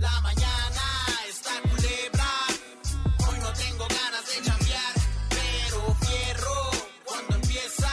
La 0.00 0.20
mañana 0.22 0.82
está 1.28 1.52
culebra. 1.68 2.30
Hoy 3.28 3.38
no 3.40 3.52
tengo 3.52 3.86
ganas 3.86 4.24
de 4.30 4.42
chambear, 4.46 4.94
pero 5.28 5.94
fierro. 6.06 6.70
Cuando 7.04 7.34
empieza 7.34 7.90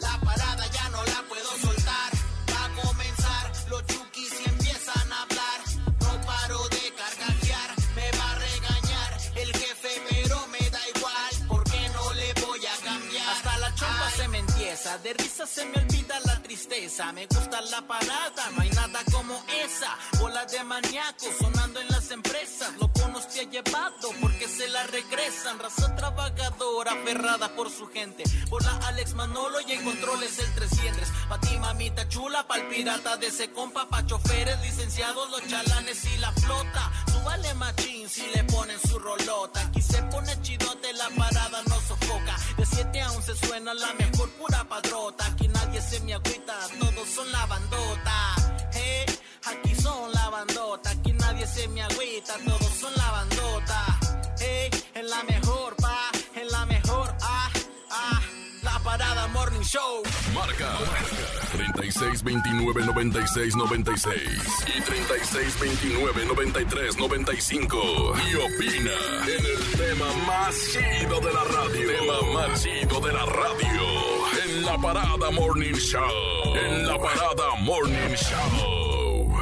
la 0.00 0.18
parada 0.20 0.66
ya 0.68 0.88
no 0.88 1.04
la 1.04 1.22
puedo 1.28 1.50
soltar. 1.60 2.10
Va 2.52 2.64
a 2.64 2.82
comenzar 2.82 3.52
los 3.68 3.86
chukis 3.86 4.32
y 4.40 4.48
empiezan 4.48 5.12
a 5.12 5.22
hablar. 5.24 5.58
No 6.00 6.26
paro 6.26 6.68
de 6.70 6.84
carcajear, 7.00 7.70
me 7.96 8.10
va 8.18 8.30
a 8.32 8.38
regañar 8.38 9.10
el 9.36 9.52
jefe, 9.52 9.90
pero 10.08 10.46
me 10.46 10.70
da 10.70 10.80
igual 10.96 11.32
porque 11.48 11.80
no 11.90 12.12
le 12.14 12.32
voy 12.46 12.64
a 12.64 12.76
cambiar. 12.82 13.28
Hasta 13.28 13.58
la 13.58 13.74
chompa 13.74 14.10
se 14.16 14.28
me 14.28 14.38
empieza, 14.38 14.96
de 14.98 15.12
risa 15.12 15.46
se 15.46 15.66
me 15.66 15.76
olvida 15.76 16.01
Me 16.52 17.26
gusta 17.28 17.62
la 17.62 17.80
parada, 17.80 18.50
no 18.54 18.60
hay 18.60 18.68
nada 18.70 19.00
como 19.10 19.42
esa. 19.64 19.96
Bola 20.20 20.44
de 20.44 20.62
maníacos 20.62 21.30
sonando 21.38 21.80
en 21.80 21.88
las 21.88 22.10
empresas. 22.10 22.74
Loco 22.78 23.08
nos 23.08 23.26
te 23.28 23.40
ha 23.40 23.44
llevado 23.44 24.10
porque 24.20 24.46
se 24.48 24.68
la 24.68 24.82
regresan. 24.82 25.58
Raza 25.58 25.96
trabajadora, 25.96 26.92
aferrada 26.92 27.56
por 27.56 27.70
su 27.70 27.86
gente. 27.86 28.24
Por 28.50 28.62
la 28.64 28.76
Alex 28.88 29.14
Manolo 29.14 29.60
y 29.66 29.72
en 29.72 29.82
controles 29.82 30.38
el 30.40 30.54
300. 30.54 31.08
Pa' 31.30 31.40
ti, 31.40 31.56
mamita 31.58 32.06
chula, 32.08 32.46
pa'l 32.46 32.68
pirata 32.68 33.16
de 33.16 33.28
ese 33.28 33.50
compa. 33.50 33.88
Pa' 33.88 34.04
choferes, 34.04 34.60
licenciados, 34.60 35.30
los 35.30 35.46
chalanes 35.48 36.04
y 36.04 36.18
la 36.18 36.32
flota. 36.32 36.92
Súbale 37.12 37.54
machín 37.54 38.08
si 38.08 38.26
le 38.34 38.44
ponen 38.44 38.78
su 38.88 38.98
rolota. 38.98 39.60
Aquí 39.60 39.82
se 39.82 40.02
pone 40.04 40.32
chidote, 40.42 40.92
la 40.94 41.08
parada 41.16 41.62
no 41.68 41.76
sofoca. 41.88 42.36
De 42.56 42.66
7 42.66 43.00
a 43.00 43.12
11 43.12 43.36
suena 43.46 43.74
la 43.74 43.92
mejor 43.94 44.30
pura 44.32 44.64
padrota. 44.68 45.26
Aquí 45.26 45.48
nadie 45.48 45.80
se 45.80 46.00
me 46.00 46.14
agüita, 46.14 46.54
todos 46.80 47.08
son 47.08 47.30
la 47.32 47.46
bandota. 47.46 48.16
Hey, 48.72 49.06
aquí 49.44 49.74
son 49.74 50.12
la 50.12 50.28
bandota. 50.30 50.90
Aquí 50.90 51.12
nadie 51.12 51.46
se 51.46 51.68
me 51.68 51.82
agüita, 51.82 52.34
todos 52.46 52.72
son 52.80 52.92
la 52.96 53.10
bandota. 53.10 53.98
Hey, 54.38 54.70
en 54.94 55.08
la 55.10 55.22
mejor, 55.24 55.76
Morning 59.62 59.68
Show. 59.68 60.02
Marca 60.34 60.76
36 61.52 62.22
29 62.22 62.84
96 62.84 63.56
96 63.56 64.66
y 64.66 64.80
36 64.80 65.60
29 65.60 66.24
93 66.26 66.96
95. 66.96 68.14
Y 68.28 68.34
opina 68.34 68.90
en 69.22 69.46
el 69.46 69.78
tema 69.78 70.12
más 70.26 70.54
chido 70.72 71.20
de 71.20 71.32
la 71.32 71.44
radio. 71.44 71.88
Tema 71.92 72.32
más 72.34 72.62
chido 72.62 73.00
de 73.00 73.12
la 73.12 73.26
radio. 73.26 73.82
En 74.44 74.64
la 74.64 74.78
parada 74.78 75.30
Morning 75.30 75.74
Show. 75.74 76.56
En 76.56 76.86
la 76.86 76.98
parada 76.98 77.54
Morning 77.60 78.16
Show. 78.16 79.32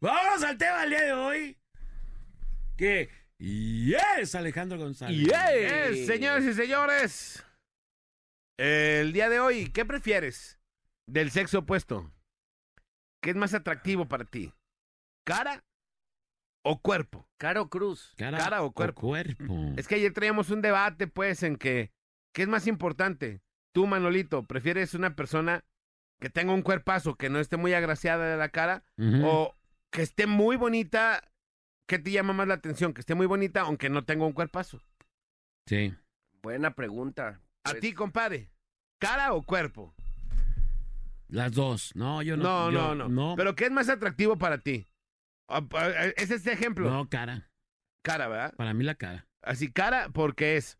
Vamos 0.00 0.42
al 0.42 0.58
tema 0.58 0.80
del 0.80 0.90
día 0.90 1.04
de 1.04 1.12
hoy. 1.12 1.58
Que 2.76 3.08
yes, 3.38 4.34
Alejandro 4.34 4.78
González. 4.78 5.16
Yes, 5.16 6.06
señoras 6.06 6.44
y 6.44 6.52
señores. 6.52 7.46
El 8.58 9.12
día 9.12 9.28
de 9.28 9.38
hoy, 9.38 9.70
¿qué 9.70 9.84
prefieres 9.84 10.58
del 11.06 11.30
sexo 11.30 11.60
opuesto? 11.60 12.10
¿Qué 13.22 13.30
es 13.30 13.36
más 13.36 13.52
atractivo 13.52 14.08
para 14.08 14.24
ti? 14.24 14.52
¿Cara 15.26 15.62
o 16.64 16.80
cuerpo? 16.80 17.28
Caro 17.38 17.68
Cruz. 17.68 18.14
cara 18.16 18.62
o 18.62 18.72
cuerpo. 18.72 19.02
cuerpo. 19.02 19.44
Es 19.76 19.86
que 19.86 19.96
ayer 19.96 20.12
traíamos 20.14 20.50
un 20.50 20.62
debate, 20.62 21.06
pues, 21.06 21.42
en 21.42 21.56
que, 21.56 21.92
¿qué 22.32 22.42
es 22.42 22.48
más 22.48 22.66
importante? 22.66 23.42
Tú, 23.74 23.86
Manolito, 23.86 24.46
¿prefieres 24.46 24.94
una 24.94 25.14
persona 25.14 25.64
que 26.18 26.30
tenga 26.30 26.54
un 26.54 26.62
cuerpazo, 26.62 27.16
que 27.16 27.28
no 27.28 27.40
esté 27.40 27.58
muy 27.58 27.74
agraciada 27.74 28.30
de 28.30 28.38
la 28.38 28.48
cara, 28.48 28.84
o 29.22 29.54
que 29.92 30.00
esté 30.00 30.26
muy 30.26 30.56
bonita? 30.56 31.20
¿Qué 31.86 31.98
te 31.98 32.10
llama 32.10 32.32
más 32.32 32.48
la 32.48 32.54
atención? 32.54 32.94
Que 32.94 33.00
esté 33.00 33.14
muy 33.14 33.26
bonita, 33.26 33.60
aunque 33.60 33.90
no 33.90 34.04
tenga 34.04 34.24
un 34.24 34.32
cuerpazo. 34.32 34.80
Sí. 35.66 35.94
Buena 36.42 36.74
pregunta. 36.74 37.42
A 37.66 37.70
Pues, 37.70 37.80
ti, 37.80 37.92
compadre, 37.92 38.50
¿cara 39.00 39.32
o 39.32 39.42
cuerpo? 39.42 39.94
Las 41.28 41.52
dos. 41.52 41.94
No, 41.96 42.22
yo 42.22 42.36
No, 42.36 42.70
no. 42.70 42.70
no, 42.70 42.88
yo 42.88 42.94
no. 42.94 43.08
No, 43.08 43.34
Pero 43.36 43.54
¿qué 43.54 43.64
es 43.66 43.70
más 43.72 43.88
atractivo 43.88 44.38
para 44.38 44.58
ti? 44.58 44.86
Ah, 45.48 45.66
ah, 45.72 45.88
Es 46.16 46.30
este 46.30 46.52
ejemplo. 46.52 46.88
no, 46.90 47.08
cara. 47.08 47.50
Cara, 48.02 48.28
¿verdad? 48.28 48.54
Para 48.56 48.74
mí 48.74 48.84
la 48.84 48.94
cara. 48.94 49.26
Así, 49.42 49.72
cara, 49.72 50.08
porque 50.12 50.56
es. 50.56 50.78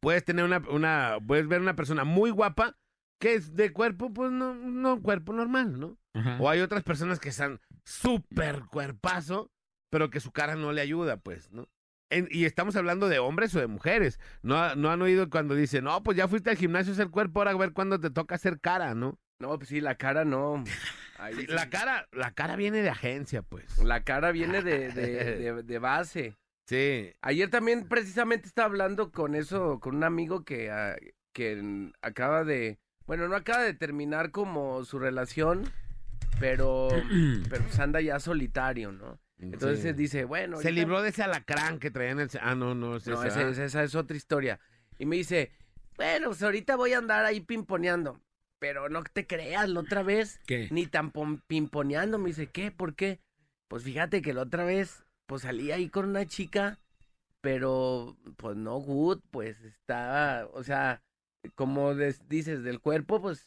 Puedes 0.00 0.24
tener 0.24 0.44
una, 0.44 0.58
una. 0.70 1.18
Puedes 1.26 1.48
ver 1.48 1.60
una 1.60 1.74
persona 1.74 2.04
muy 2.04 2.30
guapa 2.30 2.76
que 3.20 3.34
es 3.34 3.54
de 3.54 3.72
cuerpo, 3.72 4.12
pues 4.12 4.30
no, 4.30 4.54
no 4.54 5.00
cuerpo 5.02 5.32
normal, 5.32 5.80
¿no? 5.80 5.98
Ajá. 6.14 6.36
O 6.40 6.48
hay 6.50 6.60
otras 6.60 6.82
personas 6.84 7.18
que 7.18 7.30
están 7.30 7.60
súper 7.84 8.60
cuerpazo, 8.66 9.50
pero 9.90 10.10
que 10.10 10.20
su 10.20 10.32
cara 10.32 10.54
no 10.54 10.70
le 10.72 10.82
ayuda, 10.82 11.16
pues, 11.16 11.50
¿no? 11.50 11.66
En- 12.10 12.28
y 12.30 12.44
estamos 12.44 12.76
hablando 12.76 13.08
de 13.08 13.18
hombres 13.18 13.54
o 13.54 13.60
de 13.60 13.66
mujeres. 13.66 14.20
No, 14.42 14.74
no 14.76 14.90
han 14.90 15.02
oído 15.02 15.28
cuando 15.28 15.54
dicen, 15.54 15.84
no, 15.84 16.02
pues 16.02 16.16
ya 16.16 16.28
fuiste 16.28 16.50
al 16.50 16.56
gimnasio 16.56 16.92
a 16.92 16.94
hacer 16.94 17.08
cuerpo, 17.10 17.40
ahora 17.40 17.50
a 17.52 17.56
ver 17.56 17.72
cuándo 17.72 17.98
te 18.00 18.10
toca 18.10 18.34
hacer 18.36 18.60
cara, 18.60 18.94
¿no? 18.94 19.18
No, 19.40 19.56
pues 19.58 19.68
sí, 19.68 19.80
la 19.80 19.96
cara 19.96 20.24
no. 20.24 20.62
Ahí 21.18 21.34
Sí, 21.34 21.40
sí. 21.42 21.46
La 21.48 21.68
cara, 21.68 22.06
la 22.12 22.30
cara 22.32 22.56
viene 22.56 22.82
de 22.82 22.90
agencia, 22.90 23.42
pues. 23.42 23.78
La 23.78 24.02
cara 24.04 24.32
viene 24.32 24.62
de, 24.62 24.90
de- 24.90 25.24
de- 25.54 25.62
de 25.62 25.78
base. 25.78 26.36
Sí. 26.68 27.12
Ayer 27.22 27.50
también 27.50 27.86
precisamente 27.88 28.46
estaba 28.48 28.66
hablando 28.66 29.10
con 29.12 29.34
eso, 29.34 29.78
con 29.80 29.96
un 29.96 30.04
amigo 30.04 30.44
que, 30.44 30.70
ah, 30.70 30.96
que 31.32 31.92
acaba 32.02 32.44
de, 32.44 32.78
bueno, 33.06 33.28
no 33.28 33.36
acaba 33.36 33.62
de 33.62 33.74
terminar 33.74 34.30
como 34.30 34.84
su 34.84 34.98
relación, 34.98 35.70
pero, 36.40 36.88
pero 37.48 37.62
pues 37.64 37.78
anda 37.78 38.00
ya 38.00 38.18
solitario, 38.20 38.92
¿no? 38.92 39.18
Entonces 39.38 39.82
Sí. 39.82 39.92
dice, 39.92 40.24
bueno. 40.24 40.58
Se 40.60 40.72
libró 40.72 41.02
de 41.02 41.10
ese 41.10 41.22
alacrán 41.22 41.78
que 41.78 41.90
traía 41.90 42.10
en 42.12 42.20
el... 42.20 42.30
Ah, 42.40 42.54
no, 42.54 42.74
no. 42.74 42.96
ese 42.96 43.10
No, 43.10 43.22
esa, 43.22 43.42
va. 43.44 43.50
esa- 43.50 43.64
esa 43.64 43.82
es 43.82 43.94
otra 43.94 44.16
historia. 44.16 44.58
Y 44.98 45.06
me 45.06 45.16
dice, 45.16 45.52
bueno, 45.96 46.28
pues 46.28 46.42
ahorita 46.42 46.76
voy 46.76 46.92
a 46.94 46.98
andar 46.98 47.24
ahí 47.24 47.40
pimponeando. 47.40 48.20
Pero 48.58 48.88
no 48.88 49.02
te 49.04 49.26
creas, 49.26 49.68
la 49.68 49.80
otra 49.80 50.02
vez, 50.02 50.40
¿Qué? 50.46 50.68
ni 50.70 50.86
tan 50.86 51.12
pimponeando. 51.46 52.18
Me 52.18 52.28
dice, 52.28 52.46
¿qué? 52.46 52.70
¿Por 52.70 52.94
qué? 52.94 53.20
Pues 53.68 53.82
fíjate 53.82 54.22
que 54.22 54.32
la 54.32 54.42
otra 54.42 54.64
vez, 54.64 55.04
pues 55.26 55.42
salí 55.42 55.70
ahí 55.72 55.90
con 55.90 56.06
una 56.08 56.24
chica, 56.26 56.78
pero 57.42 58.16
pues 58.38 58.56
no 58.56 58.76
good, 58.78 59.20
pues 59.30 59.60
estaba, 59.62 60.46
o 60.54 60.62
sea, 60.64 61.02
como 61.54 61.94
des- 61.94 62.26
dices, 62.28 62.62
del 62.62 62.80
cuerpo, 62.80 63.20
pues 63.20 63.46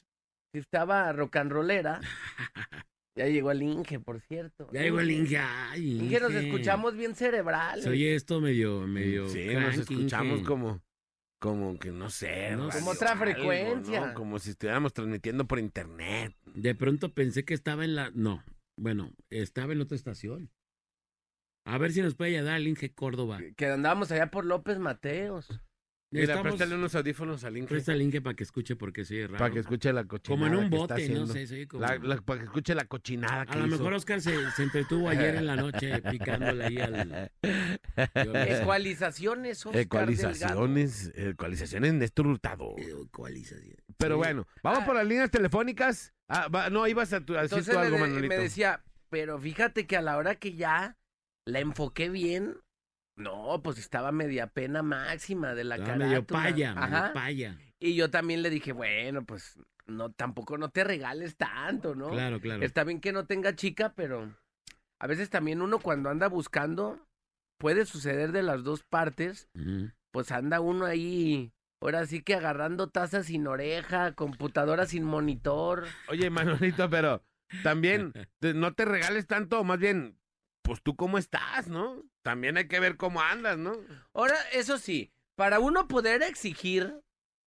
estaba 0.54 1.12
rock 1.14 1.38
and 1.38 1.52
rollera. 1.52 2.00
ya 3.20 3.28
llegó 3.28 3.52
el 3.52 3.62
Inge, 3.62 4.00
por 4.00 4.22
cierto. 4.22 4.70
Ya 4.72 4.82
llegó 4.82 5.00
el 5.02 5.12
Inge. 5.12 5.38
Ay, 5.38 6.00
Inge, 6.00 6.20
nos 6.22 6.32
Inge. 6.32 6.46
escuchamos 6.48 6.96
bien 6.96 7.14
cerebrales. 7.16 7.84
Se 7.84 7.90
oye 7.90 8.16
esto 8.16 8.40
medio, 8.40 8.88
medio. 8.88 9.28
Sí, 9.30 9.46
nos 9.54 9.78
escuchamos 9.78 10.40
Inge. 10.40 10.48
como, 10.48 10.82
como 11.40 11.78
que 11.78 11.92
no 11.92 12.10
sé, 12.10 12.52
No 12.56 12.70
radio 12.70 12.80
Como 12.80 12.92
otra 12.92 13.12
algo, 13.12 13.26
frecuencia. 13.26 14.08
¿no? 14.08 14.14
Como 14.14 14.40
si 14.40 14.52
estuviéramos 14.52 14.94
transmitiendo 14.94 15.46
por 15.48 15.60
internet. 15.60 16.34
De 16.46 16.74
pronto 16.76 17.14
pensé 17.14 17.44
que 17.44 17.54
estaba 17.54 17.84
en 17.84 17.96
la. 17.96 18.10
No, 18.16 18.44
bueno, 18.78 19.12
estaba 19.30 19.74
en 19.74 19.82
otra 19.82 19.96
estación. 19.98 20.50
A 21.66 21.78
ver 21.78 21.92
si 21.92 22.02
nos 22.02 22.16
puede 22.16 22.38
ayudar 22.38 22.56
el 22.58 22.68
Inge 22.68 22.94
Córdoba. 22.94 23.40
Que 23.58 23.68
andábamos 23.68 24.12
allá 24.12 24.32
por 24.32 24.46
López 24.46 24.80
Mateos. 24.80 25.48
Mira, 26.12 26.24
Estamos- 26.34 26.44
préstale 26.44 26.74
unos 26.74 26.96
audífonos 26.96 27.44
al 27.44 27.56
Inge 27.58 27.68
Presta 27.70 27.94
el 27.94 28.02
Inge 28.02 28.20
para 28.20 28.36
que 28.36 28.44
escuche 28.44 28.76
porque 28.76 29.06
soy 29.06 29.28
raro. 29.28 29.38
para 29.38 29.54
que 29.54 29.60
escuche 29.60 29.94
la 29.94 30.06
cochinada 30.06 30.36
Como 30.42 30.48
en 30.48 30.56
un 30.64 30.70
que 30.72 30.76
está 30.76 30.96
bote, 30.96 31.10
no 31.10 31.24
haciendo. 31.24 31.34
sé, 31.34 31.48
soy 31.48 31.68
como. 31.68 31.82
La- 31.86 31.98
la- 32.00 32.18
para 32.22 32.40
que 32.40 32.46
escuche 32.46 32.74
la 32.74 32.86
cochinada 32.86 33.46
que 33.46 33.52
A 33.54 33.56
lo 33.58 33.68
hizo. 33.68 33.78
mejor 33.78 33.94
Oscar 33.94 34.20
se, 34.20 34.52
se 34.52 34.64
entretuvo 34.64 35.08
ayer 35.08 35.36
en 35.36 35.46
la 35.46 35.56
noche 35.56 36.02
picándole 36.52 36.66
ahí 36.66 36.78
al. 36.80 37.32
Ecualizaciones, 38.16 39.66
Oscar 39.66 39.82
Ecualizaciones, 39.82 41.12
ecualizaciones 41.16 41.94
Néstor 41.94 42.28
Hurtado. 42.28 42.76
Ecualización. 42.78 43.78
Pero 43.98 44.16
Sí. 44.16 44.18
bueno, 44.18 44.48
vamos 44.64 44.80
Ah. 44.82 44.86
por 44.86 44.96
las 44.96 45.06
líneas 45.06 45.30
telefónicas. 45.30 46.14
Ah, 46.28 46.48
va- 46.48 46.70
no, 46.70 46.88
ibas 46.88 47.14
a, 47.14 47.22
tu- 47.24 47.36
a 47.36 47.44
decir 47.44 47.60
Entonces 47.60 47.74
tú 47.74 47.80
algo, 47.80 47.96
de- 47.98 48.02
Manolito. 48.02 48.28
me 48.30 48.38
decía, 48.38 48.84
pero 49.10 49.40
fíjate 49.40 49.88
que 49.88 49.98
a 49.98 50.02
la 50.02 50.18
hora 50.18 50.36
que 50.36 50.54
ya 50.56 50.98
la 51.46 51.60
enfoqué 51.60 52.10
bien, 52.10 52.56
no, 53.20 53.62
pues 53.64 53.78
estaba 53.78 54.12
media 54.12 54.48
pena 54.48 54.82
máxima 54.82 55.54
de 55.54 55.64
la 55.66 55.78
cara. 55.78 55.96
medio 55.98 56.26
paya, 56.26 56.74
medio 56.74 57.14
paya. 57.14 57.58
Y 57.80 57.96
yo 57.96 58.10
también 58.10 58.42
le 58.42 58.50
dije, 58.50 58.72
bueno, 58.72 59.24
pues 59.26 59.60
no, 59.86 60.12
tampoco 60.12 60.58
no 60.58 60.70
te 60.70 60.84
regales 60.84 61.36
tanto, 61.36 61.96
¿no? 61.96 62.10
Claro, 62.10 62.40
claro. 62.40 62.64
Está 62.64 62.84
bien 62.84 63.00
que 63.00 63.12
no 63.12 63.26
tenga 63.26 63.56
chica, 63.56 63.94
pero 63.96 64.36
a 65.00 65.08
veces 65.08 65.30
también 65.30 65.62
uno 65.62 65.80
cuando 65.80 66.10
anda 66.10 66.28
buscando, 66.28 67.00
puede 67.58 67.86
suceder 67.86 68.32
de 68.32 68.44
las 68.44 68.64
dos 68.64 68.84
partes, 68.84 69.50
pues 70.12 70.32
anda 70.32 70.60
uno 70.60 70.86
ahí, 70.86 71.52
ahora 71.82 72.06
sí 72.06 72.22
que 72.22 72.36
agarrando 72.36 72.90
tazas 72.90 73.28
sin 73.28 73.48
oreja, 73.48 74.14
computadora 74.14 74.86
sin 74.86 75.04
monitor. 75.04 75.86
Oye, 76.08 76.30
Manolito, 76.30 76.90
pero 76.90 77.24
también 77.64 78.14
te- 78.40 78.54
no 78.54 78.74
te 78.74 78.86
regales 78.86 79.28
tanto, 79.28 79.60
o 79.60 79.64
más 79.64 79.80
bien, 79.80 80.18
pues 80.62 80.82
tú 80.84 80.96
cómo 80.96 81.18
estás, 81.18 81.68
¿no? 81.68 82.04
También 82.30 82.58
hay 82.58 82.68
que 82.68 82.80
ver 82.80 82.96
cómo 82.96 83.22
andas, 83.22 83.58
¿no? 83.58 83.76
Ahora, 84.14 84.36
eso 84.54 84.78
sí, 84.78 85.12
para 85.36 85.60
uno 85.60 85.88
poder 85.88 86.22
exigir 86.22 86.94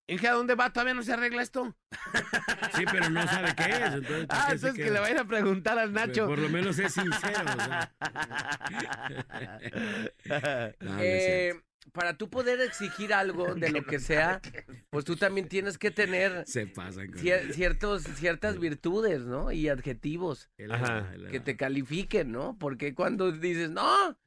Inge, 0.08 0.26
¿a 0.26 0.32
dónde 0.32 0.56
va? 0.56 0.72
¿Todavía 0.72 0.94
no 0.94 1.04
se 1.04 1.12
arregla 1.12 1.42
esto? 1.42 1.76
Sí, 2.76 2.84
pero 2.90 3.08
no 3.10 3.26
sabe 3.26 3.54
qué 3.56 3.64
es. 3.70 3.92
Entonces, 3.94 4.26
¿para 4.26 4.42
Ah, 4.42 4.46
qué 4.50 4.58
se 4.58 4.66
entonces 4.66 4.84
que 4.84 4.90
le 4.90 5.00
vayan 5.00 5.18
a 5.18 5.24
preguntar 5.26 5.78
al 5.78 5.92
Nacho. 5.92 6.26
Por 6.26 6.38
lo 6.38 6.48
menos 6.48 6.78
es 6.78 6.92
sincero. 6.94 7.44
o 7.44 7.64
sea. 7.64 7.92
No, 10.80 10.92
no 10.94 10.98
es 10.98 11.00
Eh, 11.00 11.54
para 11.92 12.16
tú 12.16 12.30
poder 12.30 12.60
exigir 12.60 13.12
algo 13.12 13.54
de 13.54 13.70
lo 13.70 13.84
que 13.84 13.98
sea, 14.00 14.40
pues 14.90 15.04
tú 15.04 15.16
también 15.16 15.48
tienes 15.48 15.78
que 15.78 15.90
tener 15.90 16.44
Se 16.46 16.66
pasan 16.66 17.08
con 17.08 17.16
cier- 17.22 17.52
ciertos, 17.52 18.02
ciertas 18.04 18.58
virtudes, 18.58 19.22
¿no? 19.22 19.52
Y 19.52 19.68
adjetivos 19.68 20.48
el- 20.56 20.72
Ajá. 20.72 21.10
el- 21.14 21.28
que 21.30 21.40
te 21.40 21.56
califiquen, 21.56 22.32
¿no? 22.32 22.56
Porque 22.58 22.94
cuando 22.94 23.30
dices, 23.32 23.70
no, 23.70 24.18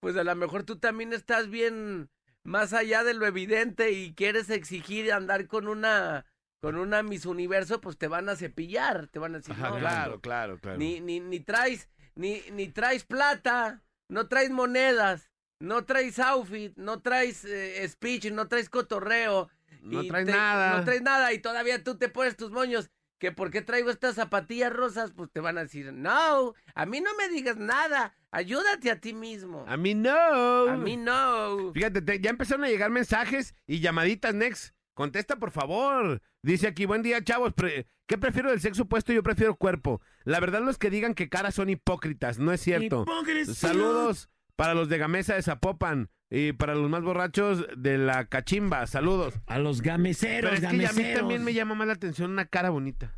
pues 0.00 0.16
a 0.16 0.24
lo 0.24 0.34
mejor 0.34 0.64
tú 0.64 0.78
también 0.78 1.12
estás 1.12 1.48
bien 1.50 2.10
más 2.44 2.72
allá 2.72 3.04
de 3.04 3.14
lo 3.14 3.26
evidente 3.26 3.90
y 3.92 4.14
quieres 4.14 4.48
exigir 4.50 5.12
andar 5.12 5.46
con 5.46 5.68
una 5.68 6.24
con 6.60 6.76
una 6.76 7.04
Miss 7.04 7.24
Universo, 7.24 7.80
pues 7.80 7.96
te 7.98 8.08
van 8.08 8.28
a 8.28 8.34
cepillar, 8.34 9.06
te 9.06 9.20
van 9.20 9.34
a 9.34 9.38
decir, 9.38 9.52
Ajá, 9.54 9.70
no, 9.70 9.78
claro, 9.78 10.10
vato, 10.10 10.20
claro, 10.20 10.58
claro. 10.58 10.76
ni, 10.76 11.00
ni, 11.00 11.20
ni 11.20 11.38
traes, 11.38 11.88
ni, 12.16 12.42
ni 12.50 12.66
traes 12.66 13.04
plata, 13.04 13.84
no 14.08 14.26
traes 14.26 14.50
monedas, 14.50 15.30
no 15.60 15.84
traes 15.84 16.18
outfit, 16.18 16.76
no 16.76 17.00
traes 17.00 17.44
eh, 17.44 17.86
speech, 17.88 18.32
no 18.32 18.48
traes 18.48 18.68
cotorreo. 18.70 19.48
No 19.82 20.04
traes 20.04 20.26
te- 20.26 20.32
nada. 20.32 20.78
No 20.78 20.84
traes 20.84 21.02
nada 21.02 21.32
y 21.32 21.38
todavía 21.38 21.84
tú 21.84 21.96
te 21.96 22.08
pones 22.08 22.36
tus 22.36 22.50
moños. 22.50 22.90
Que 23.18 23.32
por 23.32 23.50
qué 23.50 23.62
traigo 23.62 23.90
estas 23.90 24.14
zapatillas 24.14 24.72
rosas, 24.72 25.10
pues 25.10 25.28
te 25.32 25.40
van 25.40 25.58
a 25.58 25.62
decir, 25.62 25.92
no, 25.92 26.54
a 26.74 26.86
mí 26.86 27.00
no 27.00 27.10
me 27.16 27.28
digas 27.28 27.56
nada, 27.56 28.14
ayúdate 28.30 28.90
a 28.92 29.00
ti 29.00 29.12
mismo. 29.12 29.64
A 29.66 29.76
mí 29.76 29.94
no. 29.94 30.68
A 30.68 30.76
mí 30.76 30.96
no. 30.96 31.72
Fíjate, 31.74 32.00
te- 32.00 32.20
ya 32.20 32.30
empezaron 32.30 32.64
a 32.64 32.68
llegar 32.68 32.90
mensajes 32.90 33.54
y 33.66 33.80
llamaditas, 33.80 34.34
Next. 34.34 34.72
Contesta, 34.94 35.36
por 35.36 35.50
favor. 35.50 36.22
Dice 36.42 36.66
aquí, 36.68 36.84
buen 36.86 37.02
día, 37.02 37.22
chavos. 37.22 37.52
Pre- 37.54 37.86
¿Qué 38.06 38.18
prefiero 38.18 38.50
del 38.50 38.60
sexo 38.60 38.82
opuesto? 38.84 39.12
Yo 39.12 39.22
prefiero 39.22 39.56
cuerpo. 39.56 40.00
La 40.24 40.40
verdad, 40.40 40.60
los 40.62 40.78
que 40.78 40.90
digan 40.90 41.14
que 41.14 41.28
caras 41.28 41.54
son 41.56 41.68
hipócritas, 41.70 42.38
no 42.38 42.52
es 42.52 42.60
cierto. 42.60 43.04
Saludos 43.52 44.28
para 44.58 44.74
los 44.74 44.88
de 44.88 44.98
Gamesa 44.98 45.36
de 45.36 45.42
Zapopan 45.42 46.10
y 46.28 46.52
para 46.52 46.74
los 46.74 46.90
más 46.90 47.04
borrachos 47.04 47.64
de 47.76 47.96
la 47.96 48.24
cachimba. 48.24 48.84
Saludos. 48.88 49.34
A 49.46 49.60
los 49.60 49.82
gameceros, 49.82 50.50
Pero 50.50 50.54
es 50.54 50.60
que 50.60 50.84
a 50.84 50.92
mí 50.92 51.14
también 51.14 51.44
me 51.44 51.54
llama 51.54 51.76
más 51.76 51.86
la 51.86 51.92
atención 51.92 52.32
una 52.32 52.44
cara 52.44 52.70
bonita. 52.70 53.14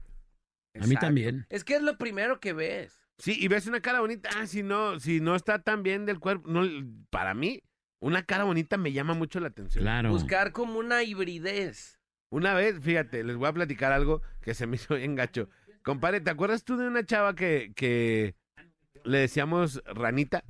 A 0.79 0.87
mí 0.87 0.97
también. 0.97 1.47
Es 1.49 1.65
que 1.65 1.77
es 1.77 1.83
lo 1.83 1.97
primero 1.97 2.41
que 2.41 2.53
ves. 2.53 3.01
Sí, 3.17 3.39
y 3.41 3.49
ves 3.49 3.67
una 3.67 3.81
cara 3.81 4.01
bonita. 4.01 4.29
Ah, 4.37 4.47
si 4.47 4.63
no, 4.63 5.01
si 5.01 5.21
no 5.21 5.35
está 5.35 5.63
tan 5.63 5.83
bien 5.83 6.05
del 6.05 6.21
cuerpo. 6.21 6.47
No, 6.47 6.63
para 7.09 7.33
mí, 7.33 7.63
una 8.01 8.23
cara 8.23 8.45
bonita 8.45 8.77
me 8.77 8.93
llama 8.93 9.15
mucho 9.15 9.41
la 9.41 9.49
atención. 9.49 9.83
Claro. 9.83 10.11
Buscar 10.11 10.53
como 10.53 10.79
una 10.79 11.03
hibridez. 11.05 11.99
Una 12.29 12.53
vez, 12.53 12.81
fíjate, 12.83 13.25
les 13.25 13.37
voy 13.37 13.49
a 13.49 13.55
platicar 13.55 13.93
algo 13.93 14.21
que 14.43 14.53
se 14.53 14.67
me 14.67 14.77
hizo 14.77 14.95
bien 14.95 15.15
gacho. 15.15 15.49
Compadre, 15.83 16.21
¿te 16.21 16.29
acuerdas 16.29 16.65
tú 16.65 16.77
de 16.77 16.87
una 16.87 17.03
chava 17.07 17.35
que, 17.35 17.73
que 17.75 18.35
le 19.05 19.21
decíamos 19.21 19.83
ranita? 19.87 20.45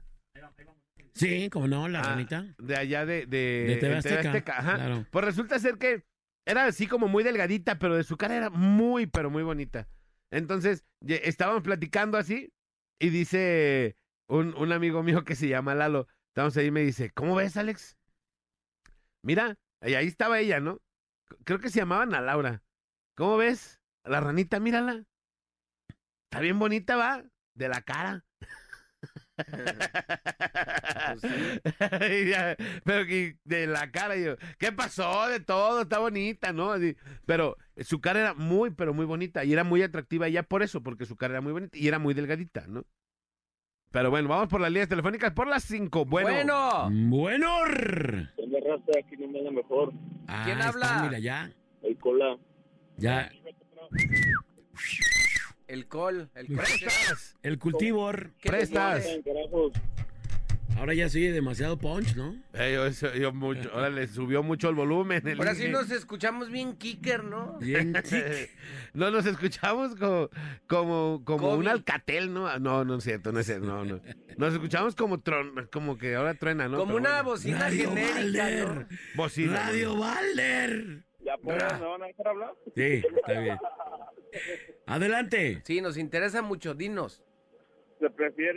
Sí, 1.12 1.50
como 1.50 1.66
no, 1.68 1.88
la 1.88 2.00
Ah, 2.00 2.02
ranita. 2.10 2.46
De 2.58 2.76
allá 2.76 3.04
de, 3.06 3.26
de, 3.26 3.64
De 3.68 3.76
TV 3.80 3.96
en 3.96 4.02
TV 4.02 4.18
Azteca, 4.18 4.58
ajá. 4.58 4.74
claro. 4.76 5.06
Pues 5.10 5.24
resulta 5.24 5.58
ser 5.58 5.76
que 5.78 6.04
era 6.46 6.64
así 6.64 6.86
como 6.86 7.08
muy 7.08 7.22
delgadita, 7.24 7.78
pero 7.78 7.96
de 7.96 8.04
su 8.04 8.16
cara 8.16 8.36
era 8.36 8.50
muy, 8.50 9.06
pero 9.06 9.30
muy 9.30 9.42
bonita. 9.42 9.88
Entonces, 10.30 10.84
estábamos 11.00 11.62
platicando 11.62 12.16
así 12.18 12.52
y 13.00 13.08
dice 13.10 13.96
un, 14.28 14.54
un 14.56 14.72
amigo 14.72 15.02
mío 15.02 15.24
que 15.24 15.34
se 15.34 15.48
llama 15.48 15.74
Lalo, 15.74 16.06
estamos 16.28 16.56
ahí 16.56 16.66
y 16.66 16.70
me 16.70 16.82
dice, 16.82 17.10
¿cómo 17.10 17.34
ves, 17.34 17.56
Alex? 17.56 17.96
Mira, 19.22 19.56
y 19.82 19.94
ahí 19.94 20.06
estaba 20.06 20.38
ella, 20.38 20.60
¿no? 20.60 20.80
Creo 21.44 21.58
que 21.60 21.68
se 21.68 21.80
llamaban 21.80 22.14
a 22.14 22.20
Laura. 22.20 22.62
¿Cómo 23.16 23.36
ves? 23.36 23.80
La 24.04 24.20
ranita, 24.20 24.60
mírala. 24.60 25.04
Está 26.24 26.40
bien 26.40 26.58
bonita, 26.58 26.96
va, 26.96 27.24
de 27.54 27.68
la 27.68 27.82
cara. 27.82 28.24
Pues 29.44 31.20
sí. 31.22 31.28
Y 32.24 32.28
ya, 32.30 32.56
pero 32.84 33.06
que 33.06 33.36
de 33.44 33.66
la 33.66 33.90
cara, 33.90 34.16
yo, 34.16 34.36
¿qué 34.58 34.72
pasó? 34.72 35.28
De 35.28 35.40
todo, 35.40 35.82
está 35.82 35.98
bonita, 35.98 36.52
¿no? 36.52 36.72
Así, 36.72 36.96
pero 37.26 37.56
su 37.78 38.00
cara 38.00 38.20
era 38.20 38.34
muy, 38.34 38.70
pero 38.70 38.94
muy 38.94 39.06
bonita 39.06 39.44
y 39.44 39.52
era 39.52 39.64
muy 39.64 39.82
atractiva 39.82 40.28
ya 40.28 40.42
por 40.42 40.62
eso, 40.62 40.82
porque 40.82 41.06
su 41.06 41.16
cara 41.16 41.34
era 41.34 41.40
muy 41.40 41.52
bonita 41.52 41.76
y 41.76 41.88
era 41.88 41.98
muy 41.98 42.14
delgadita, 42.14 42.66
¿no? 42.68 42.84
Pero 43.90 44.10
bueno, 44.10 44.28
vamos 44.28 44.48
por 44.48 44.60
las 44.60 44.70
líneas 44.70 44.88
telefónicas 44.88 45.32
por 45.32 45.48
las 45.48 45.64
cinco. 45.64 46.04
Bueno, 46.04 46.88
Bueno, 46.90 46.90
Bueno. 47.08 47.48
La 48.36 48.60
raza 48.60 48.92
aquí 49.04 49.16
no 49.18 49.26
me 49.28 49.42
da 49.42 49.50
mejor. 49.50 49.92
Ah, 50.28 50.42
¿Quién 50.44 50.58
está, 50.58 50.68
habla? 50.70 51.02
mira, 51.02 51.18
ya. 51.18 51.50
El 51.82 51.96
cola. 51.98 52.36
Ya. 52.98 53.30
El 55.70 55.86
col, 55.86 56.30
el 56.34 56.46
prestas, 56.48 57.36
El 57.42 57.58
cultivor. 57.58 58.32
¿Qué 58.40 58.50
les 58.50 58.70
prestas. 58.70 59.06
Ahora 60.76 60.94
ya 60.94 61.06
oye 61.06 61.30
demasiado 61.32 61.76
punch, 61.78 62.16
¿no? 62.16 62.34
Eh, 62.54 62.90
yo- 63.18 63.32
mucho, 63.34 63.70
ahora 63.74 63.90
le 63.90 64.06
subió 64.06 64.42
mucho 64.42 64.70
el 64.70 64.74
volumen. 64.74 65.26
el 65.28 65.36
Ahora 65.38 65.54
sí 65.54 65.68
nos 65.68 65.90
escuchamos 65.90 66.50
bien 66.50 66.74
kicker, 66.76 67.22
¿no? 67.24 67.58
Bien. 67.58 67.92
No, 68.94 69.10
nos 69.12 69.24
escuchamos 69.26 69.94
como, 69.94 70.30
como, 70.66 71.22
como 71.24 71.52
un 71.54 71.68
alcatel, 71.68 72.32
¿no? 72.32 72.58
No, 72.58 72.84
no 72.84 72.96
es 72.96 73.04
cierto, 73.04 73.30
no 73.30 73.38
es 73.38 73.46
cierto, 73.46 73.66
no, 73.66 73.84
no. 73.84 74.00
Nos 74.36 74.52
escuchamos 74.54 74.96
como 74.96 75.20
tron, 75.20 75.68
como 75.70 75.96
que 75.96 76.14
ahora 76.16 76.34
truena, 76.34 76.66
¿no? 76.66 76.78
Como 76.78 76.94
Pero 76.94 76.98
una 76.98 77.10
bueno. 77.22 77.30
bocina 77.30 77.58
Radio 77.60 77.88
genérica, 77.90 78.14
Valder. 78.44 78.68
¿no? 78.68 78.86
Bocina. 79.14 79.56
Radio 79.66 79.96
Valder. 79.96 81.04
¿Ya 81.20 81.34
Ah. 81.34 81.38
me 81.78 81.86
van 81.86 82.02
a 82.02 82.06
dejar 82.06 82.26
hablar? 82.28 82.52
Sí, 82.74 83.02
está 83.16 83.40
bien. 83.40 83.58
Adelante. 84.90 85.60
Sí, 85.64 85.80
nos 85.80 85.96
interesa 85.96 86.42
mucho, 86.42 86.74
dinos. 86.74 87.22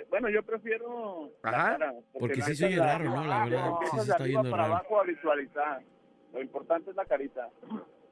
Bueno, 0.10 0.30
yo 0.30 0.42
prefiero 0.44 1.30
Ajá. 1.44 1.72
cara, 1.78 1.94
Porque 2.18 2.38
la 2.38 2.46
sí 2.46 2.56
se 2.56 2.66
oye 2.66 2.78
la- 2.78 2.98
raro, 2.98 3.06
¿no? 3.10 3.26
La 3.26 3.42
ah, 3.42 3.46
verdad, 3.46 3.68
empiezas 3.72 4.00
sí 4.00 4.06
se 4.06 4.12
está 4.12 4.24
oyendo 4.24 4.52
para 4.52 4.64
raro. 4.64 4.76
abajo 4.76 5.02
a 5.02 5.04
visualizar. 5.04 5.82
Lo 6.34 6.42
importante 6.42 6.90
es 6.92 6.96
la 6.96 7.06
carita. 7.06 7.50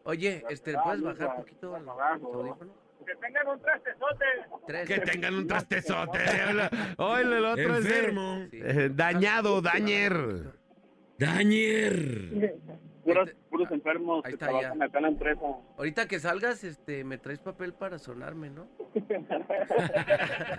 Oye, 0.03 0.43
este, 0.49 0.73
¿puedes 0.73 0.99
no, 0.99 1.05
bajar 1.07 1.27
no, 1.27 1.29
un 1.35 1.35
poquito 1.37 1.77
el 1.77 1.85
no, 1.85 1.91
audífono? 1.91 2.57
Que 3.05 3.15
tengan 3.15 3.47
un 3.47 3.59
trastezote. 3.61 4.25
Tres. 4.67 4.87
Que 4.87 4.99
tengan 4.99 5.33
un 5.35 5.47
trastezote. 5.47 6.19
Oye, 6.97 7.21
el 7.37 7.45
otro 7.45 7.75
es 7.77 7.85
Enfermo. 7.85 8.45
Sí. 8.51 8.59
eh, 8.61 8.89
dañado, 8.93 9.61
dañer. 9.61 10.53
Dañer. 11.17 12.55
Puros, 13.03 13.29
puros 13.49 13.71
enfermos 13.71 14.23
ahí 14.25 14.31
que 14.31 14.35
está, 14.35 14.47
trabajan 14.47 14.79
ya. 14.79 14.85
acá 14.85 14.97
en 14.99 15.03
la 15.03 15.09
empresa. 15.09 15.41
Ahorita 15.77 16.07
que 16.07 16.19
salgas, 16.19 16.63
este, 16.63 17.03
me 17.03 17.17
traes 17.17 17.39
papel 17.39 17.73
para 17.73 17.97
sonarme, 17.97 18.49
¿no? 18.49 18.67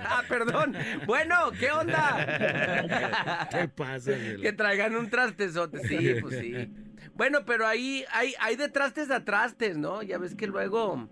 ah, 0.01 0.23
perdón. 0.29 0.75
Bueno, 1.07 1.37
¿qué 1.59 1.71
onda? 1.71 3.49
¿Qué 3.51 3.69
pasa? 3.69 4.13
Que 4.41 4.53
traigan 4.53 4.97
un 4.97 5.09
trastezote, 5.09 5.79
sí, 5.81 6.15
pues 6.21 6.39
sí. 6.39 6.73
Bueno, 7.15 7.41
pero 7.47 7.67
ahí 7.67 8.05
hay, 8.11 8.35
hay 8.41 8.57
de 8.57 8.69
trastes 8.69 9.11
a 9.11 9.25
trastes, 9.25 9.77
¿no? 9.77 10.03
Ya 10.03 10.19
ves 10.19 10.35
que 10.35 10.47
luego, 10.47 11.09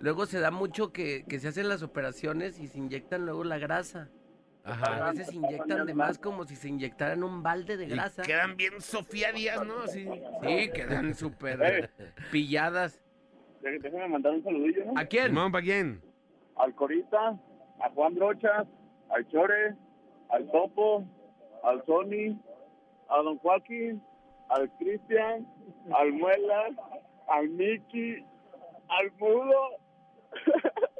luego 0.00 0.26
se 0.26 0.40
da 0.40 0.50
mucho 0.50 0.92
que, 0.92 1.24
que 1.28 1.38
se 1.38 1.48
hacen 1.48 1.68
las 1.68 1.82
operaciones 1.82 2.58
y 2.58 2.68
se 2.68 2.78
inyectan 2.78 3.26
luego 3.26 3.44
la 3.44 3.58
grasa. 3.58 4.08
A 4.66 4.72
Ajá. 4.72 5.10
veces 5.12 5.28
se 5.28 5.36
inyectan 5.36 5.86
de 5.86 5.94
más 5.94 6.18
como 6.18 6.44
si 6.44 6.56
se 6.56 6.68
inyectaran 6.68 7.22
un 7.22 7.40
balde 7.42 7.76
de 7.76 7.84
Y 7.84 7.88
grasa. 7.90 8.22
quedan 8.22 8.56
bien 8.56 8.80
Sofía 8.80 9.30
Díaz, 9.32 9.64
¿no? 9.64 9.78
Así. 9.84 10.04
Sí, 10.42 10.70
quedan 10.74 11.14
súper 11.14 11.90
pilladas. 12.32 13.00
Dé- 13.62 13.78
Déjame 13.78 14.08
mandar 14.08 14.32
un 14.32 14.42
saludillo, 14.42 14.84
¿no? 14.86 14.92
¿A 15.00 15.04
quién? 15.04 15.26
Simón, 15.28 15.52
¿para 15.52 15.62
quién? 15.64 16.02
Al 16.56 16.74
Corita, 16.74 17.38
a 17.80 17.90
Juan 17.94 18.14
Brochas, 18.16 18.66
al 19.10 19.28
Chore, 19.28 19.76
al 20.30 20.50
Topo, 20.50 21.04
al 21.62 21.84
Sony, 21.86 22.36
a 23.08 23.22
Don 23.22 23.38
Joaquín, 23.38 24.02
al 24.48 24.68
Cristian, 24.78 25.46
al 25.96 26.12
Muela, 26.12 26.64
al 27.28 27.48
Miki, 27.50 28.24
al 28.88 29.12
Mudo. 29.18 29.78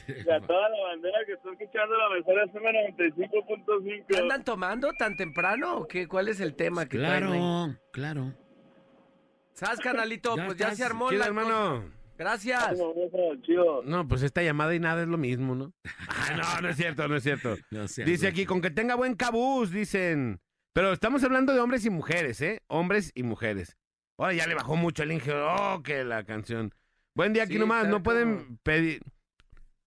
y 0.08 0.30
a 0.30 0.40
toda 0.40 0.68
la 0.68 0.82
bandera 0.88 1.18
que 1.26 1.32
está 1.32 1.50
escuchando 1.50 1.96
la 1.96 2.10
mejor 2.10 2.42
FM 2.48 2.94
95.5. 2.96 4.18
¿Andan 4.20 4.44
tomando 4.44 4.92
tan 4.94 5.16
temprano 5.16 5.76
o 5.78 5.86
qué? 5.88 6.06
¿Cuál 6.08 6.28
es 6.28 6.40
el 6.40 6.54
tema 6.54 6.86
que 6.88 6.98
traen 6.98 7.24
ahí? 7.24 7.30
Claro, 7.30 7.76
claro. 7.92 8.34
¿Sabes, 9.54 9.80
canalito? 9.80 10.36
Ya 10.36 10.46
pues 10.46 10.58
ya 10.58 10.74
se 10.74 10.84
armó 10.84 11.10
la 11.10 11.26
hermano. 11.26 11.84
Gracias. 12.16 12.78
Chido. 13.42 13.82
No, 13.84 14.06
pues 14.06 14.22
esta 14.22 14.42
llamada 14.42 14.74
y 14.74 14.80
nada 14.80 15.02
es 15.02 15.08
lo 15.08 15.18
mismo, 15.18 15.54
¿no? 15.54 15.72
Ah, 16.08 16.36
no, 16.36 16.60
no 16.62 16.68
es 16.68 16.76
cierto, 16.76 17.08
no 17.08 17.16
es 17.16 17.22
cierto. 17.22 17.56
No 17.70 17.86
Dice 17.86 18.28
aquí, 18.28 18.46
con 18.46 18.60
que 18.60 18.70
tenga 18.70 18.94
buen 18.94 19.14
cabuz, 19.14 19.70
dicen. 19.70 20.40
Pero 20.72 20.92
estamos 20.92 21.22
hablando 21.24 21.52
de 21.52 21.60
hombres 21.60 21.84
y 21.84 21.90
mujeres, 21.90 22.40
¿eh? 22.40 22.62
Hombres 22.68 23.10
y 23.14 23.22
mujeres. 23.24 23.76
Ahora 24.18 24.32
ya 24.34 24.46
le 24.46 24.54
bajó 24.54 24.76
mucho 24.76 25.02
el 25.02 25.12
Inge. 25.12 25.32
Oh, 25.34 25.82
que 25.82 26.04
la 26.04 26.24
canción. 26.24 26.72
Buen 27.14 27.32
día 27.32 27.42
aquí 27.42 27.54
Sí, 27.54 27.58
nomás. 27.58 27.88
No 27.88 28.02
pueden 28.02 28.38
como- 28.38 28.56
pedir. 28.62 29.02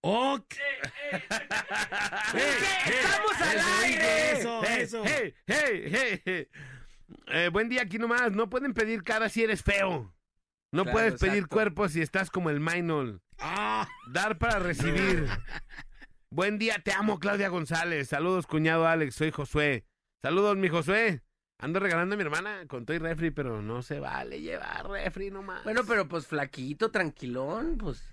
¡Oh! 0.07 0.37
¡Estamos 2.35 3.41
al 3.41 3.57
Eso, 3.57 3.81
aire! 3.81 4.31
Eso, 4.33 4.61
Hey, 4.63 4.81
eso. 4.83 5.03
hey, 5.03 5.33
hey, 5.47 5.83
hey, 5.91 6.21
hey. 6.23 6.47
Eh, 7.27 7.49
buen 7.51 7.69
día 7.69 7.81
aquí 7.81 7.97
nomás. 7.97 8.31
No 8.31 8.47
pueden 8.47 8.75
pedir 8.75 9.01
cara 9.01 9.29
si 9.29 9.43
eres 9.43 9.63
feo. 9.63 10.13
No 10.71 10.83
Claro, 10.83 10.91
puedes 10.95 11.13
pedir 11.19 11.35
exacto. 11.37 11.55
cuerpo 11.55 11.89
si 11.89 12.01
estás 12.03 12.29
como 12.29 12.51
el 12.51 12.59
Minor. 12.59 13.19
¡Ah! 13.39 13.87
Dar 14.11 14.37
para 14.37 14.59
recibir. 14.59 15.27
Buen 16.29 16.59
día, 16.59 16.75
te 16.83 16.91
amo, 16.91 17.17
Claudia 17.19 17.47
González. 17.49 18.09
Saludos, 18.09 18.45
cuñado 18.45 18.87
Alex, 18.87 19.15
soy 19.15 19.31
Josué. 19.31 19.85
Saludos, 20.21 20.55
mi 20.57 20.67
Josué. 20.69 21.23
Ando 21.57 21.79
regalando 21.79 22.13
a 22.13 22.17
mi 22.17 22.23
hermana 22.23 22.65
con 22.67 22.85
todo 22.85 22.95
y 22.95 22.99
refri, 22.99 23.31
pero 23.31 23.61
no 23.63 23.81
se 23.81 23.99
vale 23.99 24.41
llevar 24.41 24.87
refri 24.87 25.31
nomás. 25.31 25.63
Bueno, 25.63 25.81
pero 25.87 26.07
pues 26.07 26.27
flaquito, 26.27 26.91
tranquilón, 26.91 27.77
pues. 27.79 28.03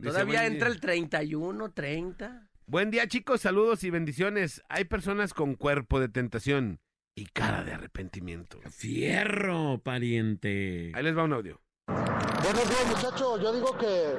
Todavía 0.00 0.40
buen 0.40 0.52
entra 0.52 0.68
día. 0.68 0.74
el 0.74 0.80
31, 0.80 1.72
30. 1.72 2.48
Buen 2.66 2.90
día, 2.90 3.06
chicos. 3.06 3.40
Saludos 3.42 3.84
y 3.84 3.90
bendiciones. 3.90 4.62
Hay 4.68 4.84
personas 4.84 5.34
con 5.34 5.54
cuerpo 5.54 6.00
de 6.00 6.08
tentación 6.08 6.80
y 7.14 7.26
cara 7.26 7.62
de 7.64 7.72
arrepentimiento. 7.74 8.60
Fierro, 8.70 9.78
pariente. 9.82 10.92
Ahí 10.94 11.02
les 11.02 11.16
va 11.16 11.24
un 11.24 11.34
audio. 11.34 11.60
Buenos 11.86 12.68
días 12.68 12.86
muchachos, 12.88 13.40
yo 13.40 13.52
digo 13.52 13.76
que 13.78 14.16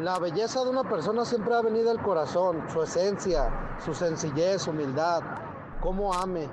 la 0.00 0.18
belleza 0.18 0.62
de 0.64 0.70
una 0.70 0.88
persona 0.88 1.24
siempre 1.24 1.54
ha 1.54 1.60
venido 1.60 1.88
del 1.92 2.00
corazón, 2.00 2.62
su 2.72 2.82
esencia, 2.82 3.76
su 3.84 3.92
sencillez, 3.94 4.62
su 4.62 4.70
humildad, 4.70 5.20
cómo 5.80 6.14
ame. 6.14 6.48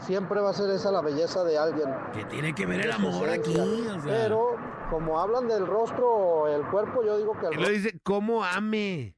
Siempre 0.00 0.40
va 0.40 0.50
a 0.50 0.52
ser 0.52 0.70
esa 0.70 0.90
la 0.90 1.02
belleza 1.02 1.44
de 1.44 1.58
alguien. 1.58 1.88
Que 2.12 2.24
tiene 2.24 2.54
que 2.54 2.66
ver 2.66 2.80
el 2.80 2.92
amor 2.92 3.28
aquí. 3.28 3.52
esencia. 3.52 3.94
o 3.94 4.00
sea. 4.00 4.12
Pero 4.12 4.56
como 4.90 5.20
hablan 5.20 5.46
del 5.46 5.66
rostro 5.66 6.06
o 6.08 6.48
el 6.48 6.62
cuerpo, 6.66 7.04
yo 7.04 7.18
digo 7.18 7.38
que 7.38 7.46
el 7.46 7.62
lo 7.62 7.68
dice, 7.68 8.00
¿cómo 8.02 8.44
ame? 8.44 9.14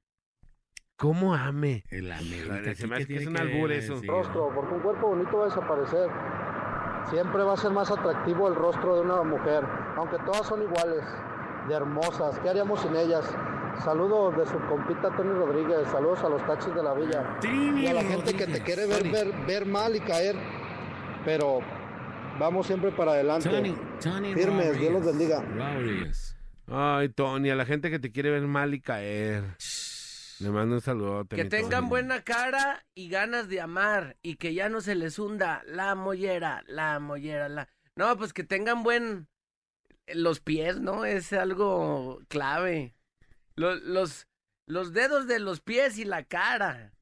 ¿Cómo 0.97 1.35
ame? 1.35 1.85
El 1.91 2.13
aquí 2.13 2.75
se 2.75 2.87
me 2.87 2.97
hace 2.97 3.07
que 3.07 3.17
es 3.17 3.27
un 3.27 3.37
albur 3.37 3.71
ver, 3.71 3.79
eso. 3.79 3.97
sí. 3.97 4.07
rostro, 4.07 4.53
porque 4.55 4.75
un 4.75 4.81
cuerpo 4.81 5.09
bonito 5.09 5.37
va 5.37 5.45
a 5.45 5.49
desaparecer. 5.49 6.11
Siempre 7.11 7.43
va 7.43 7.55
a 7.55 7.57
ser 7.57 7.73
más 7.73 7.91
atractivo 7.91 8.47
el 8.49 8.55
rostro 8.55 8.97
de 8.97 9.01
una 9.01 9.23
mujer, 9.23 9.65
aunque 9.97 10.17
todas 10.19 10.47
son 10.47 10.63
iguales, 10.63 11.05
de 11.69 11.75
hermosas. 11.75 12.39
¿Qué 12.39 12.51
haríamos 12.51 12.81
sin 12.81 12.95
ellas? 12.95 13.29
Saludos 13.83 14.37
de 14.37 14.47
su 14.47 14.59
compita 14.69 15.11
Tony 15.17 15.33
Rodríguez, 15.33 15.89
saludos 15.91 16.23
a 16.23 16.29
los 16.29 16.47
taxis 16.47 16.73
de 16.75 16.83
la 16.83 16.95
villa. 16.95 17.37
Trini 17.41 17.83
Y 17.83 17.87
a 17.89 17.95
la 17.95 18.05
gente 18.05 18.35
que 18.35 18.47
te 18.47 18.63
quiere 18.63 18.87
ver, 18.87 19.11
ver, 19.11 19.33
ver 19.47 19.67
mal 19.67 19.97
y 19.97 20.01
caer, 20.01 20.37
pero 21.25 21.61
vamos 22.39 22.67
siempre 22.67 22.91
para 22.93 23.13
adelante. 23.13 23.49
Tony, 23.49 23.75
Tony 24.01 24.35
Firmes, 24.35 24.79
Dios 24.79 24.93
los 24.93 25.05
bendiga. 25.07 25.41
Rodríguez. 25.43 26.37
Ay, 26.67 27.09
Tony, 27.09 27.51
a 27.51 27.55
la 27.55 27.67
gente 27.67 27.91
que 27.91 27.99
te 27.99 28.13
quiere 28.13 28.31
ver 28.31 28.43
mal 28.43 28.73
y 28.75 28.81
caer. 28.81 29.45
Le 30.39 30.51
mando 30.51 30.77
un 30.77 30.81
saludo. 30.81 31.25
Que 31.27 31.45
tengan 31.45 31.89
buena 31.89 32.23
cara 32.23 32.85
y 32.95 33.09
ganas 33.09 33.49
de 33.49 33.61
amar 33.61 34.17
y 34.23 34.37
que 34.37 34.55
ya 34.55 34.69
no 34.69 34.81
se 34.81 34.95
les 34.95 35.19
hunda 35.19 35.63
la 35.67 35.95
mollera, 35.95 36.65
la 36.67 36.99
mollera, 36.99 37.49
la... 37.49 37.69
No, 37.95 38.17
pues 38.17 38.33
que 38.33 38.43
tengan 38.45 38.83
buen... 38.83 39.29
Los 40.09 40.41
pies, 40.41 40.81
¿no? 40.81 41.05
Es 41.05 41.33
algo 41.33 42.21
clave. 42.29 42.97
Lo- 43.55 43.77
los, 43.77 44.27
los 44.67 44.93
dedos 44.93 45.29
de 45.29 45.39
los 45.39 45.61
pies 45.61 45.97
y 45.97 46.05
la 46.05 46.25
cara. 46.25 46.93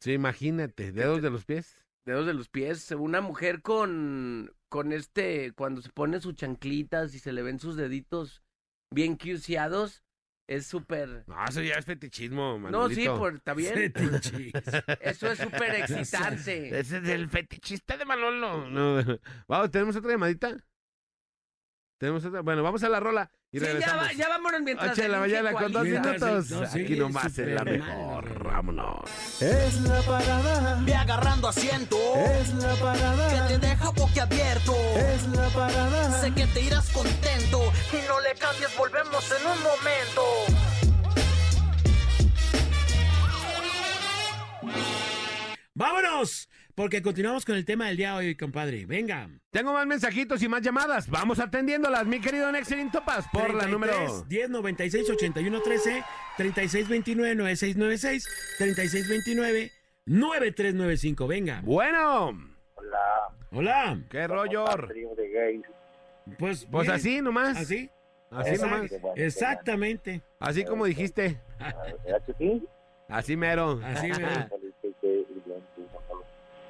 Sí, 0.00 0.14
imagínate, 0.14 0.90
dedos 0.90 1.22
de 1.22 1.30
los 1.30 1.44
pies. 1.44 1.76
Dedos 2.10 2.26
de 2.26 2.34
los 2.34 2.48
pies. 2.48 2.90
Una 2.90 3.20
mujer 3.20 3.62
con, 3.62 4.52
con 4.68 4.92
este, 4.92 5.52
cuando 5.52 5.80
se 5.80 5.90
pone 5.90 6.20
sus 6.20 6.34
chanclitas 6.34 7.14
y 7.14 7.20
se 7.20 7.32
le 7.32 7.40
ven 7.42 7.60
sus 7.60 7.76
deditos 7.76 8.42
bien 8.90 9.16
cuseados, 9.16 10.02
es 10.48 10.66
súper... 10.66 11.22
No, 11.28 11.44
eso 11.48 11.62
ya 11.62 11.74
es 11.74 11.84
fetichismo, 11.84 12.58
No, 12.58 12.88
sí, 12.88 13.06
por, 13.06 13.36
está 13.36 13.54
bien. 13.54 13.92
Eso 15.00 15.30
es 15.30 15.38
súper 15.38 15.76
excitante. 15.76 16.76
Ese 16.80 16.98
es 16.98 17.08
el 17.08 17.28
fetichista 17.28 17.96
de 17.96 18.04
Manolo. 18.04 18.68
No. 18.68 19.20
Vamos, 19.46 19.70
¿tenemos 19.70 19.94
otra 19.94 20.10
llamadita? 20.10 20.56
Tenemos 22.00 22.24
otra. 22.24 22.40
Bueno, 22.40 22.64
vamos 22.64 22.82
a 22.82 22.88
la 22.88 22.98
rola 22.98 23.30
y 23.52 23.60
Sí, 23.60 23.66
ya, 23.78 23.94
va- 23.94 24.12
ya 24.12 24.28
vámonos 24.28 24.62
mientras... 24.62 24.92
Ocho 24.92 25.02
de 25.02 25.08
la 25.10 25.20
mañana 25.20 25.52
con 25.52 25.70
dos 25.70 25.84
minutos. 25.84 26.50
no, 26.50 26.66
sí, 26.66 26.82
Aquí 26.82 26.96
nomás 26.98 27.38
en 27.38 27.54
la 27.54 27.62
mejor. 27.62 28.39
Vámonos. 28.60 29.40
Es 29.40 29.80
la 29.80 30.02
parada. 30.02 30.82
Ve 30.84 30.94
agarrando 30.94 31.48
asiento. 31.48 31.96
Es 32.14 32.52
la 32.56 32.74
parada. 32.74 33.48
Que 33.48 33.54
te 33.54 33.66
deja 33.68 33.88
boquiabierto. 33.88 34.74
Es 34.96 35.26
la 35.28 35.48
parada. 35.48 36.20
Sé 36.20 36.30
que 36.34 36.44
te 36.44 36.60
irás 36.60 36.90
contento. 36.90 37.72
Y 37.90 38.06
no 38.06 38.20
le 38.20 38.34
cambies, 38.38 38.76
volvemos 38.76 39.24
en 39.30 39.46
un 39.46 39.62
momento. 39.62 40.22
¡Vámonos! 45.72 46.50
Porque 46.74 47.00
continuamos 47.00 47.46
con 47.46 47.56
el 47.56 47.64
tema 47.64 47.86
del 47.86 47.96
día 47.96 48.12
de 48.12 48.18
hoy, 48.18 48.36
compadre. 48.36 48.84
Venga. 48.84 49.30
Tengo 49.50 49.72
más 49.72 49.86
mensajitos 49.86 50.42
y 50.42 50.48
más 50.48 50.60
llamadas. 50.60 51.08
Vamos 51.08 51.38
atendiéndolas, 51.38 52.06
mi 52.06 52.20
querido 52.20 52.52
Nexelin 52.52 52.90
Topas, 52.90 53.24
por 53.32 53.54
la 53.54 53.64
33 53.64 53.70
número. 53.70 54.24
10 54.28 54.50
96 56.44 56.86
81 56.86 57.44
13 57.44 57.74
36 57.74 57.76
29 57.78 58.18
9696 58.56 58.56
36 58.58 59.08
29 59.08 59.70
9395. 60.06 61.26
Venga. 61.28 61.60
Bueno, 61.62 62.28
Hola, 62.76 63.28
Hola. 63.52 63.98
qué 64.10 64.26
rollo. 64.26 64.64
Pues, 66.38 66.66
Pues 66.70 66.86
bien. 66.86 66.94
así 66.96 67.20
nomás. 67.20 67.56
Así. 67.58 67.90
Así 68.30 68.50
Exact- 68.52 68.70
nomás. 68.70 69.16
Exactamente. 69.16 70.22
Así 70.38 70.64
como 70.64 70.86
dijiste. 70.86 71.38
Así 73.08 73.36
mero. 73.36 73.80
Así, 73.84 74.08
mero. 74.12 74.48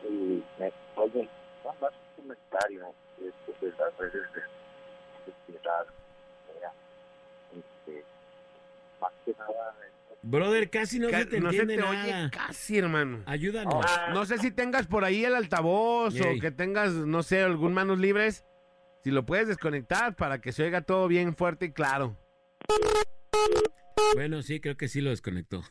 Y 0.09 0.43
me- 0.59 0.73
Oye, 0.97 1.29
nada 1.65 1.77
más 1.81 1.93
un 2.17 2.23
comentario 2.23 2.87
esto 3.19 3.53
de 3.61 3.73
las 3.79 3.97
redes 3.99 4.15
de 4.35 4.41
de 4.41 5.33
sociedad. 5.47 5.87
Mira, 6.55 6.73
este, 7.53 8.05
más 9.00 9.12
que 9.35 9.39
nada, 9.39 9.77
Brother, 10.23 10.69
casi 10.69 10.99
no 10.99 11.09
Ca- 11.09 11.21
se 11.21 11.27
te 11.27 11.41
no 11.41 11.51
se 11.51 11.57
entiende 11.61 11.83
te 11.83 11.91
nada. 11.91 12.03
oye 12.25 12.31
casi, 12.31 12.79
hermano. 12.79 13.23
Ayúdanos. 13.27 13.85
No 14.13 14.27
sé 14.27 14.37
si 14.39 14.51
tengas 14.51 14.87
por 14.87 15.05
ahí 15.05 15.25
el 15.25 15.35
altavoz 15.35 16.15
o 16.21 16.39
que 16.41 16.51
tengas, 16.51 16.93
no 16.93 17.23
sé, 17.23 17.41
algún 17.43 17.73
manos 17.73 17.99
libres. 17.99 18.45
Si 19.03 19.11
lo 19.11 19.25
puedes 19.25 19.49
desconectar 19.49 20.15
para 20.17 20.43
que 20.43 20.53
se 20.53 20.63
oiga 20.63 20.83
todo 20.83 21.09
bien 21.09 21.35
fuerte 21.35 21.67
y 21.67 21.73
claro. 21.73 22.19
Bueno, 24.15 24.43
sí, 24.43 24.61
creo 24.61 24.77
que 24.77 24.89
sí 24.89 25.01
lo 25.01 25.09
desconectó. 25.11 25.63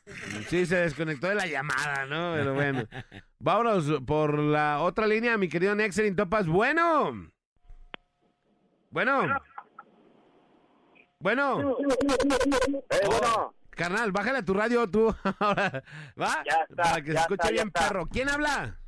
Sí, 0.48 0.66
se 0.66 0.78
desconectó 0.78 1.28
de 1.28 1.36
la 1.36 1.46
llamada, 1.46 2.06
¿no? 2.06 2.34
Pero 2.36 2.54
bueno. 2.56 2.88
Vámonos 3.40 4.02
por 4.08 4.40
la 4.40 4.80
otra 4.80 5.06
línea, 5.06 5.38
mi 5.38 5.48
querido 5.48 5.76
Nexelin 5.76 6.16
Topas. 6.16 6.48
Bueno. 6.48 7.32
Bueno. 8.92 9.28
Bueno. 11.22 11.60
Eh, 11.60 13.06
bueno, 13.08 13.54
Carnal, 13.72 14.12
bájale 14.14 14.40
a 14.40 14.46
tu 14.46 14.54
radio 14.54 14.90
tú. 14.90 15.14
Ahora, 15.40 15.84
¿Va? 16.20 16.44
Ya 16.50 16.66
está, 16.70 16.84
Para 16.84 17.02
que 17.04 17.12
se 17.12 17.18
escuche 17.18 17.34
está, 17.42 17.52
bien, 17.52 17.68
está. 17.68 17.88
perro. 17.88 18.06
¿Quién 18.08 18.30
habla? 18.30 18.80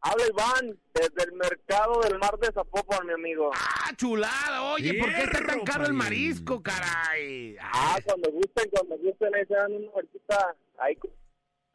habla 0.00 0.24
Iván 0.28 0.78
desde 0.94 1.24
el 1.24 1.32
mercado 1.32 2.00
del 2.02 2.18
mar 2.18 2.38
de 2.38 2.50
Zapopan, 2.52 3.06
mi 3.06 3.12
amigo. 3.12 3.50
Ah, 3.54 3.90
chulada. 3.96 4.62
Oye, 4.72 4.94
¿por 5.00 5.12
qué 5.12 5.22
está 5.24 5.44
tan 5.44 5.60
caro 5.64 5.84
el 5.84 5.92
marisco, 5.92 6.62
caray? 6.62 7.56
Ah, 7.60 7.98
cuando 8.04 8.30
gusten, 8.30 8.70
cuando 8.70 8.96
gusten, 8.98 9.34
ahí 9.34 9.44
se 9.46 9.54
dan 9.54 9.72
una 9.72 9.90
vueltita, 9.90 10.54
ahí 10.78 10.96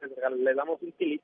les- 0.01 0.39
le 0.39 0.53
damos 0.55 0.81
un 0.81 0.91
kilito. 0.93 1.24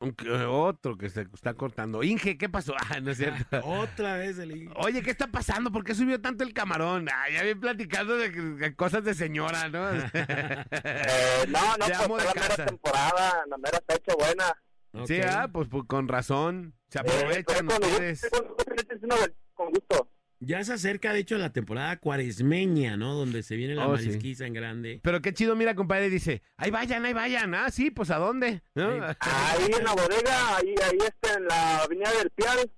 Eh, 0.00 0.44
Otro 0.46 0.96
que 0.96 1.10
se 1.10 1.22
está 1.34 1.52
cortando. 1.54 2.02
Inge, 2.02 2.38
¿qué 2.38 2.48
pasó? 2.48 2.74
Ah, 2.90 3.00
no 3.00 3.10
es 3.10 3.18
cierto. 3.18 3.60
Otra 3.64 4.16
vez 4.16 4.38
el 4.38 4.70
Oye, 4.76 5.02
¿qué 5.02 5.10
está 5.10 5.26
pasando? 5.26 5.70
¿Por 5.70 5.84
qué 5.84 5.94
subió 5.94 6.20
tanto 6.20 6.42
el 6.44 6.52
camarón? 6.54 7.06
Ah, 7.12 7.28
ya 7.30 7.42
vi 7.42 7.54
platicando 7.54 8.16
de, 8.16 8.30
de 8.30 8.74
cosas 8.74 9.04
de 9.04 9.14
señora, 9.14 9.68
¿no? 9.68 9.90
Eh, 9.92 11.44
no, 11.48 11.76
no, 11.76 11.86
Te 11.86 12.08
pues 12.08 12.24
la 12.24 12.32
mera 12.34 12.48
casa. 12.48 12.66
temporada, 12.66 13.44
la 13.48 13.58
mera 13.58 13.78
fecha 13.86 14.14
buena. 14.18 15.06
Sí, 15.06 15.20
Ok. 15.20 15.26
ah, 15.30 15.48
pues, 15.52 15.68
pues, 15.68 15.84
con 15.86 16.08
razón. 16.08 16.74
Se 16.88 16.98
Eh, 16.98 17.02
aprovechan 17.02 17.66
cuando 17.66 17.86
ustedes. 17.86 18.28
vuelta, 18.30 19.34
con 19.54 19.70
gusto. 19.70 20.08
Ya 20.42 20.64
se 20.64 20.72
acerca, 20.72 21.12
de 21.12 21.18
hecho, 21.20 21.36
la 21.36 21.52
temporada 21.52 21.98
cuaresmeña, 21.98 22.96
¿no? 22.96 23.14
Donde 23.14 23.42
se 23.42 23.56
viene 23.56 23.74
la 23.74 23.86
Oh, 23.86 23.98
sí. 23.98 24.06
marisquiza 24.06 24.46
en 24.46 24.54
grande. 24.54 25.00
Pero 25.02 25.20
qué 25.20 25.34
chido, 25.34 25.54
mira, 25.54 25.74
compadre, 25.74 26.08
dice, 26.08 26.42
ahí 26.56 26.70
vayan, 26.70 27.04
ahí 27.04 27.12
vayan. 27.12 27.54
Ah, 27.54 27.70
sí, 27.70 27.90
pues 27.90 28.10
¿a 28.10 28.16
dónde? 28.16 28.62
¿No? 28.74 28.88
Ahí. 28.90 29.00
Ahí 29.20 29.70
en 29.76 29.84
la 29.84 29.92
bodega, 29.92 30.56
ahí, 30.56 30.74
ahí 30.82 30.98
está 31.06 31.34
en 31.34 31.44
la 31.46 31.82
avenida 31.82 32.10
del 32.18 32.30
Pial, 32.30 32.72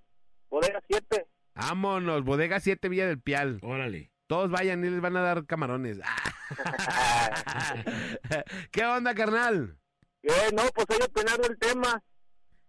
bodega 0.51 0.83
7. 0.89 1.27
Vámonos, 1.55 2.25
bodega 2.25 2.59
7 2.59 2.89
Villa 2.89 3.07
del 3.07 3.21
Pial. 3.21 3.61
Órale. 3.63 4.11
Todos 4.27 4.51
vayan 4.51 4.85
y 4.85 4.91
les 4.91 5.01
van 5.01 5.17
a 5.17 5.21
dar 5.21 5.47
camarones. 5.47 6.01
¿Qué 8.71 8.85
onda, 8.85 9.15
carnal? 9.15 9.77
Eh, 10.23 10.31
no, 10.55 10.63
pues 10.75 10.87
ellos 10.91 11.09
opinando 11.09 11.49
el 11.49 11.59
tema. 11.59 12.03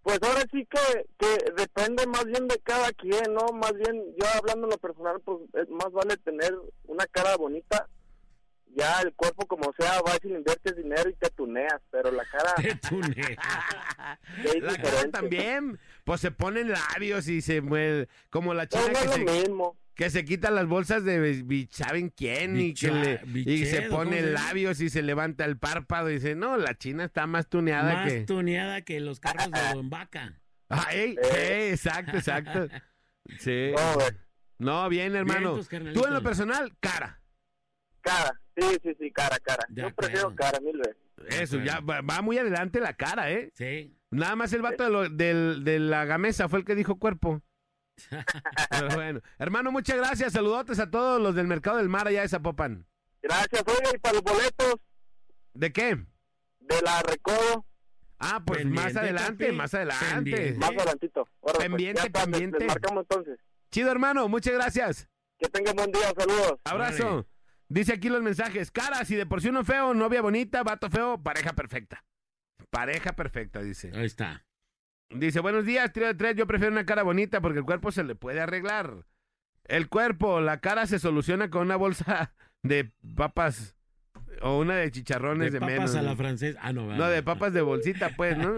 Pues 0.04 0.20
ahora 0.22 0.42
sí 0.52 0.68
que, 0.70 1.06
que 1.18 1.52
depende 1.56 2.06
más 2.08 2.26
bien 2.26 2.48
de 2.48 2.60
cada 2.60 2.92
quien, 2.92 3.34
¿no? 3.34 3.54
Más 3.54 3.74
bien, 3.74 4.04
yo 4.18 4.26
hablando 4.38 4.68
en 4.68 4.72
lo 4.72 4.78
personal, 4.78 5.20
pues 5.24 5.40
es 5.54 5.70
más 5.70 5.92
vale 5.94 6.18
tener 6.18 6.54
una 6.86 7.06
cara 7.08 7.36
bonita. 7.38 7.88
Ya 8.76 9.02
el 9.02 9.14
cuerpo 9.14 9.46
como 9.46 9.72
sea, 9.78 10.02
vas 10.02 10.20
y 10.24 10.30
le 10.30 10.40
inviertes 10.40 10.76
dinero 10.76 11.08
y 11.10 11.14
te 11.14 11.30
tuneas, 11.30 11.80
pero 11.92 12.12
la 12.12 12.26
cara 12.26 12.54
Te 12.56 12.76
tunea. 12.76 14.20
es 14.44 14.62
La 14.64 14.76
cara 14.76 15.10
también. 15.12 15.80
Pues 16.04 16.22
se 16.22 16.32
ponen 16.32 16.72
labios 16.72 17.28
y 17.28 17.42
se 17.42 17.62
mueve 17.62 18.10
como 18.30 18.54
la 18.54 18.64
No, 18.64 18.70
china 18.70 18.88
no 18.88 18.94
que 19.00 19.06
es 19.06 19.12
se... 19.12 19.20
lo 19.20 19.32
mismo. 19.32 19.78
Que 19.96 20.10
se 20.10 20.26
quita 20.26 20.50
las 20.52 20.66
bolsas 20.68 21.04
de 21.06 21.68
¿saben 21.72 22.10
quién? 22.10 22.60
Y, 22.60 22.74
que 22.74 22.88
y 22.88 22.90
se 22.90 23.20
bichedo, 23.28 23.90
¿cómo 23.90 24.04
pone 24.04 24.22
labios 24.24 24.82
y 24.82 24.90
se 24.90 25.02
levanta 25.04 25.46
el 25.46 25.58
párpado 25.58 26.10
y 26.10 26.16
dice, 26.16 26.36
no, 26.36 26.58
la 26.58 26.76
china 26.78 27.04
está 27.06 27.28
más 27.28 27.48
tuneada 27.48 27.94
Más 27.94 28.12
que... 28.12 28.22
tuneada 28.22 28.82
que 28.82 29.00
los 29.00 29.20
carros 29.20 29.52
de 29.52 29.60
Don 29.74 29.90
Vaca. 29.90 30.40
Ay, 30.70 31.16
Eh. 31.36 31.70
exacto, 31.72 32.18
exacto. 32.18 32.68
Sí. 33.40 33.72
No, 34.60 34.90
bien, 34.90 35.16
hermano. 35.16 35.54
Vientos, 35.56 35.70
Tú 35.94 36.06
en 36.08 36.14
lo 36.14 36.22
personal, 36.22 36.74
cara. 36.80 37.22
Cara, 38.02 38.40
sí, 38.58 38.66
sí, 38.84 38.90
sí, 39.00 39.12
cara, 39.12 39.38
cara. 39.40 39.66
Yo 39.70 39.94
prefiero 39.96 40.36
cara 40.36 40.60
mil 40.60 40.78
veces. 40.78 40.98
Eso, 41.42 41.58
ya 41.64 41.80
va, 41.80 42.02
va 42.02 42.22
muy 42.22 42.38
adelante 42.38 42.82
la 42.82 42.94
cara, 42.96 43.32
¿eh? 43.32 43.50
Sí. 43.56 43.96
Nada 44.12 44.36
más 44.36 44.52
el 44.52 44.62
vato 44.62 44.84
de, 44.84 44.90
lo- 44.90 45.10
del- 45.10 45.64
de 45.64 45.80
la 45.80 46.04
gamesa 46.04 46.50
fue 46.50 46.60
el 46.60 46.66
que 46.66 46.76
dijo 46.76 47.00
cuerpo. 47.00 47.42
Pero 48.70 48.90
bueno. 48.96 49.22
Hermano, 49.38 49.72
muchas 49.72 49.98
gracias. 49.98 50.34
Saludotes 50.34 50.80
a 50.80 50.90
todos 50.90 51.22
los 51.22 51.36
del 51.36 51.48
Mercado 51.48 51.78
del 51.78 51.90
Mar 51.90 52.08
allá 52.08 52.22
de 52.22 52.30
Zapopan. 52.30 52.86
Gracias, 53.22 53.64
oiga, 53.68 53.90
y 53.94 53.98
para 54.00 54.14
los 54.16 54.24
boletos 54.24 54.76
¿De 55.54 55.72
qué? 55.72 55.96
de 56.60 56.82
la 56.82 57.02
Recodo, 57.04 57.66
Ah, 58.20 58.42
pues 58.46 58.60
Pendiente, 58.60 58.84
más 58.84 58.96
adelante, 58.96 59.46
papi. 59.46 59.56
más 59.58 59.74
adelante. 59.74 60.14
Pendiente. 60.16 60.54
más 60.60 60.70
adelantito. 60.70 61.22
Órale, 61.42 61.58
pues, 61.58 61.68
Pendiente, 61.68 62.02
está, 62.08 62.22
pendiente. 62.24 62.60
Les 62.60 62.68
marcamos 62.68 63.02
entonces. 63.04 63.40
Chido, 63.72 63.92
hermano, 63.92 64.28
muchas 64.30 64.54
gracias. 64.54 65.08
Que 65.38 65.50
tengan 65.50 65.76
buen 65.76 65.92
día, 65.92 66.14
saludos. 66.18 66.54
Abrazo. 66.64 67.28
Dice 67.68 67.94
aquí 67.94 68.08
los 68.10 68.22
mensajes. 68.22 68.72
Cara, 68.72 69.04
si 69.04 69.16
de 69.16 69.26
por 69.26 69.42
sí 69.42 69.50
uno 69.50 69.64
feo, 69.66 69.94
novia 69.94 70.22
bonita, 70.22 70.64
vato 70.64 70.90
feo, 70.90 71.22
pareja 71.22 71.54
perfecta. 71.54 72.04
Pareja 72.70 73.14
perfecta, 73.14 73.62
dice. 73.62 73.92
Ahí 73.94 74.06
está. 74.06 74.46
Dice, 75.16 75.40
buenos 75.42 75.66
días, 75.66 75.92
trío 75.94 76.08
de 76.08 76.16
tres, 76.16 76.36
yo 76.36 76.48
prefiero 76.48 76.72
una 76.72 76.86
cara 76.86 77.04
bonita 77.04 77.40
porque 77.42 77.60
el 77.60 77.66
cuerpo 77.66 77.92
se 77.92 78.04
le 78.04 78.16
puede 78.16 78.42
arreglar. 78.42 79.06
El 79.66 79.88
cuerpo, 79.88 80.42
la 80.42 80.60
cara 80.60 80.88
se 80.88 81.00
soluciona 81.00 81.50
con 81.50 81.62
una 81.64 81.76
bolsa 81.76 82.34
de 82.64 82.92
papas 83.16 83.76
o 84.42 84.60
una 84.60 84.76
de 84.76 84.92
chicharrones 84.92 85.52
De 85.52 85.60
de, 85.60 85.60
papas 85.60 85.74
menos. 85.76 85.96
a 85.96 86.02
la 86.02 86.16
francesa. 86.16 86.60
Ah, 86.62 86.74
no, 86.74 86.86
No, 86.96 87.08
de 87.08 87.24
papas 87.24 87.54
de 87.54 87.62
bolsita, 87.62 88.16
pues, 88.16 88.38
¿no? 88.38 88.56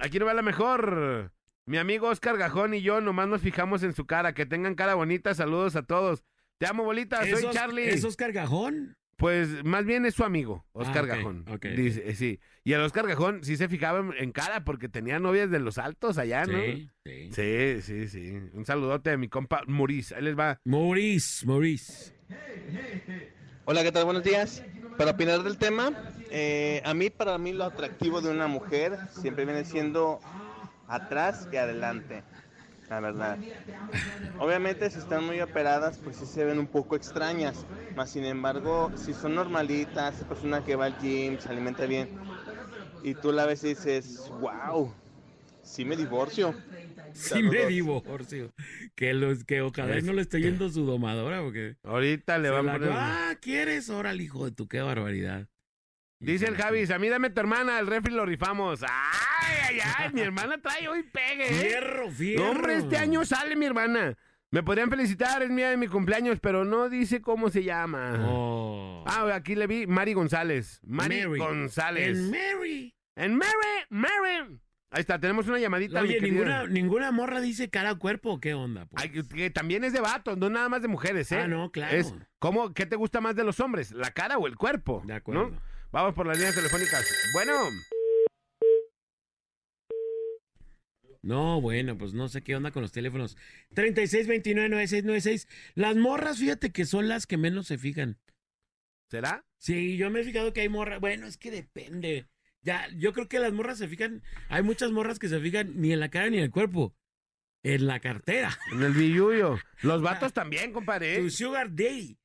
Aquí 0.00 0.18
no 0.18 0.26
va 0.26 0.34
la 0.34 0.42
mejor. 0.42 1.32
Mi 1.66 1.78
amigo 1.78 2.08
Oscar 2.08 2.36
Gajón 2.36 2.74
y 2.74 2.82
yo 2.82 3.00
nomás 3.00 3.28
nos 3.28 3.40
fijamos 3.40 3.82
en 3.82 3.94
su 3.94 4.04
cara. 4.06 4.34
Que 4.34 4.44
tengan 4.44 4.74
cara 4.74 4.94
bonita. 4.94 5.34
Saludos 5.34 5.76
a 5.76 5.82
todos. 5.84 6.24
Te 6.58 6.66
amo, 6.66 6.84
bolita. 6.84 7.20
Soy 7.22 7.30
¿Es 7.32 7.44
Os- 7.44 7.54
Charlie. 7.54 7.88
¿Es 7.88 8.04
Oscar 8.04 8.32
Gajón? 8.32 8.96
Pues 9.16 9.64
más 9.64 9.84
bien 9.84 10.04
es 10.06 10.14
su 10.14 10.24
amigo, 10.24 10.64
Oscar 10.72 10.98
Ah, 10.98 11.00
ok, 11.02 11.08
Gajón. 11.08 11.44
ok, 11.48 11.66
Dice, 11.76 12.02
eh, 12.08 12.14
sí. 12.14 12.40
Y 12.64 12.72
el 12.72 12.80
Oscar 12.80 13.06
Gajón 13.06 13.44
sí 13.44 13.56
se 13.56 13.68
fijaba 13.68 14.00
en, 14.00 14.12
en 14.18 14.32
cara 14.32 14.64
porque 14.64 14.88
tenía 14.88 15.18
novias 15.20 15.50
de 15.50 15.60
los 15.60 15.78
altos 15.78 16.18
allá, 16.18 16.44
¿no? 16.46 16.58
Sí, 16.60 16.90
sí. 17.04 17.30
Sí, 17.32 17.82
sí, 17.82 18.08
sí. 18.08 18.30
Un 18.52 18.64
saludote 18.66 19.10
a 19.10 19.16
mi 19.16 19.28
compa 19.28 19.62
Maurice. 19.66 20.14
Ahí 20.16 20.22
les 20.22 20.36
va. 20.38 20.58
Maurice, 20.64 21.46
Maurice. 21.46 22.14
Hola, 23.66 23.82
¿qué 23.82 23.92
tal? 23.92 24.04
Buenos 24.04 24.24
días. 24.24 24.62
Para 24.98 25.12
opinar 25.12 25.42
del 25.42 25.58
tema, 25.58 25.92
eh, 26.30 26.82
a 26.84 26.94
mí, 26.94 27.10
para 27.10 27.36
mí, 27.38 27.52
lo 27.52 27.64
atractivo 27.64 28.20
de 28.20 28.30
una 28.30 28.46
mujer 28.46 28.96
siempre 29.10 29.44
viene 29.44 29.64
siendo 29.64 30.20
atrás 30.86 31.48
y 31.52 31.56
adelante, 31.56 32.22
la 32.88 33.00
verdad. 33.00 33.38
Obviamente, 34.38 34.90
si 34.90 34.98
están 34.98 35.24
muy 35.24 35.40
operadas, 35.40 35.98
pues 35.98 36.16
sí 36.16 36.26
se 36.26 36.44
ven 36.44 36.58
un 36.58 36.66
poco 36.66 36.96
extrañas. 36.96 37.64
Más 37.96 38.10
sin 38.10 38.24
embargo, 38.24 38.92
si 38.96 39.14
son 39.14 39.34
normalitas, 39.34 40.16
esa 40.16 40.28
persona 40.28 40.64
que 40.64 40.76
va 40.76 40.86
al 40.86 40.98
gym, 40.98 41.38
se 41.38 41.48
alimenta 41.48 41.86
bien, 41.86 42.08
y 43.02 43.14
tú 43.14 43.32
la 43.32 43.46
ves 43.46 43.62
y 43.64 43.68
dices, 43.68 44.30
wow, 44.40 44.92
sí 45.62 45.84
me 45.84 45.96
divorcio. 45.96 46.54
Sí 47.12 47.42
me 47.42 47.50
Saludos. 47.50 47.68
divorcio. 47.68 48.52
Que, 48.96 49.14
los, 49.14 49.44
que 49.44 49.62
ojalá 49.62 50.00
no 50.00 50.12
le 50.12 50.22
esté 50.22 50.40
yendo 50.40 50.68
su 50.68 50.84
domadora 50.84 51.42
porque... 51.42 51.76
Ahorita 51.84 52.38
le 52.38 52.50
van 52.50 52.68
a 52.68 52.72
poner... 52.72 52.90
Ah, 52.92 53.38
¿quieres? 53.40 53.88
Órale, 53.88 54.24
hijo 54.24 54.44
de 54.44 54.50
tu, 54.50 54.66
qué 54.66 54.80
barbaridad. 54.80 55.46
Dice 56.24 56.46
el 56.46 56.56
Javis, 56.56 56.90
a 56.90 56.98
mí 56.98 57.08
dame 57.08 57.30
tu 57.30 57.40
hermana, 57.40 57.78
el 57.78 57.86
refri 57.86 58.12
lo 58.12 58.24
rifamos. 58.26 58.82
Ay, 58.82 59.56
ay, 59.68 59.78
ay, 59.98 60.12
mi 60.12 60.20
hermana 60.22 60.58
trae 60.58 60.88
hoy 60.88 61.02
pegue, 61.02 61.48
¿eh? 61.48 61.68
Fierro, 61.68 62.10
fierro. 62.10 62.44
No, 62.44 62.50
hombre, 62.50 62.76
este 62.76 62.96
año 62.96 63.24
sale 63.24 63.56
mi 63.56 63.66
hermana. 63.66 64.16
Me 64.50 64.62
podrían 64.62 64.88
felicitar, 64.88 65.42
es 65.42 65.50
mía 65.50 65.70
de 65.70 65.76
mi 65.76 65.88
cumpleaños, 65.88 66.38
pero 66.40 66.64
no 66.64 66.88
dice 66.88 67.20
cómo 67.20 67.50
se 67.50 67.64
llama. 67.64 68.24
Oh. 68.26 69.04
Ah, 69.06 69.28
aquí 69.34 69.54
le 69.56 69.66
vi 69.66 69.86
Mari 69.86 70.12
González. 70.14 70.80
Mari 70.86 71.26
Mary. 71.26 71.38
González. 71.40 72.16
En 72.18 72.30
Mary. 72.30 72.94
En 73.16 73.36
Mary, 73.36 73.84
Mary. 73.90 74.60
Ahí 74.90 75.00
está, 75.00 75.18
tenemos 75.18 75.48
una 75.48 75.58
llamadita. 75.58 76.00
Oye, 76.00 76.20
ninguna, 76.20 76.66
ninguna 76.68 77.10
morra 77.10 77.40
dice 77.40 77.68
cara 77.68 77.90
a 77.90 77.94
cuerpo, 77.96 78.38
¿qué 78.40 78.54
onda? 78.54 78.86
pues? 78.86 79.02
Ay, 79.02 79.10
que- 79.10 79.26
que 79.28 79.50
también 79.50 79.82
es 79.82 79.92
de 79.92 80.00
vatos, 80.00 80.38
no 80.38 80.48
nada 80.48 80.68
más 80.68 80.82
de 80.82 80.88
mujeres, 80.88 81.32
¿eh? 81.32 81.40
Ah, 81.40 81.48
no, 81.48 81.72
claro. 81.72 81.96
Es, 81.96 82.14
¿cómo, 82.38 82.72
¿Qué 82.72 82.86
te 82.86 82.94
gusta 82.94 83.20
más 83.20 83.34
de 83.34 83.42
los 83.42 83.58
hombres? 83.58 83.90
¿La 83.90 84.12
cara 84.12 84.38
o 84.38 84.46
el 84.46 84.56
cuerpo? 84.56 85.02
De 85.04 85.14
acuerdo. 85.14 85.50
¿No? 85.50 85.73
Vamos 85.94 86.12
por 86.12 86.26
las 86.26 86.36
líneas 86.36 86.56
telefónicas. 86.56 87.08
Bueno, 87.32 87.52
No, 91.22 91.60
bueno, 91.60 91.96
pues 91.96 92.12
no 92.12 92.28
sé 92.28 92.42
qué 92.42 92.56
onda 92.56 92.72
con 92.72 92.82
los 92.82 92.90
teléfonos. 92.90 93.36
36299696. 93.76 95.48
Las 95.76 95.94
morras, 95.94 96.38
fíjate 96.38 96.70
que 96.70 96.84
son 96.84 97.06
las 97.08 97.28
que 97.28 97.36
menos 97.36 97.68
se 97.68 97.78
fijan. 97.78 98.18
¿será? 99.08 99.46
Sí, 99.56 99.96
yo 99.96 100.10
me 100.10 100.20
he 100.20 100.24
fijado 100.24 100.52
que 100.52 100.62
hay 100.62 100.68
morras. 100.68 100.98
Bueno, 100.98 101.28
es 101.28 101.38
que 101.38 101.52
depende. 101.52 102.26
Ya, 102.60 102.88
yo 102.96 103.12
creo 103.12 103.28
que 103.28 103.38
las 103.38 103.52
morras 103.52 103.78
se 103.78 103.86
fijan. 103.86 104.24
Hay 104.48 104.64
muchas 104.64 104.90
morras 104.90 105.20
que 105.20 105.28
se 105.28 105.38
fijan 105.38 105.80
ni 105.80 105.92
en 105.92 106.00
la 106.00 106.08
cara 106.08 106.28
ni 106.28 106.38
en 106.38 106.44
el 106.44 106.50
cuerpo. 106.50 106.96
En 107.62 107.86
la 107.86 108.00
cartera. 108.00 108.58
En 108.72 108.82
el 108.82 108.92
billuyo. 108.94 109.58
Los 109.82 110.02
vatos 110.02 110.32
también, 110.32 110.72
compadre. 110.72 111.20
Tu 111.20 111.30
sugar 111.30 111.72
day. 111.72 112.18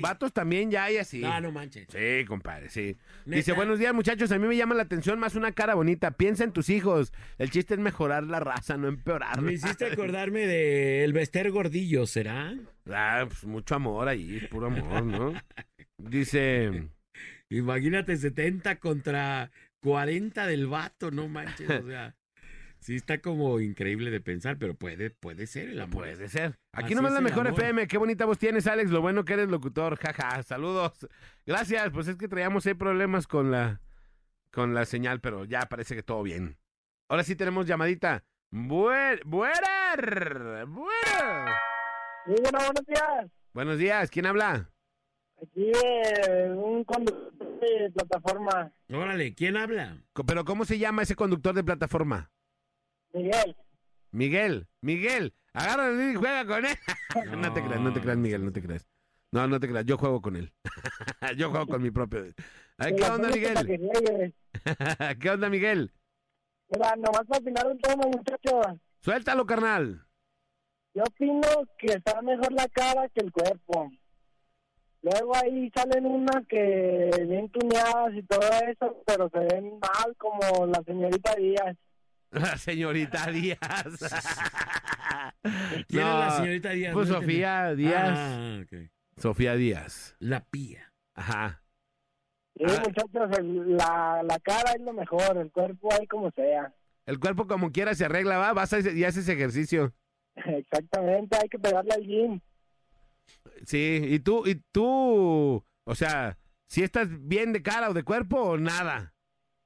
Vatos, 0.00 0.32
también 0.32 0.70
ya 0.70 0.84
hay 0.84 0.98
así. 0.98 1.20
No, 1.20 1.40
no 1.40 1.50
manches. 1.50 1.88
Sí, 1.90 2.24
compadre, 2.26 2.68
sí. 2.68 2.96
Neta. 3.24 3.36
Dice, 3.36 3.52
buenos 3.52 3.78
días, 3.78 3.94
muchachos. 3.94 4.30
A 4.30 4.38
mí 4.38 4.46
me 4.46 4.56
llama 4.56 4.74
la 4.74 4.82
atención 4.82 5.18
más 5.18 5.34
una 5.34 5.52
cara 5.52 5.74
bonita. 5.74 6.12
Piensa 6.12 6.44
en 6.44 6.52
tus 6.52 6.68
hijos. 6.68 7.12
El 7.38 7.50
chiste 7.50 7.74
es 7.74 7.80
mejorar 7.80 8.24
la 8.24 8.40
raza, 8.40 8.76
no 8.76 8.88
empeorarla. 8.88 9.42
Me 9.42 9.54
hiciste 9.54 9.86
acordarme 9.92 10.46
de 10.46 11.04
el 11.04 11.12
Bester 11.12 11.50
Gordillo, 11.50 12.06
¿será? 12.06 12.54
Ah, 12.90 13.24
pues 13.26 13.44
mucho 13.44 13.74
amor 13.74 14.08
ahí, 14.08 14.46
puro 14.50 14.66
amor, 14.66 15.04
¿no? 15.04 15.34
Dice, 15.96 16.88
Imagínate 17.50 18.16
70 18.16 18.78
contra 18.78 19.50
40 19.80 20.46
del 20.46 20.66
vato, 20.66 21.10
no 21.10 21.28
manches, 21.28 21.68
o 21.70 21.86
sea. 21.86 22.14
Sí 22.80 22.96
está 22.96 23.20
como 23.20 23.60
increíble 23.60 24.10
de 24.10 24.20
pensar, 24.20 24.56
pero 24.58 24.74
puede, 24.74 25.10
puede 25.10 25.46
ser 25.46 25.70
el 25.70 25.80
amor. 25.80 26.04
puede 26.04 26.28
ser. 26.28 26.58
Aquí 26.72 26.86
Así 26.86 26.94
nomás 26.94 27.10
es 27.10 27.14
la 27.16 27.20
mejor 27.20 27.46
amor. 27.46 27.60
FM. 27.60 27.86
Qué 27.88 27.98
bonita 27.98 28.24
voz 28.24 28.38
tienes, 28.38 28.66
Alex. 28.66 28.90
Lo 28.90 29.00
bueno 29.00 29.24
que 29.24 29.34
eres 29.34 29.48
locutor. 29.48 29.96
Jaja, 29.98 30.42
saludos. 30.42 31.06
Gracias. 31.44 31.90
Pues 31.90 32.08
es 32.08 32.16
que 32.16 32.28
traíamos 32.28 32.66
ahí 32.66 32.74
problemas 32.74 33.26
con 33.26 33.50
la, 33.50 33.80
con 34.52 34.74
la 34.74 34.84
señal, 34.84 35.20
pero 35.20 35.44
ya 35.44 35.60
parece 35.62 35.94
que 35.94 36.02
todo 36.02 36.22
bien. 36.22 36.56
Ahora 37.08 37.24
sí 37.24 37.34
tenemos 37.36 37.66
llamadita. 37.66 38.24
Buen, 38.50 39.20
buena, 39.26 39.94
buena. 40.66 41.60
Muy 42.26 42.36
bueno, 42.40 42.58
buenos 42.58 42.86
días. 42.86 43.30
Buenos 43.52 43.78
días. 43.78 44.10
¿Quién 44.10 44.26
habla? 44.26 44.70
Aquí 45.42 45.70
eh, 45.84 46.50
un 46.50 46.84
conductor 46.84 47.60
de 47.60 47.90
plataforma, 47.92 48.72
Órale, 48.90 49.34
¿quién 49.34 49.56
habla? 49.56 49.98
Pero 50.26 50.44
¿cómo 50.44 50.64
se 50.64 50.78
llama 50.78 51.02
ese 51.02 51.14
conductor 51.14 51.54
de 51.54 51.62
plataforma? 51.62 52.30
Miguel. 53.18 53.56
Miguel, 54.12 54.68
Miguel, 54.80 55.34
agárralo 55.52 56.10
y 56.10 56.14
juega 56.14 56.46
con 56.46 56.64
él. 56.64 56.76
No, 57.38 57.52
te 57.52 57.62
creas, 57.62 57.80
no 57.80 57.92
te 57.92 58.00
creas, 58.00 58.16
Miguel, 58.16 58.44
no 58.44 58.52
te 58.52 58.62
creas. 58.62 58.86
No, 59.32 59.46
no 59.48 59.58
te 59.58 59.68
creas, 59.68 59.84
yo 59.84 59.98
juego 59.98 60.22
con 60.22 60.36
él. 60.36 60.52
yo 61.36 61.50
juego 61.50 61.66
con 61.66 61.82
mi 61.82 61.90
propio. 61.90 62.24
Ay, 62.78 62.94
¿Qué 62.94 63.04
onda, 63.04 63.28
Miguel? 63.28 64.34
¿Qué 65.20 65.30
onda, 65.30 65.50
Miguel? 65.50 65.92
Mira, 66.70 66.94
nomás 66.96 67.24
para 67.26 67.40
opinar 67.40 67.66
un 67.66 67.78
tema, 67.78 68.04
muchachos. 68.06 68.78
Suéltalo, 69.00 69.44
carnal. 69.46 70.06
Yo 70.94 71.02
opino 71.02 71.48
que 71.78 71.86
está 71.86 72.22
mejor 72.22 72.52
la 72.52 72.68
cara 72.68 73.08
que 73.08 73.20
el 73.20 73.32
cuerpo. 73.32 73.90
Luego 75.02 75.36
ahí 75.36 75.70
salen 75.74 76.06
unas 76.06 76.46
que 76.48 77.10
bien 77.26 77.48
tuneadas 77.50 78.14
y 78.14 78.22
todo 78.22 78.40
eso, 78.66 79.02
pero 79.06 79.28
se 79.30 79.38
ven 79.38 79.78
mal 79.78 80.16
como 80.16 80.66
la 80.66 80.82
señorita 80.84 81.34
Díaz. 81.36 81.76
La 82.30 82.56
señorita 82.58 83.26
Díaz. 83.30 83.58
¿Quién 85.88 86.02
No, 86.02 86.20
es 86.22 86.26
la 86.26 86.30
señorita 86.36 86.70
Díaz? 86.70 86.92
Pues 86.94 87.08
No 87.08 87.14
entendí. 87.16 87.34
Sofía 87.34 87.74
Díaz. 87.74 88.18
Ah. 88.18 88.60
Sofía 89.16 89.54
Díaz. 89.54 90.16
La 90.18 90.40
pía. 90.44 90.92
Ajá. 91.14 91.62
Sí, 92.56 92.64
Ah. 92.66 92.82
muchachos, 92.84 93.38
el- 93.38 93.76
la, 93.76 94.22
la 94.24 94.38
cara 94.40 94.72
es 94.72 94.80
lo 94.82 94.92
mejor, 94.92 95.36
el 95.38 95.50
cuerpo 95.50 95.88
ahí 95.92 96.06
como 96.06 96.30
sea. 96.32 96.72
El 97.06 97.18
cuerpo 97.18 97.46
como 97.46 97.72
quiera 97.72 97.94
se 97.94 98.04
arregla, 98.04 98.36
va, 98.38 98.52
vas 98.52 98.72
a- 98.72 98.80
y 98.80 99.04
haces 99.04 99.28
ejercicio. 99.28 99.92
Exactamente, 100.36 101.36
hay 101.40 101.48
que 101.48 101.58
pegarle 101.58 101.94
al 101.94 102.02
gym. 102.04 102.40
Sí, 103.66 104.00
y 104.04 104.18
tú, 104.20 104.46
y 104.46 104.56
tú, 104.72 105.64
o 105.84 105.94
sea, 105.94 106.36
si 106.66 106.82
estás 106.82 107.08
bien 107.26 107.52
de 107.52 107.62
cara 107.62 107.90
o 107.90 107.94
de 107.94 108.02
cuerpo 108.04 108.40
o 108.40 108.58
nada. 108.58 109.14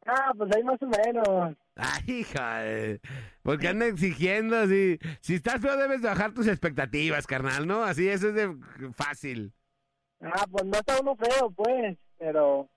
Ah, 0.06 0.32
pues 0.36 0.50
ahí 0.54 0.62
más 0.64 0.80
o 0.82 0.86
menos. 0.86 1.56
Ay, 1.74 2.02
hija, 2.06 2.58
de- 2.58 3.00
porque 3.42 3.68
anda 3.68 3.86
exigiendo 3.86 4.58
así. 4.58 4.98
Si 5.20 5.34
estás 5.36 5.60
feo, 5.60 5.76
debes 5.76 6.02
de 6.02 6.08
bajar 6.08 6.32
tus 6.34 6.46
expectativas, 6.46 7.26
carnal, 7.26 7.66
¿no? 7.66 7.82
Así, 7.82 8.08
eso 8.08 8.28
es 8.28 8.34
de 8.34 8.56
fácil. 8.94 9.54
Ah, 10.20 10.46
pues 10.50 10.64
no 10.64 10.78
está 10.78 11.00
uno 11.00 11.16
feo, 11.16 11.50
pues, 11.50 11.96
pero 12.18 12.70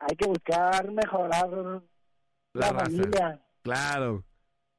hay 0.00 0.16
que 0.16 0.26
buscar 0.26 0.90
mejorar 0.90 1.48
la, 1.48 1.82
La 2.54 2.72
raza. 2.72 2.84
familia. 2.86 3.40
Claro. 3.62 4.24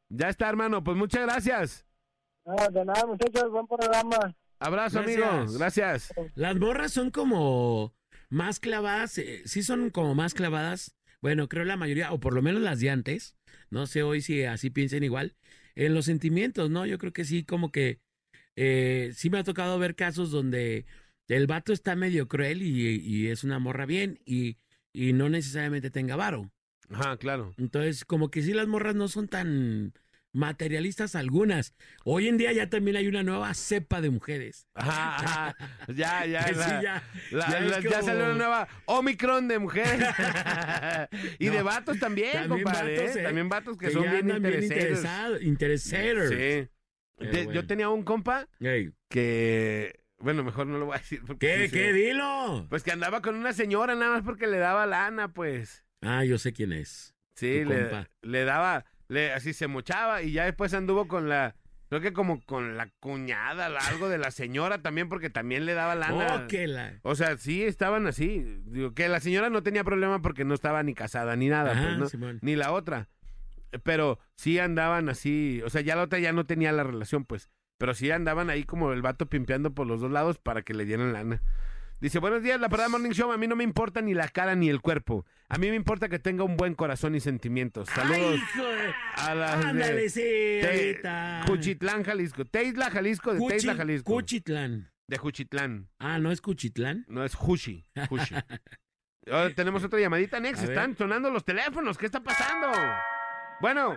Ya 0.10 0.30
está, 0.30 0.50
hermano. 0.50 0.84
Pues 0.84 0.98
muchas 0.98 1.22
gracias. 1.24 1.86
No, 2.46 2.56
de 2.56 2.86
nada, 2.86 3.06
muchachos, 3.08 3.50
buen 3.50 3.66
programa. 3.68 4.36
Abrazo, 4.60 5.00
Gracias. 5.02 5.28
amigo. 5.32 5.54
Gracias. 5.58 6.14
Las 6.36 6.56
morras 6.58 6.92
son 6.92 7.10
como 7.10 7.94
más 8.30 8.60
clavadas, 8.60 9.18
eh, 9.18 9.42
sí 9.46 9.64
son 9.64 9.90
como 9.90 10.14
más 10.14 10.34
clavadas. 10.34 10.96
Bueno, 11.24 11.48
creo 11.48 11.64
la 11.64 11.78
mayoría, 11.78 12.12
o 12.12 12.20
por 12.20 12.34
lo 12.34 12.42
menos 12.42 12.62
las 12.62 12.82
de 12.82 12.90
antes. 12.90 13.38
No 13.70 13.88
sé 13.88 14.04
hoy 14.04 14.22
si 14.22 14.44
así 14.44 14.70
piensen 14.70 15.06
igual. 15.06 15.38
En 15.74 15.94
los 15.94 16.04
sentimientos, 16.04 16.70
¿no? 16.70 16.86
Yo 16.86 16.98
creo 16.98 17.14
que 17.14 17.24
sí, 17.24 17.46
como 17.46 17.72
que 17.72 18.02
eh, 18.58 19.14
sí 19.16 19.30
me 19.30 19.38
ha 19.38 19.46
tocado 19.46 19.80
ver 19.80 19.96
casos 19.96 20.32
donde 20.32 20.86
el 21.30 21.48
vato 21.48 21.72
está 21.72 21.96
medio 21.96 22.28
cruel 22.28 22.62
y, 22.62 23.00
y 23.00 23.28
es 23.28 23.46
una 23.46 23.58
morra 23.58 23.86
bien 23.86 24.20
y, 24.26 24.58
y 24.92 25.14
no 25.14 25.30
necesariamente 25.30 25.90
tenga 25.90 26.18
varo. 26.18 26.52
Ajá, 26.90 27.16
claro. 27.16 27.54
Entonces, 27.58 28.04
como 28.04 28.30
que 28.30 28.42
sí 28.42 28.52
las 28.52 28.68
morras 28.68 28.96
no 28.96 29.08
son 29.08 29.30
tan 29.30 29.94
materialistas 30.34 31.16
algunas. 31.16 31.74
Hoy 32.04 32.28
en 32.28 32.38
día 32.38 32.52
ya 32.52 32.70
también 32.70 32.98
hay 32.98 33.08
una 33.08 33.24
nueva 33.24 33.54
cepa 33.54 34.02
de 34.02 34.10
mujeres. 34.10 34.68
Ajá, 34.74 35.16
ajá. 35.16 35.56
Ya, 35.94 36.26
ya. 36.26 36.44
Sí, 36.48 36.54
ya, 36.84 37.04
la- 37.32 37.50
ya 37.50 37.60
la- 37.62 37.80
ya 37.80 38.02
salió 38.02 38.26
una 38.26 38.34
nueva 38.34 38.68
Omicron 38.86 39.48
de 39.48 39.60
mujeres. 39.60 39.94
y 41.40 41.48
de 41.50 41.58
No, 41.60 41.64
vatos 41.64 42.00
también, 42.00 42.32
también 42.34 42.64
compadre. 42.64 42.98
vatos, 42.98 43.16
¿eh? 43.16 43.20
¿eh? 43.20 43.24
También 43.24 43.50
vatos 43.50 43.78
que, 43.78 43.86
que 43.88 43.92
son 43.94 44.04
bien 44.04 44.30
interesados. 44.30 45.42
interesados. 45.42 46.30
Sí. 46.30 46.36
De- 46.36 46.70
bueno. 47.20 47.52
Yo 47.54 47.68
tenía 47.68 47.90
un 47.90 48.04
compa 48.04 48.48
que. 49.10 50.00
Bueno, 50.18 50.44
mejor 50.44 50.68
no 50.68 50.78
lo 50.78 50.86
voy 50.86 50.96
a 50.96 51.00
decir. 51.00 51.22
porque 51.28 51.48
¿Qué? 51.48 51.70
¿Qué? 51.70 51.94
Dilo. 51.94 52.66
Pues 52.70 52.82
que 52.84 52.92
andaba 52.92 53.22
con 53.22 53.36
una 53.36 53.52
señora 53.54 53.94
nada 53.96 54.14
más 54.14 54.24
porque 54.24 54.48
le 54.48 54.58
daba 54.58 54.86
lana, 54.86 55.28
pues. 55.34 55.84
Ah, 56.02 56.24
yo 56.24 56.38
sé 56.38 56.54
quién 56.54 56.72
es. 56.74 57.14
Sí, 57.36 57.64
le 58.22 58.44
daba, 58.46 58.86
le, 59.14 59.32
así 59.32 59.54
se 59.54 59.68
mochaba 59.68 60.22
y 60.22 60.32
ya 60.34 60.46
después 60.46 60.74
anduvo 60.74 61.08
con 61.08 61.30
la, 61.30 61.56
creo 61.90 62.02
que 62.02 62.14
como 62.14 62.42
con 62.42 62.76
la 62.76 62.90
cuñada, 63.00 63.68
algo 63.88 64.10
de 64.10 64.18
la 64.18 64.32
señora 64.32 64.82
también, 64.82 65.10
porque 65.10 65.30
también 65.30 65.66
le 65.66 65.76
daba 65.76 65.94
lana. 65.94 66.44
Oh, 66.44 66.48
que 66.48 66.68
la... 66.68 67.00
O 67.04 67.16
sea, 67.16 67.38
sí 67.38 67.64
estaban 67.64 68.08
así. 68.08 68.44
Digo, 68.66 68.94
que 68.96 69.08
la 69.08 69.20
señora 69.20 69.52
no 69.52 69.62
tenía 69.62 69.84
problema 69.84 70.22
porque 70.22 70.44
no 70.44 70.56
estaba 70.56 70.82
ni 70.82 70.96
casada 70.96 71.36
ni 71.36 71.50
nada, 71.50 71.74
Ajá, 71.74 71.84
pues, 71.84 71.98
¿no? 72.00 72.06
Simón. 72.08 72.40
Ni 72.42 72.56
la 72.56 72.72
otra. 72.72 73.10
Pero 73.84 74.20
sí 74.36 74.58
andaban 74.58 75.08
así, 75.10 75.62
o 75.64 75.70
sea, 75.70 75.82
ya 75.82 75.96
la 75.96 76.04
otra 76.04 76.20
ya 76.20 76.34
no 76.34 76.46
tenía 76.46 76.72
la 76.72 76.84
relación, 76.84 77.26
pues. 77.26 77.52
Pero 77.78 77.94
sí 77.94 78.10
andaban 78.10 78.50
ahí 78.50 78.64
como 78.64 78.92
el 78.92 79.02
vato 79.02 79.28
pimpeando 79.28 79.74
por 79.74 79.86
los 79.88 80.02
dos 80.02 80.12
lados 80.12 80.40
para 80.40 80.64
que 80.64 80.74
le 80.74 80.86
dieran 80.86 81.14
lana. 81.14 81.42
Dice, 82.04 82.20
buenos 82.20 82.44
días, 82.44 82.60
la 82.60 82.68
parada 82.68 82.90
Morning 82.90 83.12
Show. 83.12 83.32
A 83.32 83.38
mí 83.38 83.48
no 83.48 83.56
me 83.56 83.64
importa 83.64 84.02
ni 84.02 84.14
la 84.14 84.28
cara 84.28 84.56
ni 84.56 84.68
el 84.68 84.82
cuerpo. 84.82 85.26
A 85.48 85.58
mí 85.58 85.70
me 85.70 85.78
importa 85.78 86.10
que 86.10 86.20
tenga 86.20 86.44
un 86.44 86.58
buen 86.58 86.76
corazón 86.76 87.16
y 87.16 87.22
sentimientos. 87.22 87.88
Saludos 87.88 88.18
Ay, 88.20 88.36
hijo 88.36 88.66
de- 88.66 88.94
a 89.16 89.36
las 89.36 89.66
Ándale, 89.66 89.94
de 89.94 90.10
sí. 90.10 91.48
Juchitlán, 91.48 92.04
Jalisco. 92.04 92.44
Teisla, 92.44 92.90
Jalisco, 92.92 93.34
de 93.34 93.40
Cuchi- 93.40 93.48
Teisla, 93.48 93.76
Jalisco. 93.76 94.12
Cuchitlán. 94.12 94.92
De 95.08 95.18
Juchitlán. 95.18 95.88
Ah, 95.98 96.20
¿no 96.20 96.30
es 96.34 96.42
Cuchitlán? 96.42 97.06
No 97.08 97.24
es 97.24 97.36
Jushi. 97.36 97.86
Jushi. 98.10 98.36
Ahora 99.32 99.50
tenemos 99.56 99.82
otra 99.86 99.98
llamadita, 100.02 100.42
Nex. 100.42 100.60
A 100.60 100.62
ver. 100.64 100.72
Están 100.72 100.98
sonando 100.98 101.30
los 101.30 101.46
teléfonos. 101.46 101.98
¿Qué 101.98 102.06
está 102.08 102.22
pasando? 102.22 102.68
Bueno, 103.62 103.96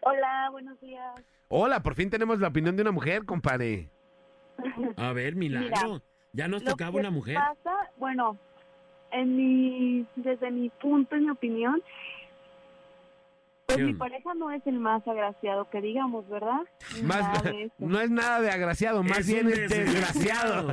Hola, 0.00 0.48
buenos 0.50 0.80
días. 0.80 1.20
hola, 1.48 1.82
por 1.82 1.94
fin 1.94 2.08
tenemos 2.08 2.40
la 2.40 2.48
opinión 2.48 2.76
de 2.76 2.82
una 2.82 2.92
mujer, 2.92 3.26
compadre. 3.26 3.90
A 4.96 5.12
ver, 5.12 5.36
milagro. 5.36 6.02
Ya 6.32 6.48
nos 6.48 6.62
Lo 6.62 6.70
tocaba 6.72 6.92
que 6.92 6.98
una 6.98 7.10
mujer. 7.10 7.36
Pasa, 7.36 7.90
bueno, 7.96 8.36
en 9.10 9.36
mi, 9.36 10.06
desde 10.16 10.50
mi 10.50 10.70
punto 10.70 11.16
y 11.16 11.20
mi 11.20 11.30
opinión, 11.30 11.82
pues 13.66 13.78
¿Qué 13.78 13.84
mi 13.84 13.94
pareja 13.94 14.34
no 14.34 14.50
es 14.50 14.66
el 14.66 14.78
más 14.78 15.06
agraciado 15.06 15.70
que 15.70 15.80
digamos, 15.80 16.28
¿verdad? 16.28 16.60
Más, 17.04 17.42
no 17.78 18.00
es 18.00 18.10
nada 18.10 18.40
de 18.40 18.50
agraciado, 18.50 19.02
más 19.02 19.20
Es 19.20 19.26
bien 19.28 19.48
es 19.48 19.70
desgraciado. 19.70 20.72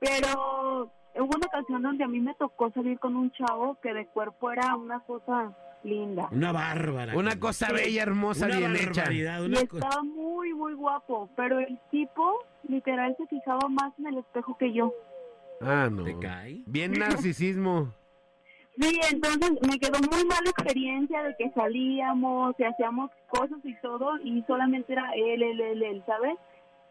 Pero 0.00 0.92
hubo 1.16 1.36
una 1.36 1.46
ocasión 1.46 1.82
donde 1.82 2.04
a 2.04 2.08
mí 2.08 2.20
me 2.20 2.34
tocó 2.34 2.70
salir 2.72 2.98
con 3.00 3.16
un 3.16 3.32
chavo 3.32 3.78
que 3.82 3.92
de 3.92 4.06
cuerpo 4.06 4.52
era 4.52 4.76
una 4.76 5.00
cosa 5.00 5.56
linda. 5.84 6.28
Una 6.32 6.52
bárbara. 6.52 7.16
Una 7.16 7.38
cosa 7.38 7.72
bella, 7.72 8.02
hermosa, 8.02 8.46
Una 8.46 8.56
bien 8.58 8.76
hecha. 8.76 9.12
Y 9.12 9.22
una 9.22 9.66
co- 9.66 9.78
estaba 9.78 10.02
muy, 10.02 10.52
muy 10.54 10.74
guapo, 10.74 11.28
pero 11.36 11.58
el 11.58 11.78
tipo 11.90 12.44
literal 12.68 13.14
se 13.16 13.26
fijaba 13.26 13.68
más 13.68 13.92
en 13.98 14.06
el 14.08 14.18
espejo 14.18 14.56
que 14.58 14.72
yo. 14.72 14.92
Ah, 15.60 15.88
no. 15.90 16.04
¿Te 16.04 16.18
cae? 16.18 16.60
Bien 16.66 16.92
narcisismo. 16.98 17.92
Sí, 18.80 19.00
entonces 19.10 19.50
me 19.68 19.78
quedó 19.80 19.98
muy 20.10 20.24
mala 20.24 20.50
experiencia 20.50 21.22
de 21.24 21.34
que 21.36 21.50
salíamos 21.50 22.54
y 22.60 22.62
hacíamos 22.64 23.10
cosas 23.28 23.58
y 23.64 23.74
todo 23.80 24.18
y 24.22 24.42
solamente 24.46 24.92
era 24.92 25.10
él, 25.16 25.42
él, 25.42 25.60
él, 25.60 25.82
él, 25.82 26.02
¿sabes? 26.06 26.36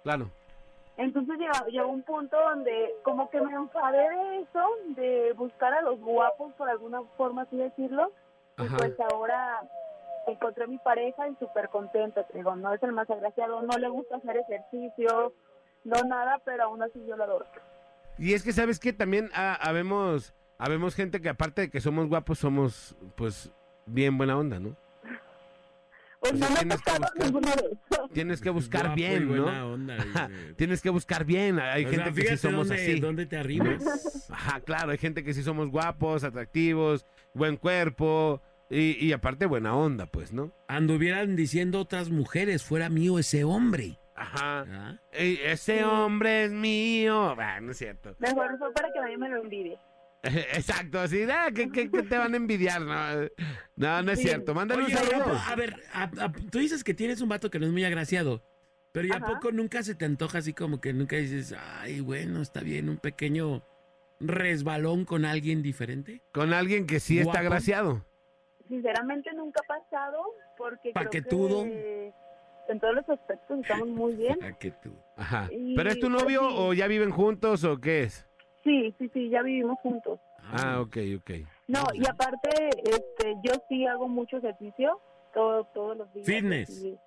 Claro. 0.04 0.30
Entonces 0.98 1.38
llegó, 1.38 1.66
llegó 1.70 1.88
un 1.88 2.02
punto 2.02 2.36
donde 2.50 2.90
como 3.04 3.30
que 3.30 3.40
me 3.40 3.54
enfadé 3.54 4.00
de 4.00 4.38
eso, 4.42 4.66
de 4.98 5.32
buscar 5.38 5.74
a 5.76 5.82
los 5.84 5.98
guapos 6.02 6.52
por 6.56 6.70
alguna 6.70 7.02
forma 7.16 7.44
así 7.44 7.56
decirlo. 7.56 8.12
Y 8.60 8.64
pues 8.70 8.94
ahora 9.12 9.60
encontré 10.28 10.64
a 10.66 10.68
mi 10.68 10.78
pareja 10.80 11.30
y 11.30 11.36
súper 11.36 11.70
contenta, 11.70 12.26
te 12.28 12.38
digo, 12.38 12.56
no 12.56 12.74
es 12.74 12.82
el 12.84 12.92
más 12.92 13.10
agraciado, 13.10 13.62
no 13.62 13.78
le 13.78 13.88
gusta 13.90 14.18
hacer 14.18 14.38
ejercicio, 14.38 15.34
no 15.84 16.02
nada, 16.08 16.42
pero 16.44 16.64
aún 16.66 16.82
así 16.84 17.00
yo 17.08 17.16
lo 17.16 17.24
adoro. 17.24 17.46
Y 18.18 18.34
es 18.34 18.44
que, 18.44 18.52
¿sabes 18.52 18.80
qué? 18.80 18.94
También 18.94 19.30
ah, 19.34 19.58
habemos, 19.62 20.34
habemos 20.58 20.96
gente 20.96 21.22
que 21.22 21.30
aparte 21.30 21.62
de 21.62 21.70
que 21.70 21.80
somos 21.82 22.08
guapos, 22.10 22.40
somos, 22.40 22.96
pues, 23.16 23.52
bien 23.86 24.18
buena 24.18 24.38
onda, 24.38 24.60
¿no? 24.60 24.76
Pues 26.20 26.34
O 26.34 26.38
sea, 26.38 26.50
no 26.50 26.54
me 26.56 26.56
ha 26.56 26.60
tienes 26.62 26.82
que 26.82 26.92
buscar- 26.92 27.12
ninguno 27.24 27.48
de 27.52 27.78
esos. 27.92 28.10
Tienes 28.12 28.42
que 28.42 28.50
buscar 28.50 28.82
Guapo 28.82 28.98
y 29.00 29.02
bien, 29.04 29.28
buena 29.30 29.60
¿no? 29.60 29.74
onda. 29.74 29.96
Tienes 30.56 30.82
que 30.82 30.90
buscar 30.90 31.26
bien. 31.26 31.60
Hay 31.60 31.86
O 31.86 31.90
gente 31.90 32.06
sea, 32.06 32.14
que 32.14 32.28
sí 32.30 32.38
somos 32.38 32.68
dónde, 32.70 32.84
así. 32.84 33.00
dónde 33.00 33.26
te 33.28 33.38
arrimas. 33.38 34.28
Ajá, 34.32 34.60
claro, 34.62 34.92
hay 34.92 34.98
gente 34.98 35.24
que 35.24 35.36
sí 35.36 35.44
somos 35.44 35.70
guapos, 35.70 36.24
atractivos, 36.24 37.06
buen 37.34 37.58
cuerpo 37.58 38.42
y, 38.70 39.04
y 39.06 39.14
aparte 39.14 39.46
buena 39.46 39.76
onda, 39.76 40.06
pues, 40.06 40.34
¿no? 40.34 40.52
Anduvieran 40.68 41.36
diciendo 41.36 41.80
otras 41.80 42.10
mujeres, 42.10 42.64
fuera 42.64 42.90
mío 42.90 43.20
ese 43.20 43.44
hombre. 43.44 43.98
Ajá. 44.16 44.66
¿Ah? 44.68 45.00
Ese 45.12 45.84
hombre 45.86 46.46
es 46.46 46.52
mío. 46.52 47.36
Ah, 47.40 47.60
no 47.62 47.72
es 47.72 47.78
cierto. 47.78 48.16
Mejor 48.20 48.58
fue 48.58 48.74
para 48.74 48.92
que 48.92 49.00
nadie 49.00 49.18
me 49.18 49.30
lo 49.30 49.44
envidie. 49.44 49.78
Exacto, 50.24 51.00
así, 51.00 51.22
ah, 51.32 51.50
que, 51.54 51.70
que- 51.70 51.92
que 51.92 52.04
te 52.04 52.18
van 52.18 52.34
a 52.34 52.38
envidiar, 52.38 52.82
¿no? 52.82 52.96
No, 53.76 54.02
no 54.02 54.12
es 54.12 54.20
Sí. 54.20 54.26
cierto. 54.26 54.56
Mándale 54.56 54.82
un 54.82 54.88
Oye, 54.88 54.96
saludo. 54.96 55.12
pero, 55.26 55.38
a 55.38 55.56
ver, 55.56 55.84
a- 55.94 56.04
a- 56.26 56.32
tú 56.32 56.58
dices 56.58 56.84
que 56.84 56.96
tienes 56.96 57.22
un 57.22 57.30
vato 57.30 57.52
que 57.52 57.60
no 57.60 57.68
es 57.68 57.72
muy 57.72 57.86
agraciado, 57.86 58.44
pero 58.92 59.08
¿y 59.08 59.12
a 59.12 59.20
poco 59.20 59.52
nunca 59.52 59.84
se 59.84 59.94
te 59.94 60.06
antoja 60.06 60.40
así 60.40 60.54
como 60.54 60.82
que 60.82 60.92
nunca 60.92 61.16
dices, 61.18 61.54
ay, 61.80 62.00
bueno, 62.02 62.42
está 62.42 62.62
bien, 62.62 62.90
un 62.90 62.98
pequeño 62.98 63.64
resbalón 64.20 65.06
con 65.06 65.26
alguien 65.26 65.62
diferente? 65.62 66.22
Con 66.32 66.54
alguien 66.54 66.88
que 66.88 67.00
sí 67.00 67.20
está 67.20 67.40
agraciado. 67.40 68.06
Sinceramente 68.68 69.32
nunca 69.34 69.62
ha 69.64 69.80
pasado 69.80 70.24
porque 70.58 70.92
creo 70.92 71.06
Paquetudo. 71.06 71.64
que 71.64 72.14
en 72.70 72.80
todos 72.80 72.96
los 72.96 73.10
aspectos 73.10 73.60
estamos 73.60 73.88
muy 73.88 74.16
bien. 74.18 74.44
¿A 74.44 74.54
que 74.54 74.72
tú? 74.72 74.94
Ajá. 75.16 75.48
Y, 75.52 75.76
¿Pero 75.76 75.90
es 75.90 76.00
tu 76.00 76.10
pues, 76.10 76.24
novio 76.24 76.42
sí. 76.50 76.56
o 76.58 76.74
ya 76.74 76.88
viven 76.88 77.12
juntos 77.12 77.64
o 77.64 77.78
qué 77.78 78.04
es? 78.04 78.28
Sí, 78.64 78.94
sí, 78.98 79.10
sí, 79.14 79.30
ya 79.30 79.42
vivimos 79.42 79.80
juntos. 79.80 80.20
Ah, 80.52 80.82
ok, 80.82 80.98
ok. 81.18 81.32
No, 81.68 81.84
y 81.94 82.06
aparte, 82.08 82.70
este, 82.84 83.36
yo 83.44 83.54
sí 83.70 83.86
hago 83.86 84.08
mucho 84.08 84.38
ejercicio 84.38 85.00
todo, 85.34 85.66
todos 85.74 85.98
los 85.98 86.14
días. 86.14 86.26
Fitness. 86.26 86.84
Y 86.84 86.98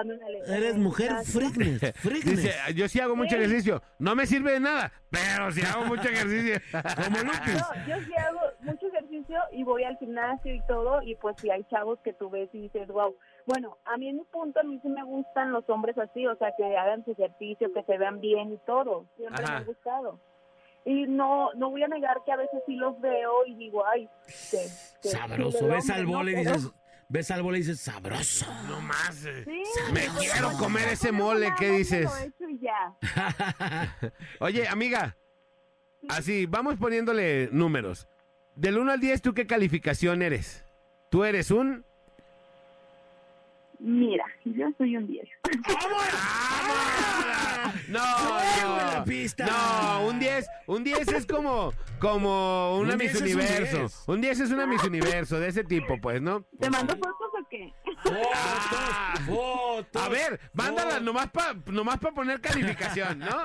ándale, 0.00 0.40
Eres 0.46 0.76
mujer 0.76 1.12
fitness, 1.24 1.80
fitness. 1.96 2.24
Dice, 2.24 2.54
yo 2.74 2.88
sí 2.88 3.00
hago 3.00 3.16
mucho 3.16 3.36
Sí. 3.36 3.42
ejercicio. 3.42 3.82
No 3.98 4.14
me 4.14 4.26
sirve 4.26 4.52
de 4.52 4.60
nada, 4.60 4.92
pero 5.10 5.50
sí 5.52 5.62
hago 5.62 5.84
mucho 5.86 6.08
ejercicio. 6.08 6.56
Como 7.04 7.18
Lupis. 7.18 7.54
No, 7.54 7.86
yo 7.88 8.00
sí 8.04 8.12
hago 8.16 8.40
mucho 8.60 8.86
ejercicio 8.88 9.38
y 9.52 9.62
voy 9.64 9.84
al 9.84 9.96
gimnasio 9.98 10.54
y 10.54 10.60
todo, 10.66 11.02
y 11.02 11.14
pues 11.16 11.36
sí 11.40 11.50
hay 11.50 11.64
chavos 11.64 11.98
que 12.04 12.12
tú 12.12 12.30
ves 12.30 12.48
y 12.52 12.62
dices, 12.62 12.88
wow. 12.88 13.16
Bueno, 13.46 13.78
a 13.84 13.96
mí 13.96 14.08
en 14.08 14.16
mi 14.16 14.24
punto, 14.24 14.60
a 14.60 14.62
mí 14.64 14.78
sí 14.82 14.88
me 14.88 15.04
gustan 15.04 15.52
los 15.52 15.68
hombres 15.70 15.96
así, 15.98 16.26
o 16.26 16.36
sea, 16.36 16.52
que 16.56 16.76
hagan 16.76 17.04
su 17.04 17.12
ejercicio, 17.12 17.72
que 17.72 17.82
se 17.84 17.96
vean 17.98 18.20
bien 18.20 18.52
y 18.52 18.58
todo. 18.66 19.06
Siempre 19.16 19.44
Ajá. 19.44 19.52
me 19.54 19.58
ha 19.58 19.64
gustado. 19.64 20.20
Y 20.84 21.04
no 21.06 21.52
no 21.54 21.70
voy 21.70 21.82
a 21.82 21.88
negar 21.88 22.18
que 22.24 22.30
a 22.32 22.36
veces 22.36 22.60
sí 22.66 22.76
los 22.76 23.00
veo 23.00 23.44
y 23.46 23.54
digo, 23.56 23.84
ay, 23.86 24.08
que, 24.50 24.58
que 25.02 25.08
Sabroso. 25.08 25.66
Ves 25.66 25.90
al 25.90 26.06
mole 26.06 26.32
y 26.32 26.34
Pero- 26.36 26.52
dices, 26.54 26.72
ves 27.08 27.30
al 27.30 27.42
mole 27.42 27.58
y 27.58 27.60
dices, 27.62 27.80
sabroso. 27.80 28.46
No 28.68 28.80
más. 28.80 29.24
eh. 29.24 29.44
Sí, 29.44 29.62
Me 29.92 30.06
quiero 30.18 30.52
comer 30.58 30.88
ese 30.88 31.12
mole, 31.12 31.52
¿qué 31.58 31.70
dices? 31.70 32.10
Oye, 34.40 34.66
amiga, 34.68 35.16
así, 36.08 36.46
vamos 36.46 36.76
poniéndole 36.76 37.48
números. 37.52 38.08
Del 38.54 38.78
1 38.78 38.92
al 38.92 39.00
10, 39.00 39.22
¿tú 39.22 39.34
qué 39.34 39.46
calificación 39.46 40.22
eres? 40.22 40.64
¿Tú 41.10 41.24
eres 41.24 41.50
un...? 41.50 41.84
Mira, 43.78 44.24
yo 44.44 44.68
soy 44.78 44.96
un 44.96 45.06
10. 45.06 45.28
No, 45.68 45.74
No, 49.38 50.06
un 50.06 50.18
10, 50.18 50.46
un 50.66 50.84
10 50.84 51.08
es 51.08 51.26
como, 51.26 51.72
como 51.98 52.78
una 52.78 52.92
Un 52.92 52.98
Miss 52.98 53.12
10 53.12 53.14
es 53.14 53.20
un 53.20 53.40
Universo. 53.40 53.78
10. 53.78 54.04
Un 54.06 54.20
10 54.20 54.40
es 54.40 54.50
una 54.50 54.66
Miss 54.66 54.84
Universo, 54.84 55.40
de 55.40 55.48
ese 55.48 55.64
tipo, 55.64 56.00
pues, 56.00 56.20
¿no? 56.22 56.46
¿Te 56.60 56.70
mando 56.70 56.94
fotos 56.94 57.30
o 57.40 57.48
qué? 57.48 57.72
Fotos, 58.02 59.20
fotos. 59.26 60.02
A 60.02 60.08
ver, 60.08 60.40
mándalas 60.52 61.02
nomás 61.02 61.30
para 61.30 61.54
nomás 61.66 61.98
pa 61.98 62.12
poner 62.12 62.40
calificación, 62.40 63.18
¿no? 63.18 63.42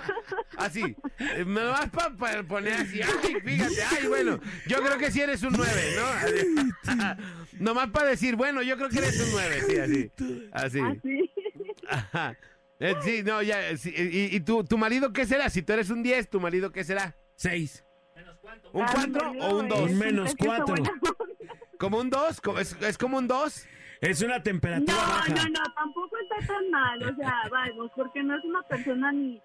Así, 0.57 0.95
eh, 1.19 1.45
nomás 1.45 1.89
para 1.89 2.43
poner 2.43 2.73
así, 2.73 3.01
ay, 3.01 3.35
fíjate, 3.43 3.83
ay, 3.99 4.07
bueno, 4.07 4.39
yo 4.67 4.77
creo 4.81 4.97
que 4.97 5.11
sí 5.11 5.21
eres 5.21 5.41
un 5.43 5.53
9, 5.53 5.95
¿no? 5.95 6.05
Así. 6.05 7.11
nomás 7.59 7.89
para 7.89 8.09
decir, 8.09 8.35
bueno, 8.35 8.61
yo 8.61 8.75
creo 8.77 8.89
que 8.89 8.97
eres 8.99 9.19
un 9.19 9.31
9, 9.31 9.63
sí, 9.67 9.79
así. 9.79 10.11
Así. 10.51 10.79
Así. 10.79 11.31
Ajá. 11.87 12.37
Eh, 12.83 12.95
sí, 13.01 13.21
no, 13.23 13.41
ya, 13.43 13.69
eh, 13.69 13.77
sí, 13.77 13.93
¿y, 13.95 14.35
y 14.35 14.39
tu, 14.41 14.63
tu 14.63 14.77
marido 14.77 15.13
qué 15.13 15.25
será? 15.25 15.49
Si 15.49 15.61
tú 15.61 15.71
eres 15.73 15.89
un 15.91 16.01
10, 16.03 16.29
¿tu 16.29 16.39
marido 16.41 16.71
qué 16.71 16.83
será? 16.83 17.15
Seis. 17.35 17.85
¿Un 18.73 18.83
Ah, 18.83 18.89
4 18.93 19.33
mi 19.33 19.39
o 19.39 19.49
un 19.49 19.57
marido 19.67 19.77
2? 19.81 19.89
es- 19.91 19.95
menos 19.97 20.29
es 20.29 20.35
que 20.35 20.43
está 20.47 20.57
cuatro. 20.57 20.75
buena 20.75 20.89
onda. 20.91 21.11
¿Como 21.79 21.97
un 21.99 22.09
2? 22.09 22.41
¿Es, 22.59 22.77
es 22.81 22.97
como 22.97 23.17
un 23.17 23.27
2? 23.27 23.65
Es 24.01 24.21
una 24.23 24.41
temperatura 24.41 24.93
No, 24.93 24.99
baja. 25.09 25.27
no, 25.33 25.43
no, 25.43 25.73
tampoco 25.75 26.15
está 26.23 26.47
tan 26.53 26.69
mal, 26.71 27.03
o 27.03 27.15
sea, 27.15 27.33
vamos, 27.51 27.91
porque 27.95 28.23
no 28.23 28.35
es 28.37 28.43
una 28.45 28.61
persona 28.63 29.11
ni 29.11 29.39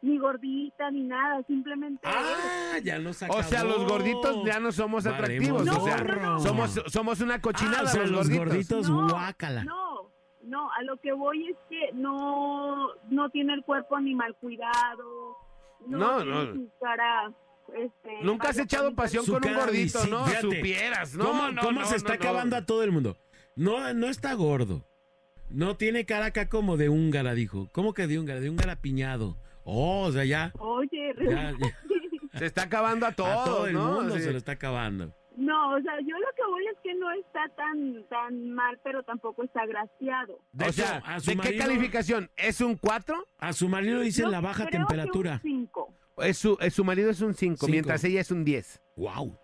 ni 0.00 0.16
gordita 0.16 0.92
ni 0.92 1.02
nada, 1.02 1.42
simplemente 1.48 2.00
Ah, 2.08 2.78
ya 2.84 3.00
nos 3.00 3.20
acabó. 3.20 3.40
O 3.40 3.42
sea, 3.42 3.64
los 3.64 3.84
gorditos 3.84 4.44
ya 4.46 4.60
no 4.60 4.70
somos 4.70 5.02
Valemos 5.02 5.24
atractivos, 5.24 5.68
o 5.68 5.84
sea, 5.84 5.96
gorro. 5.98 6.38
somos, 6.38 6.80
somos 6.86 7.20
una 7.20 7.34
Ah, 7.34 7.40
cochinada 7.40 7.82
o 7.82 7.86
sea, 7.88 8.02
los, 8.02 8.10
los 8.12 8.30
gorditos. 8.30 8.88
gorditos, 8.88 8.90
No, 8.90 9.08
guácala. 9.08 9.64
No, 9.64 9.87
no, 10.42 10.70
a 10.72 10.82
lo 10.82 10.96
que 10.98 11.12
voy 11.12 11.48
es 11.48 11.56
que 11.68 11.92
no 11.94 12.88
no 13.10 13.30
tiene 13.30 13.54
el 13.54 13.62
cuerpo 13.64 13.98
ni 14.00 14.14
mal 14.14 14.34
cuidado, 14.36 15.36
no, 15.86 15.98
No, 15.98 16.16
tiene 16.22 16.32
no. 16.32 16.52
su 16.54 16.70
cara 16.80 17.32
este 17.76 18.22
Nunca 18.22 18.48
has 18.48 18.58
echado 18.58 18.94
pasión 18.94 19.26
con 19.26 19.44
un 19.46 19.54
gordito, 19.54 19.98
visi- 20.00 20.10
¿no? 20.10 20.24
fíjate. 20.24 20.56
Supieras, 20.56 21.14
¿no? 21.14 21.24
¿Cómo, 21.26 21.50
no, 21.50 21.62
cómo 21.62 21.80
no, 21.80 21.86
se 21.86 21.96
está 21.96 22.10
no, 22.10 22.14
acabando 22.14 22.56
no. 22.56 22.62
a 22.62 22.66
todo 22.66 22.82
el 22.82 22.92
mundo? 22.92 23.16
No, 23.56 23.92
no 23.92 24.06
está 24.08 24.32
gordo. 24.34 24.84
No 25.50 25.76
tiene 25.76 26.04
cara 26.06 26.26
acá 26.26 26.48
como 26.48 26.76
de 26.76 26.88
húngara, 26.88 27.34
dijo. 27.34 27.68
¿Cómo 27.72 27.92
que 27.94 28.06
de 28.06 28.18
húngara? 28.18 28.40
De 28.40 28.48
húngara 28.50 28.76
piñado. 28.76 29.36
Oh, 29.64 30.02
o 30.06 30.12
sea, 30.12 30.24
ya. 30.24 30.52
Oye, 30.58 31.14
ya- 31.20 31.52
ya 31.58 31.58
Se 32.38 32.46
está 32.46 32.62
acabando 32.62 33.04
a 33.06 33.12
todo, 33.12 33.26
a 33.26 33.44
todo 33.44 33.66
el 33.66 33.74
¿no? 33.74 33.92
mundo 33.92 34.14
Sí. 34.16 34.22
se 34.22 34.32
lo 34.32 34.38
está 34.38 34.52
acabando. 34.52 35.12
No, 35.38 35.70
o 35.76 35.80
sea, 35.80 35.92
yo 36.00 36.18
lo 36.18 36.26
que 36.34 36.42
voy 36.50 36.66
es 36.66 36.76
que 36.82 36.94
no 36.96 37.10
está 37.12 37.48
tan 37.56 38.04
tan 38.08 38.50
mal, 38.50 38.78
pero 38.82 39.04
tampoco 39.04 39.44
está 39.44 39.64
graciado. 39.66 40.40
De 40.52 40.66
o 40.66 40.72
sea, 40.72 40.96
a 41.06 41.20
su 41.20 41.30
¿de 41.30 41.36
qué 41.36 41.42
marido- 41.42 41.64
calificación? 41.64 42.30
¿Es 42.36 42.60
un 42.60 42.76
4? 42.76 43.24
A 43.38 43.52
su 43.52 43.68
marido 43.68 44.00
dicen 44.00 44.24
Yo 44.24 44.30
la 44.32 44.40
baja 44.40 44.64
creo 44.66 44.66
que 44.66 44.76
temperatura. 44.78 45.34
un 45.34 45.40
cinco. 45.40 45.94
Es 46.18 46.38
su, 46.38 46.58
es 46.60 46.74
su 46.74 46.82
marido 46.84 47.10
es 47.10 47.20
un 47.20 47.34
5, 47.34 47.54
Cinco. 47.56 47.70
mientras 47.70 48.02
ella 48.02 48.20
es 48.20 48.32
un 48.32 48.44
10. 48.44 48.82
Wow. 48.96 49.38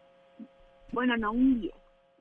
Bueno, 0.90 1.16
no, 1.16 1.30
un 1.30 1.60
10. 1.60 1.72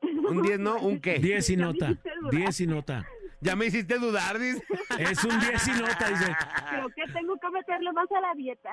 ¿Un 0.30 0.42
10 0.44 0.60
no? 0.60 0.78
¿Un 0.78 1.00
qué? 1.02 1.18
10 1.18 1.50
y 1.50 1.58
nota. 1.58 1.90
hiciste 1.90 2.12
dudar. 2.22 2.32
10 2.36 2.62
y 2.62 2.68
nota. 2.68 3.06
Ya 3.42 3.56
me 3.56 3.66
hiciste 3.66 3.98
dudar, 3.98 4.38
dice. 4.40 4.64
Es 5.00 5.24
un 5.26 5.40
10 5.40 5.68
y 5.68 5.72
nota, 5.72 6.10
dice. 6.10 6.32
Creo 6.70 6.88
que 6.90 7.12
tengo 7.12 7.36
que 7.38 7.50
meterle 7.50 7.92
más 7.92 8.08
a 8.12 8.22
la 8.22 8.34
dieta. 8.36 8.70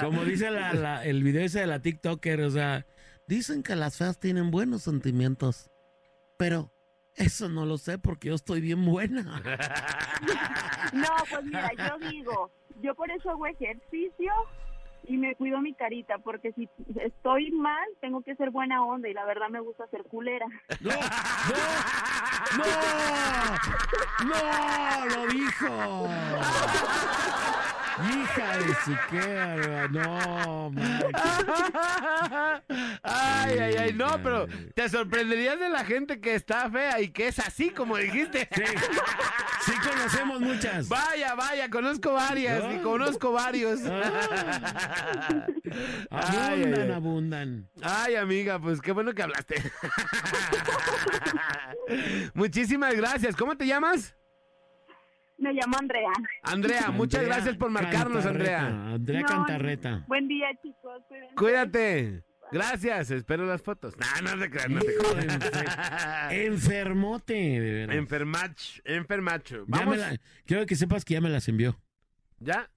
Como 0.00 0.24
dice 0.24 0.50
la- 0.50 0.74
la- 0.74 1.04
el 1.04 1.22
video 1.22 1.42
ese 1.44 1.60
de 1.60 1.66
la 1.66 1.80
TikToker, 1.80 2.40
o 2.42 2.50
sea, 2.50 2.84
dicen 3.26 3.62
que 3.62 3.76
las 3.76 3.96
feas 3.96 4.18
tienen 4.18 4.50
buenos 4.50 4.82
sentimientos, 4.82 5.70
pero 6.38 6.72
eso 7.14 7.48
no 7.48 7.64
lo 7.66 7.78
sé 7.78 7.98
porque 7.98 8.28
yo 8.28 8.34
estoy 8.34 8.60
bien 8.60 8.84
buena. 8.84 9.42
No, 10.92 11.08
pues 11.28 11.44
mira, 11.44 11.70
yo 11.76 11.98
digo, 12.08 12.50
yo 12.80 12.94
por 12.94 13.10
eso 13.10 13.30
hago 13.30 13.46
ejercicio 13.46 14.32
y 15.08 15.16
me 15.16 15.34
cuido 15.34 15.60
mi 15.60 15.74
carita, 15.74 16.18
porque 16.18 16.52
si 16.52 16.68
estoy 17.02 17.50
mal, 17.50 17.84
tengo 18.00 18.22
que 18.22 18.36
ser 18.36 18.50
buena 18.50 18.84
onda 18.84 19.08
y 19.08 19.12
la 19.12 19.24
verdad 19.24 19.48
me 19.50 19.60
gusta 19.60 19.86
ser 19.88 20.04
culera. 20.04 20.46
¡No! 20.80 20.92
¡No! 22.56 22.64
¡No! 24.26 25.16
¡Lo 25.16 25.26
dijo! 25.26 26.08
Hija 27.98 28.58
de 28.58 28.74
su 28.84 28.94
qué, 29.10 29.88
no, 29.90 30.70
man. 30.70 31.02
Ay, 33.02 33.58
ay, 33.58 33.74
ay, 33.76 33.92
no, 33.94 34.20
pero 34.22 34.46
te 34.74 34.88
sorprenderías 34.88 35.58
de 35.58 35.68
la 35.70 35.84
gente 35.84 36.20
que 36.20 36.34
está 36.34 36.70
fea 36.70 37.00
y 37.00 37.08
que 37.08 37.28
es 37.28 37.38
así 37.38 37.70
como 37.70 37.96
dijiste. 37.96 38.48
Sí, 38.54 38.64
sí 39.64 39.72
conocemos 39.82 40.40
muchas. 40.40 40.88
Vaya, 40.88 41.34
vaya, 41.34 41.70
conozco 41.70 42.12
varias 42.12 42.62
y 42.74 42.78
conozco 42.82 43.32
varios. 43.32 43.80
Ah. 43.86 45.46
Abundan, 46.10 46.82
ay. 46.82 46.92
abundan. 46.92 47.70
Ay, 47.82 48.14
amiga, 48.16 48.58
pues 48.58 48.80
qué 48.80 48.92
bueno 48.92 49.14
que 49.14 49.22
hablaste. 49.22 49.56
Muchísimas 52.34 52.94
gracias. 52.94 53.36
¿Cómo 53.36 53.56
te 53.56 53.66
llamas? 53.66 54.14
Me 55.38 55.52
llamo 55.52 55.76
Andrea. 55.78 56.08
Andrea, 56.42 56.90
muchas 56.90 57.20
Andrea 57.20 57.36
gracias 57.36 57.56
por 57.56 57.70
marcarnos, 57.70 58.24
Cantarreta, 58.24 58.66
Andrea. 58.66 58.94
Andrea 58.94 59.20
No, 59.20 59.26
Cantarreta. 59.26 60.04
Buen 60.08 60.28
día, 60.28 60.46
chicos. 60.62 61.02
cuídense. 61.08 61.34
Cuídate. 61.34 62.22
Gracias, 62.52 63.10
espero 63.10 63.44
las 63.44 63.60
fotos. 63.60 63.94
No, 63.98 64.30
no 64.34 64.40
te 64.40 64.48
creas, 64.50 64.68
no 64.70 64.78
te 64.80 64.86
creas. 64.96 65.26
enfer- 65.26 66.32
Enfermote, 66.46 67.34
de 67.34 67.60
veras. 67.72 67.96
Enfermach, 67.96 68.60
enfermacho. 68.84 69.64
Vamos. 69.66 69.98
la- 69.98 70.16
quiero 70.46 70.64
que 70.64 70.76
sepas 70.76 71.04
que 71.04 71.14
ya 71.14 71.20
me 71.20 71.28
las 71.28 71.48
envió. 71.48 71.76
¿Ya? 72.38 72.70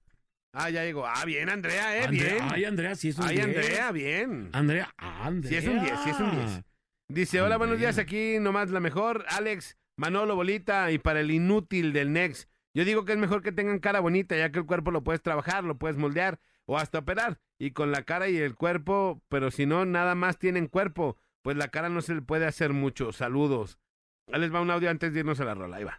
Ah, 0.52 0.68
ya 0.70 0.84
llegó. 0.84 1.06
Ah, 1.06 1.24
bien, 1.24 1.48
Andrea, 1.48 1.96
eh, 1.96 2.04
Andrea- 2.04 2.32
bien. 2.34 2.48
Ay, 2.50 2.64
Andrea, 2.64 2.94
sí 2.96 3.08
es 3.10 3.18
un 3.18 3.26
Ay, 3.26 3.36
10. 3.36 3.46
Andrea, 3.46 3.92
bien. 3.92 4.50
Andrea, 4.52 4.92
ah, 4.98 5.26
Andrea. 5.26 5.48
Sí 5.50 5.56
es 5.56 5.72
un 5.72 5.80
10, 5.84 6.00
sí 6.02 6.10
es 6.10 6.18
un 6.20 6.30
10. 6.32 6.62
Dice, 7.08 7.40
hola, 7.40 7.56
buenos 7.56 7.78
días, 7.78 7.96
aquí 7.98 8.38
nomás 8.40 8.70
la 8.70 8.80
mejor. 8.80 9.24
Alex, 9.28 9.76
Manolo, 9.96 10.34
Bolita, 10.34 10.90
y 10.90 10.98
para 10.98 11.20
el 11.20 11.30
inútil 11.30 11.92
del 11.92 12.12
Next. 12.12 12.49
Yo 12.72 12.84
digo 12.84 13.04
que 13.04 13.12
es 13.12 13.18
mejor 13.18 13.42
que 13.42 13.52
tengan 13.52 13.80
cara 13.80 14.00
bonita, 14.00 14.36
ya 14.36 14.50
que 14.50 14.60
el 14.60 14.66
cuerpo 14.66 14.90
lo 14.90 15.02
puedes 15.02 15.22
trabajar, 15.22 15.64
lo 15.64 15.76
puedes 15.76 15.96
moldear 15.96 16.38
o 16.66 16.78
hasta 16.78 17.00
operar. 17.00 17.40
Y 17.58 17.72
con 17.72 17.90
la 17.90 18.04
cara 18.04 18.28
y 18.28 18.36
el 18.36 18.54
cuerpo, 18.54 19.20
pero 19.28 19.50
si 19.50 19.66
no, 19.66 19.84
nada 19.84 20.14
más 20.14 20.38
tienen 20.38 20.68
cuerpo, 20.68 21.16
pues 21.42 21.56
la 21.56 21.68
cara 21.68 21.88
no 21.88 22.00
se 22.00 22.14
le 22.14 22.22
puede 22.22 22.46
hacer 22.46 22.72
mucho. 22.72 23.12
Saludos. 23.12 23.78
Ahí 24.32 24.40
les 24.40 24.54
va 24.54 24.60
un 24.60 24.70
audio 24.70 24.88
antes 24.88 25.12
de 25.12 25.20
irnos 25.20 25.40
a 25.40 25.44
la 25.44 25.54
rola, 25.54 25.78
ahí 25.78 25.84
va. 25.84 25.98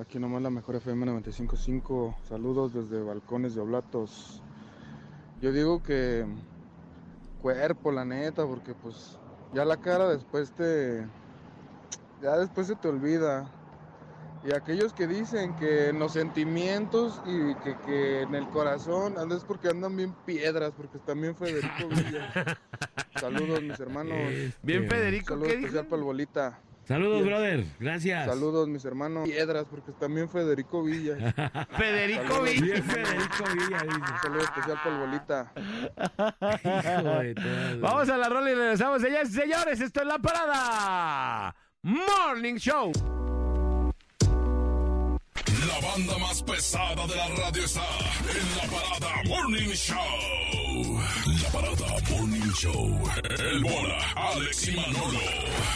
Aquí 0.00 0.18
nomás 0.18 0.42
la 0.42 0.50
mejor 0.50 0.76
FM 0.76 1.06
95.5. 1.06 2.16
Saludos 2.28 2.72
desde 2.72 3.02
Balcones 3.02 3.54
de 3.54 3.60
Oblatos. 3.60 4.42
Yo 5.40 5.52
digo 5.52 5.82
que 5.82 6.24
cuerpo, 7.42 7.92
la 7.92 8.06
neta, 8.06 8.46
porque 8.46 8.72
pues 8.74 9.18
ya 9.52 9.64
la 9.64 9.76
cara 9.76 10.08
después 10.08 10.50
te... 10.52 11.06
Ya 12.22 12.38
después 12.38 12.66
se 12.66 12.74
te 12.74 12.88
olvida. 12.88 13.50
Y 14.46 14.52
aquellos 14.54 14.92
que 14.92 15.06
dicen 15.06 15.56
que 15.56 15.88
en 15.88 15.98
los 15.98 16.12
sentimientos 16.12 17.22
y 17.24 17.54
que, 17.64 17.76
que 17.86 18.22
en 18.22 18.34
el 18.34 18.46
corazón 18.50 19.16
andan 19.18 19.38
es 19.38 19.44
porque 19.44 19.68
andan 19.68 19.96
bien 19.96 20.14
piedras, 20.26 20.72
porque 20.76 20.98
están 20.98 21.18
bien 21.20 21.34
Federico 21.34 21.88
Villa. 21.88 22.30
Saludos 23.18 23.62
mis 23.62 23.80
hermanos. 23.80 24.14
Bien, 24.62 24.82
Este, 24.84 24.94
Federico, 24.96 25.28
Saludos 25.28 25.48
¿qué 25.48 25.54
dijo? 25.56 25.66
especial 25.68 25.86
para 25.86 25.96
el 25.98 26.04
bolita. 26.04 26.60
Saludos, 26.86 27.22
Bien. 27.22 27.26
brother. 27.28 27.64
Gracias. 27.80 28.26
Saludos 28.26 28.68
mis 28.68 28.84
hermanos. 28.84 29.24
Piedras, 29.24 29.64
porque 29.70 29.92
también 29.92 30.28
Federico 30.28 30.82
Villa. 30.82 31.16
Federico 31.78 32.22
Saludos. 32.24 32.44
Villa. 32.52 32.60
Bien, 32.66 32.82
Federico 32.84 33.44
Villa, 33.54 33.78
dice. 33.82 33.96
Un 34.12 34.18
saludo 34.22 34.40
especial 34.42 34.78
para 34.84 34.94
el 34.94 35.00
bolita. 35.00 35.52
Vamos 37.80 38.08
a 38.10 38.16
la 38.18 38.28
rola 38.28 38.50
y 38.50 38.54
regresamos. 38.54 39.00
Señores 39.00 39.30
y 39.30 39.32
señores, 39.32 39.80
esto 39.80 40.00
es 40.02 40.06
La 40.06 40.18
Parada 40.18 41.56
Morning 41.82 42.56
Show. 42.56 42.92
La 45.46 45.80
banda 45.86 46.18
más 46.18 46.42
pesada 46.42 47.06
de 47.06 47.16
la 47.16 47.28
radio 47.28 47.64
está 47.64 47.86
en 48.30 48.56
la 48.56 48.76
parada 48.76 49.22
Morning 49.26 49.74
Show. 49.74 51.00
La 51.42 51.48
parada 51.50 52.00
Morning 52.10 52.52
Show. 52.52 53.10
El 53.38 53.62
bola, 53.62 53.98
Alex 54.16 54.68
y 54.68 54.76
Manolo. 54.76 55.20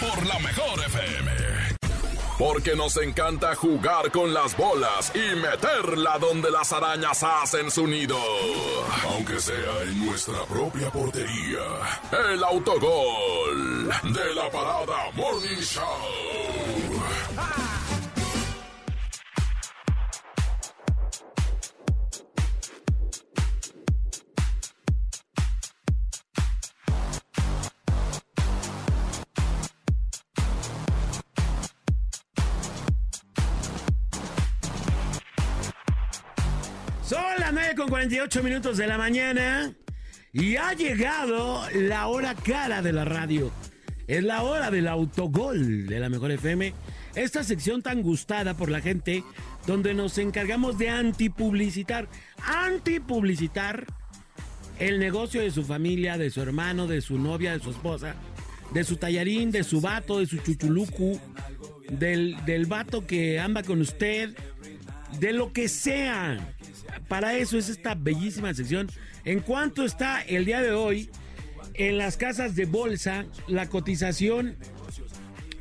Por 0.00 0.26
la 0.26 0.38
mejor 0.38 0.80
FM. 0.86 1.78
Porque 2.38 2.76
nos 2.76 2.96
encanta 2.96 3.54
jugar 3.56 4.10
con 4.12 4.32
las 4.32 4.56
bolas 4.56 5.12
y 5.14 5.34
meterla 5.36 6.18
donde 6.18 6.50
las 6.50 6.72
arañas 6.72 7.22
hacen 7.22 7.70
su 7.70 7.86
nido. 7.86 8.16
Aunque 9.10 9.40
sea 9.40 9.82
en 9.82 10.06
nuestra 10.06 10.44
propia 10.44 10.90
portería. 10.90 11.60
El 12.32 12.42
autogol 12.44 13.90
de 14.04 14.34
la 14.34 14.50
parada 14.50 15.10
Morning 15.14 15.60
Show. 15.60 15.82
48 37.98 38.44
minutos 38.44 38.76
de 38.76 38.86
la 38.86 38.96
mañana. 38.96 39.74
Y 40.32 40.54
ha 40.54 40.72
llegado 40.72 41.68
la 41.74 42.06
hora 42.06 42.36
cara 42.36 42.80
de 42.80 42.92
la 42.92 43.04
radio. 43.04 43.50
Es 44.06 44.22
la 44.22 44.44
hora 44.44 44.70
del 44.70 44.86
autogol 44.86 45.88
de 45.88 45.98
la 45.98 46.08
Mejor 46.08 46.30
FM. 46.30 46.74
Esta 47.16 47.42
sección 47.42 47.82
tan 47.82 48.02
gustada 48.02 48.54
por 48.54 48.70
la 48.70 48.80
gente, 48.80 49.24
donde 49.66 49.94
nos 49.94 50.16
encargamos 50.18 50.78
de 50.78 50.90
antipublicitar, 50.90 52.08
antipublicitar 52.46 53.84
el 54.78 55.00
negocio 55.00 55.40
de 55.40 55.50
su 55.50 55.64
familia, 55.64 56.16
de 56.18 56.30
su 56.30 56.40
hermano, 56.40 56.86
de 56.86 57.00
su 57.00 57.18
novia, 57.18 57.50
de 57.50 57.58
su 57.58 57.70
esposa, 57.70 58.14
de 58.72 58.84
su 58.84 58.96
tallarín, 58.96 59.50
de 59.50 59.64
su 59.64 59.80
vato, 59.80 60.20
de 60.20 60.26
su 60.26 60.36
chuchulucu, 60.38 61.18
del, 61.90 62.36
del 62.46 62.66
vato 62.66 63.08
que 63.08 63.40
anda 63.40 63.64
con 63.64 63.80
usted, 63.80 64.36
de 65.18 65.32
lo 65.32 65.52
que 65.52 65.68
sea. 65.68 66.54
Para 67.08 67.36
eso 67.36 67.58
es 67.58 67.68
esta 67.68 67.94
bellísima 67.94 68.52
sección. 68.54 68.88
En 69.24 69.40
cuanto 69.40 69.84
está 69.84 70.22
el 70.22 70.44
día 70.44 70.60
de 70.60 70.72
hoy 70.72 71.10
en 71.74 71.98
las 71.98 72.16
casas 72.16 72.54
de 72.54 72.66
bolsa 72.66 73.24
la 73.46 73.68
cotización 73.68 74.56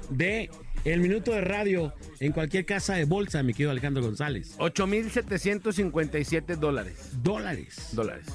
de 0.10 0.50
el 0.84 1.02
minuto 1.02 1.32
de 1.32 1.42
radio 1.42 1.94
en 2.20 2.32
cualquier 2.32 2.66
casa 2.66 2.96
de 2.96 3.06
bolsa, 3.06 3.44
mi 3.44 3.54
querido 3.54 3.72
Alejandro 3.72 4.04
González. 4.04 4.56
8,757 4.58 6.56
dólares. 6.56 7.12
Dólares. 7.22 7.90
Dólares. 7.92 8.26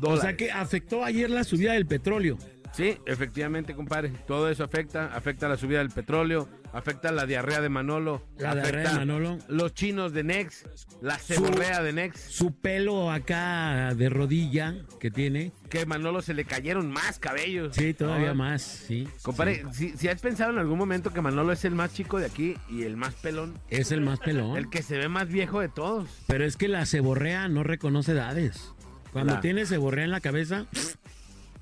O 0.00 0.16
sea 0.18 0.36
que 0.36 0.50
afectó 0.50 1.04
ayer 1.04 1.30
la 1.30 1.44
subida 1.44 1.72
del 1.72 1.86
petróleo. 1.86 2.38
Sí, 2.74 2.98
efectivamente, 3.06 3.74
compadre. 3.74 4.10
Todo 4.26 4.50
eso 4.50 4.64
afecta. 4.64 5.14
Afecta 5.14 5.48
la 5.48 5.56
subida 5.56 5.78
del 5.78 5.90
petróleo, 5.90 6.48
afecta 6.72 7.12
la 7.12 7.24
diarrea 7.24 7.60
de 7.60 7.68
Manolo. 7.68 8.22
La 8.38 8.54
diarrea 8.54 8.90
de 8.92 8.98
Manolo. 8.98 9.38
Los 9.48 9.74
chinos 9.74 10.12
de 10.12 10.24
Nex, 10.24 10.64
la 11.00 11.16
ceborrea 11.18 11.82
de 11.82 11.92
Nex. 11.92 12.20
Su 12.20 12.52
pelo 12.54 13.12
acá 13.12 13.94
de 13.94 14.08
rodilla 14.08 14.74
que 14.98 15.10
tiene. 15.10 15.52
Que 15.70 15.86
Manolo 15.86 16.20
se 16.22 16.34
le 16.34 16.44
cayeron 16.44 16.90
más 16.90 17.18
cabellos. 17.20 17.76
Sí, 17.76 17.94
todavía 17.94 18.30
Ah. 18.30 18.34
más, 18.34 18.62
sí. 18.62 19.06
Compadre, 19.22 19.64
sí. 19.72 19.90
si, 19.90 19.96
si 19.98 20.08
has 20.08 20.20
pensado 20.20 20.50
en 20.52 20.58
algún 20.58 20.78
momento 20.78 21.12
que 21.12 21.20
Manolo 21.20 21.52
es 21.52 21.64
el 21.64 21.74
más 21.76 21.92
chico 21.94 22.18
de 22.18 22.26
aquí 22.26 22.56
y 22.68 22.82
el 22.82 22.96
más 22.96 23.14
pelón, 23.14 23.54
Es 23.70 23.92
el 23.92 24.00
más 24.00 24.18
pelón. 24.18 24.56
el 24.56 24.68
que 24.68 24.82
se 24.82 24.98
ve 24.98 25.08
más 25.08 25.28
viejo 25.28 25.60
de 25.60 25.68
todos. 25.68 26.08
Pero 26.26 26.44
es 26.44 26.56
que 26.56 26.66
la 26.68 26.84
ceborrea 26.86 27.46
no 27.48 27.62
reconoce 27.62 28.12
edades. 28.12 28.72
Cuando 29.12 29.34
La- 29.34 29.40
tiene 29.40 29.64
ceborrea 29.64 30.04
en 30.04 30.10
la 30.10 30.18
cabeza, 30.20 30.66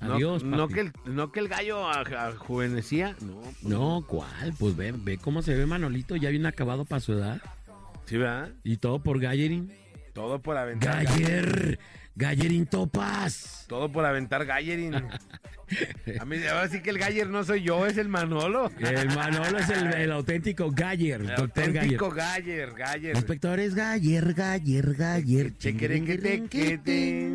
adiós. 0.03 0.43
No, 0.43 0.57
papi. 0.67 0.73
que 0.73 0.79
el, 0.81 0.91
no 1.05 1.31
que 1.31 1.39
el 1.39 1.47
gallo 1.47 1.87
a- 1.87 2.01
a- 2.01 2.31
juvenecía, 2.37 3.15
no. 3.21 3.41
No, 3.61 4.05
¿cuál? 4.07 4.53
Pues 4.59 4.75
ve, 4.75 4.93
ve 4.95 5.17
cómo 5.17 5.41
se 5.41 5.55
ve 5.55 5.65
Manolito, 5.65 6.15
ya 6.15 6.29
bien 6.29 6.45
acabado 6.45 6.85
para 6.85 6.99
su 6.99 7.13
edad. 7.13 7.41
Sí, 8.05 8.17
¿verdad? 8.17 8.49
Y 8.63 8.77
todo 8.77 9.01
por 9.01 9.19
Gallerin. 9.19 9.71
Todo 10.13 10.39
por 10.41 10.57
aventar. 10.57 11.03
Galler, 11.05 11.79
Gallerin 12.15 12.65
Topas. 12.67 13.65
Todo 13.67 13.91
por 13.91 14.05
aventar 14.05 14.45
Gallerin. 14.45 14.93
A 16.19 16.25
mí, 16.25 16.37
ahora 16.45 16.67
sí 16.67 16.81
que 16.81 16.91
el 16.91 16.99
Galler 16.99 17.29
no 17.29 17.43
soy 17.43 17.63
yo, 17.63 17.87
es 17.87 17.97
el 17.97 18.07
Manolo. 18.07 18.69
El 18.77 19.07
Manolo 19.15 19.57
es 19.57 19.69
el, 19.69 19.91
el 19.93 20.11
auténtico 20.11 20.69
Galler, 20.69 21.21
El 21.21 21.27
doctor 21.35 21.63
auténtico 21.65 22.11
Galler, 22.11 22.73
Galler. 22.73 23.15
Inspectores 23.15 23.73
Galler, 23.73 24.33
Galler, 24.35 24.93
Galler. 24.93 25.57
Chequerenquetequete. 25.57 27.31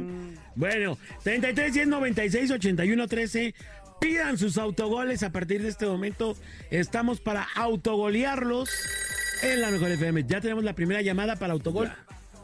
Bueno, 0.58 0.98
33 1.22 1.72
10 1.72 1.86
96 1.86 2.50
81 2.50 3.06
13. 3.06 3.54
Pidan 4.00 4.36
sus 4.36 4.58
autogoles 4.58 5.22
a 5.22 5.30
partir 5.30 5.62
de 5.62 5.68
este 5.68 5.86
momento. 5.86 6.36
Estamos 6.70 7.20
para 7.20 7.46
autogolearlos 7.54 8.68
en 9.42 9.60
la 9.60 9.70
mejor 9.70 9.92
FM. 9.92 10.24
Ya 10.24 10.40
tenemos 10.40 10.64
la 10.64 10.72
primera 10.72 11.00
llamada 11.00 11.36
para 11.36 11.52
autogol. 11.52 11.92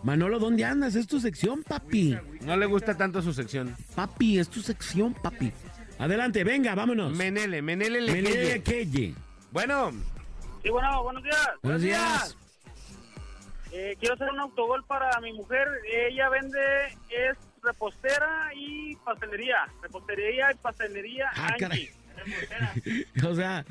Manolo, 0.05 0.39
¿dónde 0.39 0.65
andas? 0.65 0.95
Es 0.95 1.09
tu 1.09 1.19
sección, 1.19 1.65
papi. 1.65 2.17
No 2.43 2.57
le 2.57 2.67
gusta 2.67 2.97
tanto 2.97 3.21
su 3.21 3.33
sección. 3.33 3.75
Papi, 3.97 4.39
es 4.39 4.49
tu 4.49 4.63
sección, 4.63 5.13
papi. 5.15 5.51
Adelante, 5.99 6.45
venga, 6.45 6.77
vámonos. 6.77 7.17
Menele, 7.17 7.63
Menele 7.63 8.01
Menele 8.13 8.45
Lequeye. 8.55 8.63
Queye. 8.63 9.15
Bueno, 9.51 9.91
Sí, 10.63 10.71
bueno, 10.71 11.03
buenos 11.03 11.23
días. 11.25 11.49
Buenos 11.63 11.83
días. 11.83 12.37
Eh, 13.73 13.97
quiero 13.99 14.15
hacer 14.15 14.29
un 14.31 14.39
autogol 14.41 14.85
para 14.87 15.21
mi 15.21 15.33
mujer. 15.33 15.67
Ella 16.09 16.29
vende, 16.29 16.59
es 17.11 17.37
repostera 17.65 18.51
y 18.55 18.95
pastelería. 18.97 19.57
Repostería 19.83 20.53
y 20.53 20.55
pastelería. 20.57 21.27
Ah, 21.35 21.47
Angie. 21.49 21.59
caray. 21.59 21.91
Repostera. 22.17 22.75
O 23.31 23.35
sea, 23.35 23.65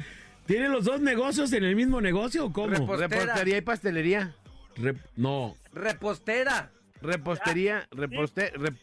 ¿tiene 0.46 0.70
los 0.70 0.86
dos 0.86 1.00
negocios 1.00 1.54
en 1.54 1.64
el 1.64 1.76
mismo 1.76 2.02
negocio 2.02 2.46
o 2.46 2.54
cómo? 2.54 2.68
Repo- 2.76 2.98
repostería 2.98 3.58
y 3.58 3.62
pastelería. 3.62 4.36
Rep- 4.76 5.02
no. 5.16 5.56
Repostera. 5.74 6.72
Repostería, 7.04 7.88
reposte, 7.92 8.54
rep- 8.54 8.78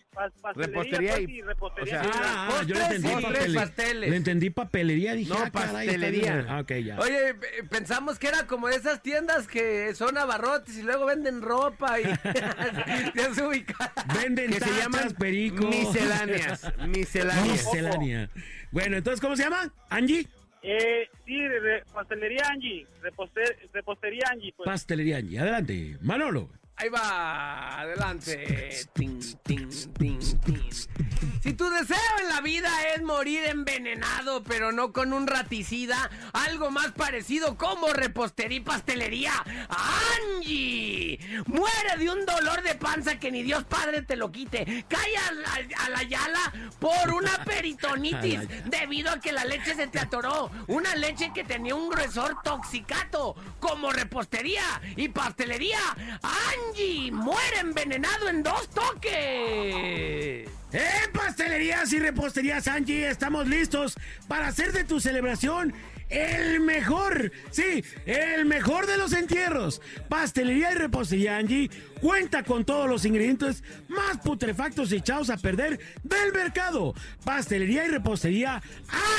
Repostería 0.55 1.13
pues, 1.15 1.29
y- 1.29 1.43
repostería. 1.43 2.01
o 2.01 2.05
sea, 2.05 2.13
Sí, 2.13 2.19
Ah, 2.23 2.49
ah, 2.61 2.63
yo 2.67 2.75
le 2.75 2.85
entendí 2.85 3.55
pasteles. 3.55 4.11
Le 4.11 4.17
entendí 4.17 4.51
papelería, 4.51 5.15
dije, 5.15 5.31
No, 5.31 5.37
ah, 5.43 5.51
caray, 5.51 5.87
pastelería. 5.87 6.47
Ah, 6.49 6.61
ok, 6.61 6.73
ya. 6.85 6.99
Oye, 7.01 7.35
pe- 7.35 7.65
pensamos 7.71 8.19
que 8.19 8.29
era 8.29 8.47
como 8.47 8.69
de 8.69 8.77
esas 8.77 9.03
tiendas 9.03 9.49
que 9.49 9.95
son 9.95 10.19
abarrotes 10.19 10.77
y 10.77 10.83
luego 10.83 11.07
venden 11.07 11.41
ropa 11.43 11.99
y 12.01 12.03
ya 13.15 13.35
se 13.35 13.47
ubica. 13.47 13.93
Venden 14.15 14.49
que 14.49 14.55
se 14.55 14.61
tachas, 14.61 14.79
llaman 14.79 15.11
perico. 15.19 15.67
misceláneas. 15.67 16.73
Misceláneas. 16.87 17.49
Miscelánea. 17.49 18.31
Bueno, 18.71 18.97
entonces, 18.99 19.21
¿cómo 19.21 19.37
se 19.37 19.45
llama? 19.45 19.73
¿Angie? 19.89 20.27
Eh, 20.63 21.09
sí, 21.25 21.49
re- 21.49 21.85
pastelería 21.93 22.43
Angie. 22.51 22.87
Reposter- 23.03 23.57
repostería 23.73 24.25
Angie. 24.31 24.53
Pues. 24.57 24.67
Pastelería 24.67 25.17
Angie. 25.17 25.39
Adelante. 25.39 25.97
Manolo. 26.03 26.51
Ahí 26.81 26.89
va, 26.89 27.81
adelante. 27.81 28.89
Tin, 28.95 29.21
tin, 29.43 29.69
tin, 29.93 30.19
tin. 30.19 30.71
Si 31.43 31.53
tu 31.53 31.69
deseo 31.69 31.99
en 32.23 32.29
la 32.31 32.41
vida 32.41 32.71
es 32.95 33.03
morir 33.03 33.45
envenenado, 33.45 34.43
pero 34.43 34.73
no 34.73 34.91
con 34.91 35.13
un 35.13 35.27
raticida, 35.27 36.11
algo 36.33 36.71
más 36.71 36.93
parecido 36.93 37.59
como 37.59 37.89
repostería 37.93 38.59
y 38.59 38.61
pastelería, 38.61 39.33
Angie. 39.69 41.19
Muere 41.47 41.99
de 41.99 42.11
un 42.11 42.25
dolor 42.25 42.63
de 42.63 42.75
panza 42.77 43.19
que 43.19 43.31
ni 43.31 43.43
Dios 43.43 43.65
Padre 43.65 44.01
te 44.01 44.17
lo 44.17 44.33
quite. 44.33 44.87
Cae 44.89 45.17
a 45.17 45.33
la, 45.33 45.85
a 45.85 45.91
la 45.91 46.03
yala 46.03 46.53
por 46.79 47.13
una 47.13 47.45
peritonitis 47.45 48.41
debido 48.67 49.11
a 49.11 49.21
que 49.21 49.33
la 49.33 49.45
leche 49.45 49.75
se 49.75 49.87
te 49.87 49.99
atoró. 49.99 50.51
Una 50.67 50.95
leche 50.95 51.31
que 51.35 51.45
tenía 51.45 51.75
un 51.75 51.91
gruesor 51.91 52.39
toxicato, 52.43 53.35
como 53.59 53.93
repostería 53.93 54.65
y 54.97 55.09
pastelería. 55.09 55.81
Angie 56.23 56.70
muere 57.13 57.59
envenenado 57.61 58.29
en 58.29 58.43
dos 58.43 58.69
toques. 58.71 60.49
En 60.73 61.13
pastelerías 61.13 61.93
y 61.93 61.99
reposterías 61.99 62.69
Angie 62.69 63.09
estamos 63.09 63.49
listos 63.49 63.97
para 64.29 64.49
hacer 64.49 64.73
de 64.73 64.85
tu 64.85 65.01
celebración 65.01 65.75
el 66.11 66.61
mejor, 66.61 67.33
sí, 67.51 67.85
el 68.05 68.45
mejor 68.45 68.87
de 68.87 68.99
los 68.99 69.13
entierros. 69.13 69.81
Pastelería 70.09 70.73
y 70.73 70.75
repostería 70.75 71.37
Angie 71.37 71.71
cuenta 72.01 72.43
con 72.43 72.65
todos 72.65 72.89
los 72.89 73.05
ingredientes 73.05 73.63
más 73.89 74.19
putrefactos 74.19 74.91
echados 74.93 75.31
a 75.31 75.37
perder 75.37 75.79
del 76.03 76.33
mercado. 76.33 76.95
Pastelería 77.25 77.87
y 77.87 77.89
repostería 77.89 78.63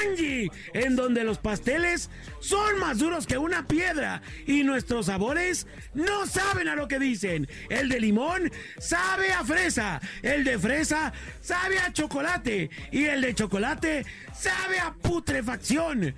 Angie, 0.04 0.52
en 0.74 0.96
donde 0.96 1.24
los 1.24 1.38
pasteles 1.38 2.10
son 2.40 2.80
más 2.80 3.00
duros 3.00 3.26
que 3.26 3.38
una 3.38 3.68
piedra 3.68 4.22
y 4.46 4.64
nuestros 4.64 5.06
sabores 5.06 5.68
no 5.94 6.26
saben 6.26 6.68
a 6.68 6.76
lo 6.76 6.88
que 6.88 7.00
dicen. 7.00 7.48
El 7.70 7.90
de 7.90 8.00
limón 8.00 8.52
sabe 8.80 9.32
a 9.32 9.46
fresa, 9.46 10.02
el 10.22 10.44
de 10.44 10.60
fresa 10.60 11.14
sabe 11.40 11.80
a 11.80 11.94
chocolate 11.94 12.70
y 12.92 13.06
el 13.06 13.22
de 13.22 13.34
chocolate 13.34 14.06
sabe 14.34 14.80
a 14.80 14.94
putrefacción. 14.94 16.16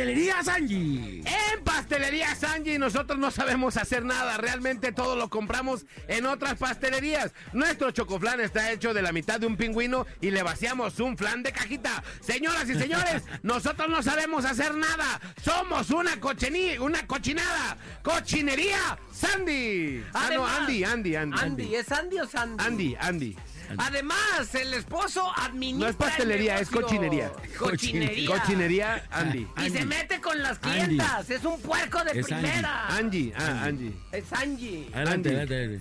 Pastelería 0.00 0.36
Angie. 0.54 1.22
En 1.26 1.62
Pastelería 1.62 2.34
Sanji 2.34 2.78
nosotros 2.78 3.18
no 3.18 3.30
sabemos 3.30 3.76
hacer 3.76 4.02
nada, 4.02 4.38
realmente 4.38 4.92
todo 4.92 5.14
lo 5.14 5.28
compramos 5.28 5.84
en 6.08 6.24
otras 6.24 6.54
pastelerías. 6.54 7.32
Nuestro 7.52 7.90
chocoflan 7.90 8.40
está 8.40 8.72
hecho 8.72 8.94
de 8.94 9.02
la 9.02 9.12
mitad 9.12 9.38
de 9.38 9.46
un 9.46 9.58
pingüino 9.58 10.06
y 10.22 10.30
le 10.30 10.42
vaciamos 10.42 11.00
un 11.00 11.18
flan 11.18 11.42
de 11.42 11.52
cajita. 11.52 12.02
Señoras 12.20 12.70
y 12.70 12.76
señores, 12.76 13.24
nosotros 13.42 13.90
no 13.90 14.02
sabemos 14.02 14.46
hacer 14.46 14.74
nada. 14.74 15.20
Somos 15.42 15.90
una 15.90 16.18
cochení, 16.18 16.78
una 16.78 17.06
cochinada. 17.06 17.76
Cochinería 18.02 18.98
Sandy. 19.12 20.02
Ah, 20.14 20.30
no, 20.32 20.46
Andy, 20.46 20.82
Andy, 20.82 21.14
Andy. 21.14 21.38
Andy, 21.38 21.74
¿es 21.74 21.92
Andy 21.92 22.20
o 22.20 22.26
Sandy? 22.26 22.64
Andy, 22.64 22.96
Andy. 22.98 23.36
Además, 23.78 24.54
el 24.54 24.74
esposo 24.74 25.32
administra. 25.36 25.86
No 25.86 25.90
es 25.90 25.96
pastelería, 25.96 26.56
el 26.56 26.62
es 26.62 26.70
cochinería. 26.70 27.32
Cochinería. 27.58 28.30
Cochinería 28.30 29.04
Andy. 29.10 29.46
Y 29.64 29.70
se 29.70 29.84
mete 29.84 30.20
con 30.20 30.40
las 30.42 30.58
Andy. 30.62 30.84
clientas. 30.86 31.30
Es 31.30 31.44
un 31.44 31.60
puerco 31.60 32.02
de 32.04 32.20
Es 32.20 32.26
primera. 32.26 32.88
Angie, 32.88 33.32
ah, 33.36 33.64
Angie. 33.64 33.92
Es 34.12 34.32
Angie. 34.32 34.90
Adelante, 34.92 35.36
adelante. 35.36 35.80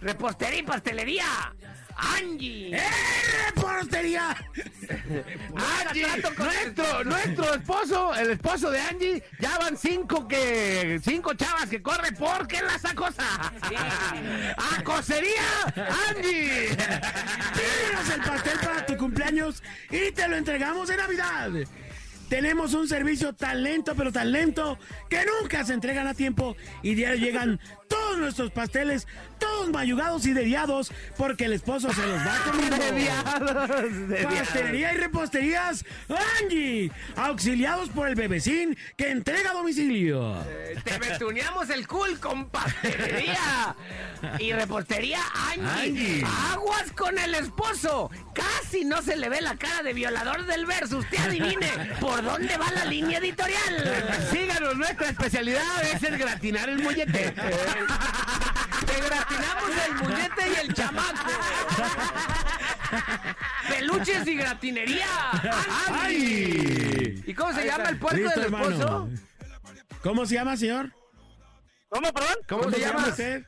Repostería 0.00 0.58
y 0.58 0.62
pastelería. 0.62 1.24
Angie. 1.96 2.76
¡Eh, 2.76 2.82
repostería! 3.46 4.36
Angie, 5.88 6.06
nuestro, 6.38 7.04
nuestro 7.04 7.54
esposo, 7.54 8.14
el 8.14 8.30
esposo 8.30 8.70
de 8.70 8.80
Angie, 8.80 9.22
ya 9.40 9.58
van 9.58 9.76
cinco 9.76 10.26
que 10.26 11.00
cinco 11.02 11.34
chavas 11.34 11.68
que 11.68 11.82
corre 11.82 12.12
porque 12.12 12.62
la 12.62 12.78
sacosa. 12.78 13.24
¡A 14.56 14.82
cocería, 14.82 15.42
Angie! 16.08 16.68
Pídenos 16.76 18.10
el 18.14 18.20
pastel 18.22 18.58
para 18.58 18.86
tu 18.86 18.96
cumpleaños 18.96 19.62
y 19.90 20.12
te 20.12 20.28
lo 20.28 20.36
entregamos 20.36 20.90
en 20.90 20.96
Navidad. 20.96 21.50
Tenemos 22.32 22.72
un 22.72 22.88
servicio 22.88 23.34
tan 23.34 23.62
lento, 23.62 23.94
pero 23.94 24.10
tan 24.10 24.32
lento, 24.32 24.78
que 25.10 25.22
nunca 25.26 25.66
se 25.66 25.74
entregan 25.74 26.06
a 26.06 26.14
tiempo 26.14 26.56
y 26.82 26.94
diario 26.94 27.18
llegan 27.18 27.60
todos 27.88 28.16
nuestros 28.16 28.50
pasteles, 28.50 29.06
todos 29.42 29.70
mayugados 29.70 30.24
y 30.26 30.32
dediados, 30.32 30.92
porque 31.16 31.46
el 31.46 31.52
esposo 31.52 31.92
se 31.92 32.06
los 32.06 32.18
va 32.18 32.38
comiendo. 32.50 32.76
Dediados, 32.76 34.08
dediados. 34.08 34.38
Pastelería 34.38 34.94
y 34.94 34.96
reposterías, 34.96 35.84
Angie, 36.40 36.90
auxiliados 37.16 37.88
por 37.90 38.08
el 38.08 38.14
bebecín 38.14 38.76
que 38.96 39.10
entrega 39.10 39.50
a 39.50 39.54
domicilio. 39.54 40.36
Te 40.84 40.98
betuneamos 40.98 41.70
el 41.70 41.86
cool 41.86 42.18
con 42.18 42.48
pastelería 42.48 43.74
y 44.38 44.52
repostería 44.52 45.20
Angie. 45.50 46.22
Angie. 46.22 46.26
Aguas 46.52 46.92
con 46.92 47.18
el 47.18 47.34
esposo. 47.34 48.10
Casi 48.34 48.84
no 48.84 49.02
se 49.02 49.16
le 49.16 49.28
ve 49.28 49.40
la 49.40 49.56
cara 49.56 49.82
de 49.82 49.92
violador 49.92 50.46
del 50.46 50.66
verso. 50.66 50.98
Usted 50.98 51.18
adivine 51.18 51.68
por 52.00 52.22
dónde 52.22 52.56
va 52.56 52.70
la 52.70 52.84
línea 52.84 53.18
editorial. 53.18 54.06
Síganos, 54.30 54.76
nuestra 54.76 55.08
especialidad 55.10 55.82
es 55.92 56.02
el 56.02 56.18
gratinar 56.18 56.68
el 56.68 56.82
mollete. 56.82 57.34
Te 59.32 59.38
gratinamos 59.38 59.86
el 59.86 59.94
muñete 59.94 60.48
y 60.48 60.66
el 60.66 60.74
chamaco. 60.74 61.30
Peluches 63.68 64.26
y 64.26 64.36
gratinería. 64.36 65.06
¡Ay! 65.88 67.22
¿Y 67.26 67.34
cómo 67.34 67.52
se 67.52 67.66
llama 67.66 67.88
el 67.88 67.98
puerco 67.98 68.16
Listo, 68.18 68.40
del 68.40 68.44
hermano. 68.44 68.70
esposo? 68.70 69.08
¿Cómo 70.02 70.26
se 70.26 70.34
llama, 70.34 70.56
señor? 70.56 70.92
¿Cómo, 71.88 72.12
perdón? 72.12 72.36
¿Cómo, 72.48 72.70
se 72.70 72.80
llama? 72.80 73.06
usted? 73.06 73.44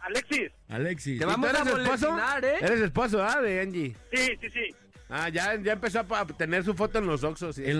Alexis. 0.00 0.50
Alexis. 0.68 1.18
Te 1.18 1.24
¿Y 1.24 1.26
vamos 1.26 1.48
a 1.48 1.62
eres 1.62 1.66
esposo? 1.66 2.18
¿eh? 2.42 2.58
Eres 2.60 2.80
esposo, 2.80 3.22
¿ah? 3.24 3.40
De 3.40 3.60
Angie. 3.60 3.96
Sí, 4.12 4.38
sí, 4.40 4.50
sí. 4.50 4.76
Ah, 5.08 5.28
ya, 5.28 5.54
ya 5.54 5.72
empezó 5.74 6.00
a 6.00 6.26
tener 6.26 6.64
su 6.64 6.74
foto 6.74 6.98
en 6.98 7.06
los 7.06 7.22
Oxxos. 7.22 7.54
sí. 7.56 7.62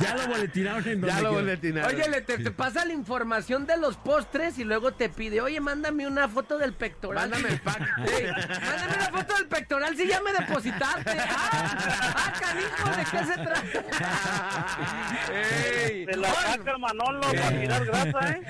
Ya 0.00 0.14
lo 0.16 0.26
boletinaron 0.28 0.86
en 0.88 1.02
Ya 1.02 1.20
lo 1.20 1.32
boletinaron. 1.32 1.94
Oye, 1.94 2.08
le 2.08 2.20
te, 2.22 2.38
te 2.38 2.50
pasa 2.50 2.84
la 2.84 2.92
información 2.92 3.66
de 3.66 3.76
los 3.76 3.96
postres 3.96 4.58
y 4.58 4.64
luego 4.64 4.92
te 4.92 5.08
pide, 5.08 5.40
oye, 5.40 5.60
mándame 5.60 6.06
una 6.06 6.28
foto 6.28 6.58
del 6.58 6.72
pectoral. 6.72 7.28
Mándame 7.30 7.54
el 7.54 7.60
pack. 7.60 7.80
Sí, 8.10 8.24
mándame 8.24 8.94
una 8.96 9.10
foto 9.18 9.34
del 9.36 9.46
pectoral 9.46 9.96
si 9.96 10.08
ya 10.08 10.20
me 10.20 10.32
depositaste. 10.32 11.16
Ah, 11.52 11.76
ah, 12.16 12.32
canijo, 12.40 12.88
¿de 12.96 13.04
qué 13.04 13.24
se 13.26 13.34
trata? 13.34 13.62
Ey, 15.32 16.04
Se 16.06 16.16
la 16.16 16.34
saca 16.34 16.70
el 16.72 16.78
Manolo 16.78 17.20
para 17.20 17.50
tirar 17.50 17.84
grasa, 17.86 18.30
¿eh? 18.30 18.42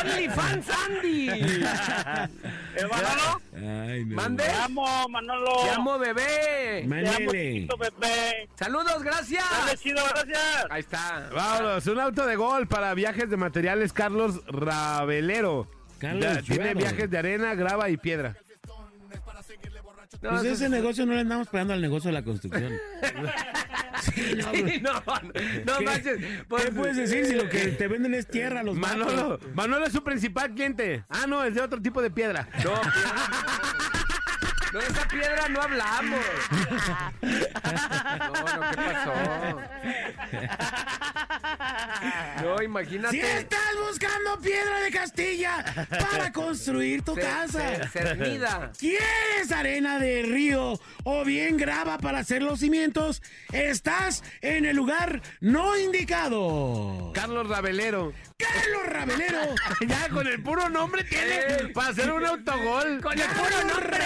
OnlyFans 0.00 0.66
Andy. 0.86 1.28
¿El 1.28 2.88
Manolo? 2.88 3.40
Ay, 3.56 4.04
no. 4.04 4.16
Mande. 4.16 4.44
Te 4.44 4.52
amo, 4.52 5.08
Manolo. 5.08 5.52
Te 5.64 5.70
amo, 5.70 5.98
bebé. 5.98 6.13
Manele. 6.86 7.68
bebé. 7.78 8.48
Saludos, 8.56 9.02
gracias. 9.02 9.44
Dale, 9.50 9.76
chido, 9.78 10.02
gracias. 10.14 10.66
Ahí 10.70 10.80
está. 10.80 11.28
Vámonos, 11.34 11.86
un 11.86 12.00
auto 12.00 12.26
de 12.26 12.36
gol 12.36 12.66
para 12.66 12.94
viajes 12.94 13.28
de 13.30 13.36
materiales 13.36 13.92
Carlos 13.92 14.40
Ravelero. 14.46 15.68
Carlos 15.98 16.22
Ya, 16.22 16.42
tiene 16.42 16.64
Chuelo. 16.64 16.78
viajes 16.80 17.10
de 17.10 17.18
arena, 17.18 17.54
grava 17.54 17.88
y 17.90 17.96
piedra. 17.96 18.36
No, 20.22 20.30
Pues 20.30 20.44
ese 20.44 20.70
negocio 20.70 21.04
no 21.04 21.12
le 21.12 21.20
andamos 21.20 21.48
pegando 21.48 21.74
al 21.74 21.82
negocio 21.82 22.08
de 22.08 22.14
la 22.14 22.22
construcción. 22.24 22.72
Sí, 24.02 24.34
no, 24.36 24.50
Sí, 24.52 24.80
no, 24.82 24.92
no 25.64 25.78
¿Qué, 25.78 25.84
manches. 25.84 26.18
Pues, 26.46 26.64
¿Qué 26.66 26.72
puedes 26.72 26.96
decir 26.96 27.24
si 27.26 27.32
lo 27.34 27.48
que 27.48 27.68
te 27.68 27.88
venden 27.88 28.12
es 28.14 28.26
tierra 28.26 28.62
los 28.62 28.76
Manolo, 28.76 29.30
vatos? 29.30 29.54
Manolo 29.54 29.86
es 29.86 29.92
su 29.92 30.02
principal 30.04 30.52
cliente. 30.52 31.04
Ah, 31.08 31.26
no, 31.26 31.42
es 31.42 31.54
de 31.54 31.62
otro 31.62 31.80
tipo 31.80 32.02
de 32.02 32.10
piedra. 32.10 32.46
No, 32.64 32.74
piedra 32.80 32.82
no. 34.74 34.80
Esa 34.80 35.08
piedra 35.08 35.48
no 35.48 35.62
hablamos. 35.62 36.20
No, 37.22 38.32
no, 38.56 38.70
¿qué 38.70 38.76
pasó? 38.76 39.14
No, 42.42 42.62
imagínate. 42.62 43.14
Si 43.14 43.20
estás 43.20 43.60
buscando 43.88 44.38
piedra 44.40 44.80
de 44.80 44.90
Castilla 44.90 45.64
para 45.88 46.32
construir 46.32 47.02
tu 47.02 47.14
casa. 47.14 47.76
ce- 47.76 47.88
cernida. 47.88 48.72
¿Quieres 48.78 49.50
arena 49.52 49.98
de 49.98 50.22
río 50.22 50.78
o 51.04 51.24
bien 51.24 51.56
grava 51.56 51.98
para 51.98 52.18
hacer 52.18 52.42
los 52.42 52.60
cimientos? 52.60 53.22
Estás 53.52 54.22
en 54.40 54.64
el 54.66 54.76
lugar 54.76 55.22
no 55.40 55.78
indicado. 55.78 57.12
Carlos 57.14 57.48
Ravelero. 57.48 58.12
Carlos 58.36 58.86
Ravelero. 58.86 59.40
Ya 59.86 60.08
con 60.08 60.26
el 60.26 60.42
puro 60.42 60.68
nombre 60.68 61.04
tiene 61.04 61.68
para 61.74 61.88
hacer 61.88 62.10
un 62.10 62.24
autogol. 62.24 63.00
Con 63.00 63.18
el 63.18 63.26
puro 63.28 63.64
nombre. 63.64 63.98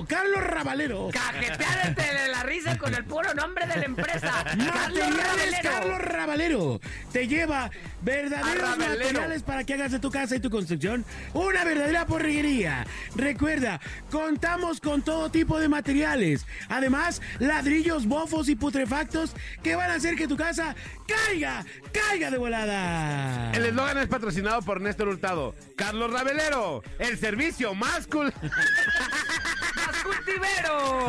Ravalero. 0.00 0.06
Carlos 0.06 0.42
Ravalero. 0.42 1.08
Cajeteárate 1.12 2.02
de 2.02 2.28
la 2.28 2.42
risa 2.42 2.78
con 2.78 2.94
el 2.94 3.04
puro 3.04 3.34
nombre 3.34 3.66
de 3.66 3.76
la 3.76 3.84
empresa. 3.84 4.44
Carlos 4.44 4.66
Materiales 4.66 5.16
Ravelero. 5.16 5.62
Carlos 5.62 6.00
Ravalero 6.00 6.80
te 7.12 7.28
lleva 7.28 7.70
verdaderos 8.02 8.78
materiales 8.78 9.42
para 9.42 9.64
que 9.64 9.74
hagas 9.74 9.92
de 9.92 9.98
tu 9.98 10.10
casa 10.10 10.36
y 10.36 10.40
tu 10.40 10.50
construcción 10.50 11.04
una 11.34 11.64
verdadera 11.64 12.06
porrería. 12.06 12.86
Recuerda, 13.14 13.80
contamos 14.10 14.80
con 14.80 15.02
todo 15.02 15.30
tipo 15.30 15.58
de 15.58 15.68
materiales. 15.68 16.46
Además, 16.68 17.20
ladrillos, 17.38 18.06
bofos 18.06 18.48
y 18.48 18.56
putrefactos 18.56 19.34
que 19.62 19.74
van 19.76 19.90
a 19.90 19.94
hacer 19.94 20.16
que 20.16 20.28
tu 20.28 20.36
casa 20.36 20.74
caiga, 21.06 21.64
caiga 21.92 22.30
de 22.30 22.38
volada. 22.38 23.52
El 23.52 23.66
eslogan 23.66 23.98
es 23.98 24.06
patrocinado 24.06 24.62
por 24.62 24.80
Néstor 24.80 25.08
Hurtado. 25.08 25.54
Carlos 25.76 26.12
Ravelero, 26.12 26.82
el 26.98 27.18
servicio 27.18 27.74
más 27.74 28.06
cool. 28.06 28.32
¡Más 30.10 30.20
cultivero! 30.20 31.08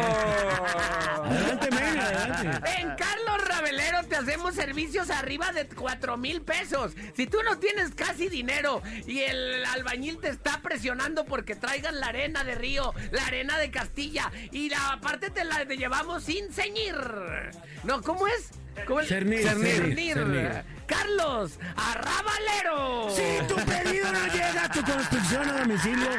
Adelante, 1.26 1.70
men, 1.72 2.00
adelante. 2.00 2.72
En 2.80 2.96
Carlos 2.96 3.48
Ravelero 3.48 4.04
te 4.04 4.16
hacemos 4.16 4.56
servicios 4.56 5.10
arriba 5.10 5.52
de 5.52 5.68
4 5.68 6.18
mil 6.18 6.42
pesos. 6.42 6.94
Si 7.16 7.26
tú 7.28 7.38
no 7.44 7.58
tienes 7.58 7.92
casi 7.96 8.30
dinero 8.30 8.82
y 9.08 9.22
el 9.22 9.66
albañil 9.66 10.20
te 10.20 10.30
está 10.30 10.60
presionando 10.62 11.26
porque 11.26 11.56
traigan 11.56 12.00
la 12.00 12.08
arena 12.08 12.44
de 12.44 12.56
Río, 12.56 12.94
la 13.12 13.26
arena 13.26 13.58
de 13.58 13.72
Castilla 13.72 14.32
y 14.52 14.70
la 14.70 15.00
parte 15.02 15.30
te 15.30 15.44
la 15.44 15.66
te 15.66 15.78
llevamos 15.78 16.24
sin 16.24 16.52
ceñir. 16.52 16.96
No, 17.84 18.02
¿cómo 18.02 18.28
es? 18.28 18.52
¿Cómo 18.86 19.00
es? 19.00 19.08
Cernir, 19.08 19.44
cernir, 19.44 20.14
cernir. 20.14 20.64
Carlos, 20.92 21.58
Arrabalero. 21.78 23.10
Si 23.16 23.48
tu 23.48 23.56
pedido 23.56 24.12
no 24.12 24.28
llega 24.28 24.66
a 24.66 24.70
tu 24.70 24.82
construcción 24.84 25.50
a 25.50 25.60
domicilio, 25.62 26.10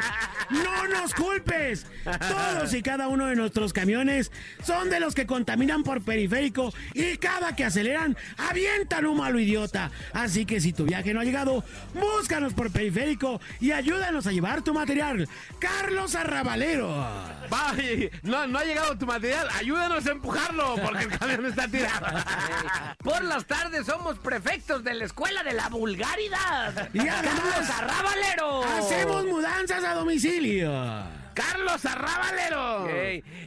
no 0.49 0.87
nos 0.87 1.13
culpes. 1.13 1.85
Todos 2.27 2.73
y 2.73 2.81
cada 2.81 3.07
uno 3.07 3.27
de 3.27 3.35
nuestros 3.35 3.71
camiones 3.71 4.31
son 4.65 4.89
de 4.89 4.99
los 4.99 5.13
que 5.13 5.27
contaminan 5.27 5.83
por 5.83 6.01
periférico 6.01 6.73
y 6.93 7.17
cada 7.17 7.55
que 7.55 7.65
aceleran 7.65 8.17
avientan 8.37 9.05
humo 9.05 9.23
a 9.23 9.29
lo 9.29 9.39
idiota. 9.39 9.91
Así 10.11 10.45
que 10.45 10.59
si 10.59 10.73
tu 10.73 10.85
viaje 10.85 11.13
no 11.13 11.19
ha 11.19 11.23
llegado, 11.23 11.63
búscanos 11.93 12.53
por 12.53 12.71
periférico 12.71 13.39
y 13.59 13.73
ayúdanos 13.73 14.25
a 14.25 14.31
llevar 14.31 14.63
tu 14.63 14.73
material. 14.73 15.29
Carlos 15.59 16.15
Arrabalero. 16.15 17.05
No, 18.23 18.47
no 18.47 18.57
ha 18.57 18.63
llegado 18.63 18.97
tu 18.97 19.05
material. 19.05 19.47
Ayúdanos 19.55 20.05
a 20.07 20.11
empujarlo 20.11 20.75
porque 20.83 21.03
el 21.03 21.19
camión 21.19 21.45
está 21.45 21.67
tirado. 21.67 22.07
Por 23.03 23.23
las 23.23 23.45
tardes 23.45 23.85
somos 23.85 24.17
prefectos 24.17 24.62
de 24.67 24.93
la 24.93 25.05
escuela 25.05 25.43
de 25.43 25.53
la 25.53 25.67
vulgaridad. 25.69 26.89
Y 26.93 26.99
además- 26.99 27.21
Carlos 27.21 27.69
Arrabalero. 27.69 28.63
Hacemos 28.63 29.25
mudanzas 29.25 29.83
a 29.83 29.93
domicilio. 29.93 30.71
Carlos 31.33 31.85
Arrabalero. 31.85 32.87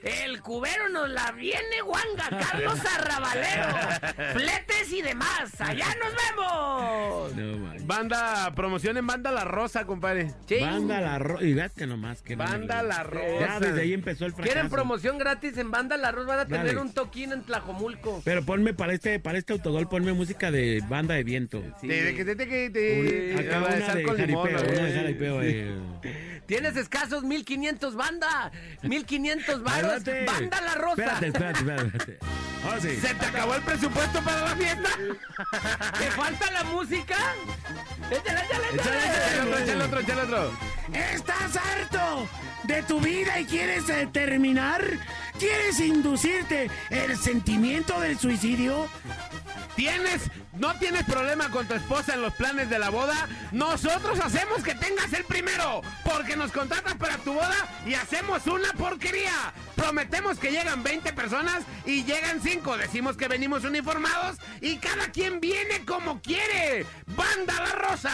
El 0.03 0.41
cubero 0.43 0.89
nos 0.89 1.09
la 1.11 1.33
viene 1.33 1.81
guanga, 1.85 2.29
Carlos 2.51 2.79
Arrabalero. 2.85 4.33
Fletes 4.35 4.93
y 4.93 5.03
demás. 5.03 5.61
Allá 5.61 5.87
nos 6.03 6.13
vemos. 6.15 7.35
No, 7.37 7.59
man. 7.59 7.77
Banda, 7.87 8.53
promoción 8.55 8.97
en 8.97 9.07
Banda 9.07 9.31
La 9.33 9.45
Rosa, 9.45 9.85
compadre. 9.87 10.31
Sí. 10.49 10.57
Banda 10.61 11.01
la 11.01 11.19
Ro- 11.19 11.43
Y 11.45 11.55
vete 11.55 11.87
nomás 11.87 12.23
que 12.23 12.37
Banda 12.37 12.83
La 12.83 13.03
Rosa. 13.03 13.41
Ya 13.41 13.61
desde 13.61 13.83
ahí 13.83 13.93
empezó 13.93 14.27
el 14.27 14.33
fracaso. 14.33 14.53
Quieren 14.53 14.71
promoción 14.71 15.19
gratis 15.19 15.57
en 15.59 15.71
Banda 15.71 15.97
La 15.97 16.11
Rosa, 16.13 16.27
van 16.29 16.39
a 16.41 16.47
tener 16.47 16.79
un 16.79 16.93
toquín 16.93 17.33
en 17.33 17.43
Tlajomulco. 17.43 18.23
Pero 18.25 18.45
ponme 18.45 18.75
para 18.75 18.93
este, 18.93 19.19
para 19.21 19.39
este 19.39 19.53
autogol, 19.53 19.89
ponme 19.89 20.13
música 20.13 20.51
de 20.51 20.83
banda 20.89 21.15
de 21.15 21.25
viento. 21.25 21.63
Sí. 21.81 21.89
Te- 21.89 22.13
te- 22.13 22.25
te- 22.25 22.47
te- 22.47 22.71
te- 22.71 23.35
Acá 23.39 23.59
va 23.61 23.67
a 23.67 23.69
una 23.69 23.77
estar 23.79 23.97
de 23.97 24.03
de 24.27 24.93
jaripeo, 24.95 25.43
eh. 25.43 25.75
Tienes 26.47 26.77
escasos 26.77 27.25
1500 27.25 27.76
banda. 27.95 28.51
1500 28.83 29.63
varos. 29.63 30.03
Banda 30.05 30.61
La 30.61 30.75
Rosa. 30.75 31.03
Espérate, 31.21 31.27
espérate, 31.27 31.59
espérate. 31.87 32.19
sí. 32.81 32.97
¿Se 33.01 33.15
te 33.15 33.27
acabó 33.27 33.55
el 33.55 33.63
presupuesto 33.63 34.21
para 34.23 34.41
la 34.43 34.57
fiesta? 34.57 34.89
¿Te 35.99 36.11
falta 36.13 36.51
la 36.51 36.65
música? 36.65 37.17
Échale, 38.11 38.41
échale, 38.41 38.67
Échale, 38.75 38.99
Échale 38.99 39.41
otro, 39.41 39.59
échale. 39.59 39.63
échale 39.65 39.85
otro, 39.85 40.01
échale 40.01 40.23
otro. 40.23 40.53
¿Estás 40.93 41.57
harto 41.57 42.29
de 42.65 42.83
tu 42.83 43.01
vida 43.01 43.41
y 43.41 43.45
quieres 43.47 43.89
eh, 43.89 44.09
terminar? 44.13 44.83
¿Quieres 45.39 45.81
inducirte 45.81 46.71
el 46.91 47.17
sentimiento 47.17 48.01
del 48.01 48.19
suicidio? 48.19 48.89
¿Tienes, 49.77 50.31
no 50.59 50.75
tienes 50.79 51.05
problema 51.05 51.51
con 51.51 51.67
tu 51.67 51.75
esposa 51.75 52.15
en 52.15 52.23
los 52.23 52.33
planes 52.35 52.69
de 52.71 52.79
la 52.79 52.91
boda? 52.91 53.29
Nosotros 53.53 54.19
hacemos 54.21 54.63
que 54.63 54.75
tengas 54.75 55.13
el 55.13 55.25
primero, 55.25 55.83
porque 56.05 56.37
nos 56.37 56.53
contratas 56.53 56.95
para 56.95 57.17
tu 57.19 57.33
boda 57.35 57.57
y 57.87 57.95
hacemos 57.95 58.47
una 58.47 58.73
porquería. 58.73 59.53
Prometemos 59.75 60.39
que 60.39 60.51
llegan 60.51 60.83
20 60.83 61.13
personas 61.13 61.63
y 61.85 62.05
llegan 62.05 62.41
5. 62.43 62.77
Decimos 62.79 63.17
que 63.17 63.29
venimos 63.29 63.65
uniformados 63.65 64.37
y 64.61 64.77
cada 64.79 65.11
quien 65.11 65.41
viene 65.41 65.85
como 65.85 66.21
quiere. 66.23 66.87
¡Banda 67.09 67.55
la 67.61 67.73
Rosa! 67.89 68.13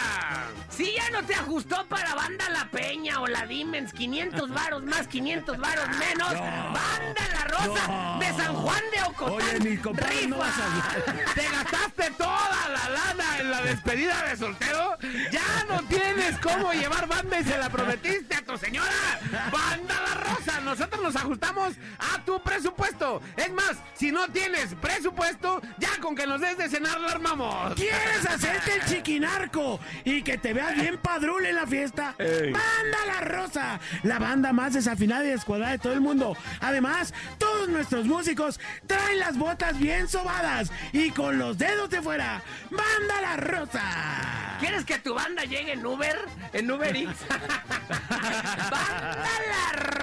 Si 0.69 0.93
ya 0.93 1.09
no 1.11 1.23
te 1.23 1.35
ajustó 1.35 1.85
para 1.87 2.15
Banda 2.15 2.49
La 2.49 2.65
Peña 2.69 3.21
o 3.21 3.27
la 3.27 3.45
Dimens, 3.45 3.93
500 3.93 4.49
varos 4.51 4.83
más, 4.83 5.07
500 5.07 5.57
varos 5.57 5.87
menos, 5.99 6.29
Banda 6.33 7.27
La 7.33 7.43
Rosa 7.45 7.87
No. 7.87 8.19
de 8.19 8.27
San 8.43 8.53
Juan 8.55 8.81
de 8.93 9.03
Ocotán. 9.03 9.33
Oye, 9.33 9.59
mi 9.69 9.77
compadre, 9.77 10.27
no 10.27 10.37
vas 10.37 10.53
a. 10.57 11.33
¿Te 11.33 11.43
gastaste 11.43 12.11
toda 12.33 12.69
la 12.69 12.89
lana 12.89 13.39
en 13.39 13.51
la 13.51 13.61
despedida 13.61 14.23
de 14.29 14.37
soltero? 14.37 14.97
¡Ya 15.31 15.65
no 15.69 15.83
tienes 15.87 16.37
cómo 16.39 16.73
llevar 16.73 17.07
banda 17.07 17.39
y 17.39 17.43
se 17.43 17.57
la 17.57 17.69
prometiste 17.69 18.35
a 18.35 18.41
tu 18.41 18.57
señora! 18.57 19.19
¡Banda 19.51 19.95
la 20.07 20.15
Rosa! 20.15 20.61
Nosotros 20.61 21.01
nos 21.01 21.15
ajustamos 21.15 21.73
a 21.99 22.23
tu 22.23 22.41
presupuesto. 22.41 23.21
Es 23.37 23.51
más, 23.51 23.77
si 23.93 24.11
no 24.11 24.27
tienes 24.29 24.73
presupuesto, 24.75 25.61
ya 25.77 25.89
con 26.01 26.15
que 26.15 26.25
nos 26.25 26.41
des 26.41 26.57
de 26.57 26.69
cenar 26.69 26.99
la 26.99 27.09
armamos. 27.09 27.75
¿Quieres 27.75 28.25
hacerte 28.27 28.75
el 28.75 28.85
chiquinarco 28.85 29.79
y 30.03 30.23
que 30.23 30.37
te 30.37 30.53
veas 30.53 30.75
bien 30.75 30.97
padrul 30.97 31.45
en 31.45 31.55
la 31.55 31.67
fiesta? 31.67 32.15
¡Banda 32.17 32.97
La 33.05 33.21
Rosa! 33.21 33.79
La 34.03 34.19
banda 34.19 34.53
más 34.53 34.73
desafinada 34.73 35.23
y 35.25 35.29
descuadrada 35.29 35.73
de 35.73 35.79
todo 35.79 35.93
el 35.93 36.01
mundo. 36.01 36.35
Además, 36.61 37.13
todos 37.37 37.69
nuestros 37.69 38.05
músicos 38.05 38.59
traen 38.87 39.19
las 39.19 39.37
botas 39.37 39.77
bien 39.77 40.07
sobadas 40.07 40.71
y 40.91 41.11
con 41.11 41.37
los 41.37 41.57
dedos 41.57 41.89
de 41.89 42.01
fuera. 42.01 42.22
¡Banda 42.69 43.21
La 43.21 43.37
Rosa! 43.37 44.57
¿Quieres 44.59 44.85
que 44.85 44.99
tu 44.99 45.13
banda 45.13 45.43
llegue 45.43 45.73
en 45.73 45.85
Uber? 45.85 46.17
En 46.53 46.71
Uber 46.71 46.95
Eats. 46.95 47.27
¡Banda 48.09 49.29
La 49.49 49.71
Rosa 49.73 50.02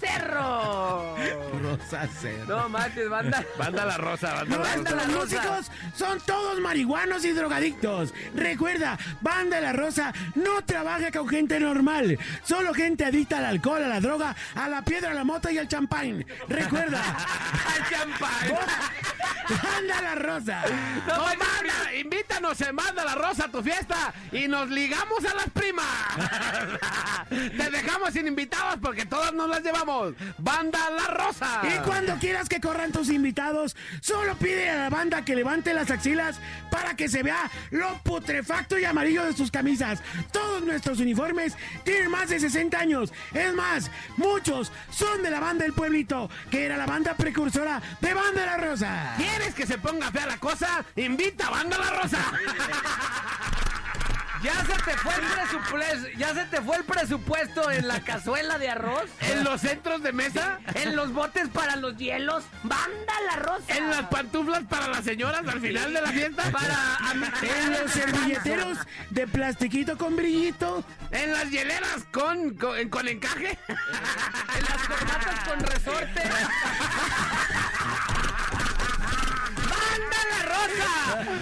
Cerro! 0.00 1.16
Rosa 1.62 2.08
Cero. 2.20 2.44
No 2.46 2.68
manches, 2.68 3.08
banda. 3.08 3.44
Banda 3.58 3.84
la 3.84 3.96
Rosa, 3.96 4.34
banda 4.34 4.56
la 4.56 4.62
Banda 4.62 4.90
Rosa. 4.90 4.96
La 4.96 5.04
Los 5.06 5.14
Rosa. 5.14 5.36
músicos 5.36 5.70
son 5.94 6.20
todos 6.20 6.60
marihuanos 6.60 7.24
y 7.24 7.32
drogadictos. 7.32 8.12
Recuerda, 8.34 8.98
Banda 9.20 9.60
La 9.60 9.72
Rosa 9.72 10.12
no 10.34 10.62
trabaja 10.64 11.10
con 11.10 11.28
gente 11.28 11.58
normal, 11.60 12.18
solo 12.44 12.72
gente 12.74 13.04
adicta 13.04 13.38
al 13.38 13.46
alcohol, 13.46 13.82
a 13.84 13.88
la 13.88 14.00
droga, 14.00 14.34
a 14.54 14.68
la 14.68 14.82
piedra, 14.82 15.10
a 15.10 15.14
la 15.14 15.24
moto 15.24 15.50
y 15.50 15.58
al 15.58 15.68
champán. 15.68 16.24
Recuerda, 16.48 17.02
¡Al 17.74 17.90
champán! 17.90 18.58
Banda 19.48 20.02
La 20.02 20.14
Rosa. 20.16 20.62
¡No, 21.06 21.14
banda! 21.24 21.94
¡Invítanos 22.00 22.60
en 22.60 22.74
Banda 22.76 23.04
la 23.04 23.14
Rosa 23.14 23.44
a 23.44 23.48
tu 23.48 23.62
fiesta 23.62 24.12
y 24.32 24.48
nos 24.48 24.68
ligamos 24.70 25.24
a 25.24 25.34
las 25.34 25.48
primas! 25.50 25.86
Te 27.28 27.70
dejamos 27.70 28.12
sin 28.12 28.26
invitados 28.26 28.76
porque 28.82 29.06
todas 29.06 29.32
nos 29.32 29.48
las 29.48 29.55
llevamos. 29.62 30.14
¡Banda 30.38 30.78
la 30.90 31.06
Rosa! 31.06 31.62
Y 31.64 31.78
cuando 31.86 32.16
quieras 32.16 32.48
que 32.48 32.60
corran 32.60 32.92
tus 32.92 33.10
invitados, 33.10 33.76
solo 34.00 34.34
pide 34.36 34.70
a 34.70 34.76
la 34.76 34.90
banda 34.90 35.24
que 35.24 35.34
levante 35.34 35.74
las 35.74 35.90
axilas 35.90 36.38
para 36.70 36.96
que 36.96 37.08
se 37.08 37.22
vea 37.22 37.50
lo 37.70 37.98
putrefacto 38.02 38.78
y 38.78 38.84
amarillo 38.84 39.24
de 39.24 39.32
sus 39.32 39.50
camisas. 39.50 40.00
Todos 40.32 40.62
nuestros 40.62 41.00
uniformes 41.00 41.54
tienen 41.84 42.10
más 42.10 42.28
de 42.28 42.40
60 42.40 42.78
años. 42.78 43.12
Es 43.32 43.54
más, 43.54 43.90
muchos 44.16 44.72
son 44.90 45.22
de 45.22 45.30
la 45.30 45.40
banda 45.40 45.64
del 45.64 45.72
pueblito, 45.72 46.30
que 46.50 46.64
era 46.64 46.76
la 46.76 46.86
banda 46.86 47.14
precursora 47.14 47.80
de 48.00 48.14
Banda 48.14 48.46
la 48.46 48.56
Rosa. 48.56 49.14
¿Quieres 49.16 49.54
que 49.54 49.66
se 49.66 49.78
ponga 49.78 50.10
fea 50.10 50.26
la 50.26 50.38
cosa? 50.38 50.84
¡Invita 50.96 51.48
a 51.48 51.50
Banda 51.50 51.78
la 51.78 52.02
Rosa! 52.02 52.18
¿Ya 54.42 54.64
se 54.64 54.74
te 54.82 54.96
fue 54.98 55.14
el 55.14 55.20
presupuesto? 55.20 56.08
¿Ya 56.18 56.34
se 56.34 56.44
te 56.44 56.60
fue 56.60 56.76
el 56.76 56.84
presupuesto 56.84 57.70
en 57.70 57.88
la 57.88 58.00
cazuela 58.00 58.58
de 58.58 58.68
arroz? 58.68 59.04
¿En 59.20 59.44
los 59.44 59.60
centros 59.60 60.02
de 60.02 60.12
mesa? 60.12 60.60
¿En 60.74 60.94
los 60.94 61.12
botes 61.12 61.48
para 61.48 61.76
los 61.76 61.96
hielos? 61.96 62.44
¡Banda 62.62 63.14
La 63.26 63.36
Rosa! 63.36 63.76
¿En 63.76 63.90
las 63.90 64.02
pantuflas 64.02 64.64
para 64.64 64.88
las 64.88 65.04
señoras 65.04 65.42
al 65.46 65.60
final 65.60 65.92
de 65.92 66.00
la 66.00 66.10
fiesta? 66.10 66.50
Para... 66.50 66.98
En 67.42 67.72
los 67.72 67.90
servilleteros 67.90 68.78
de 69.10 69.26
plastiquito 69.26 69.96
con 69.96 70.16
brillito. 70.16 70.84
¿En 71.10 71.32
las 71.32 71.50
hieleras 71.50 72.04
con, 72.12 72.54
con, 72.56 72.88
con 72.88 73.08
encaje? 73.08 73.58
En 73.68 74.64
las 74.64 74.86
corbatas 74.86 75.48
con 75.48 75.60
resorte. 75.60 76.22
¡Banda 79.96 80.16
La 80.30 80.42
Rosa! 80.44 80.92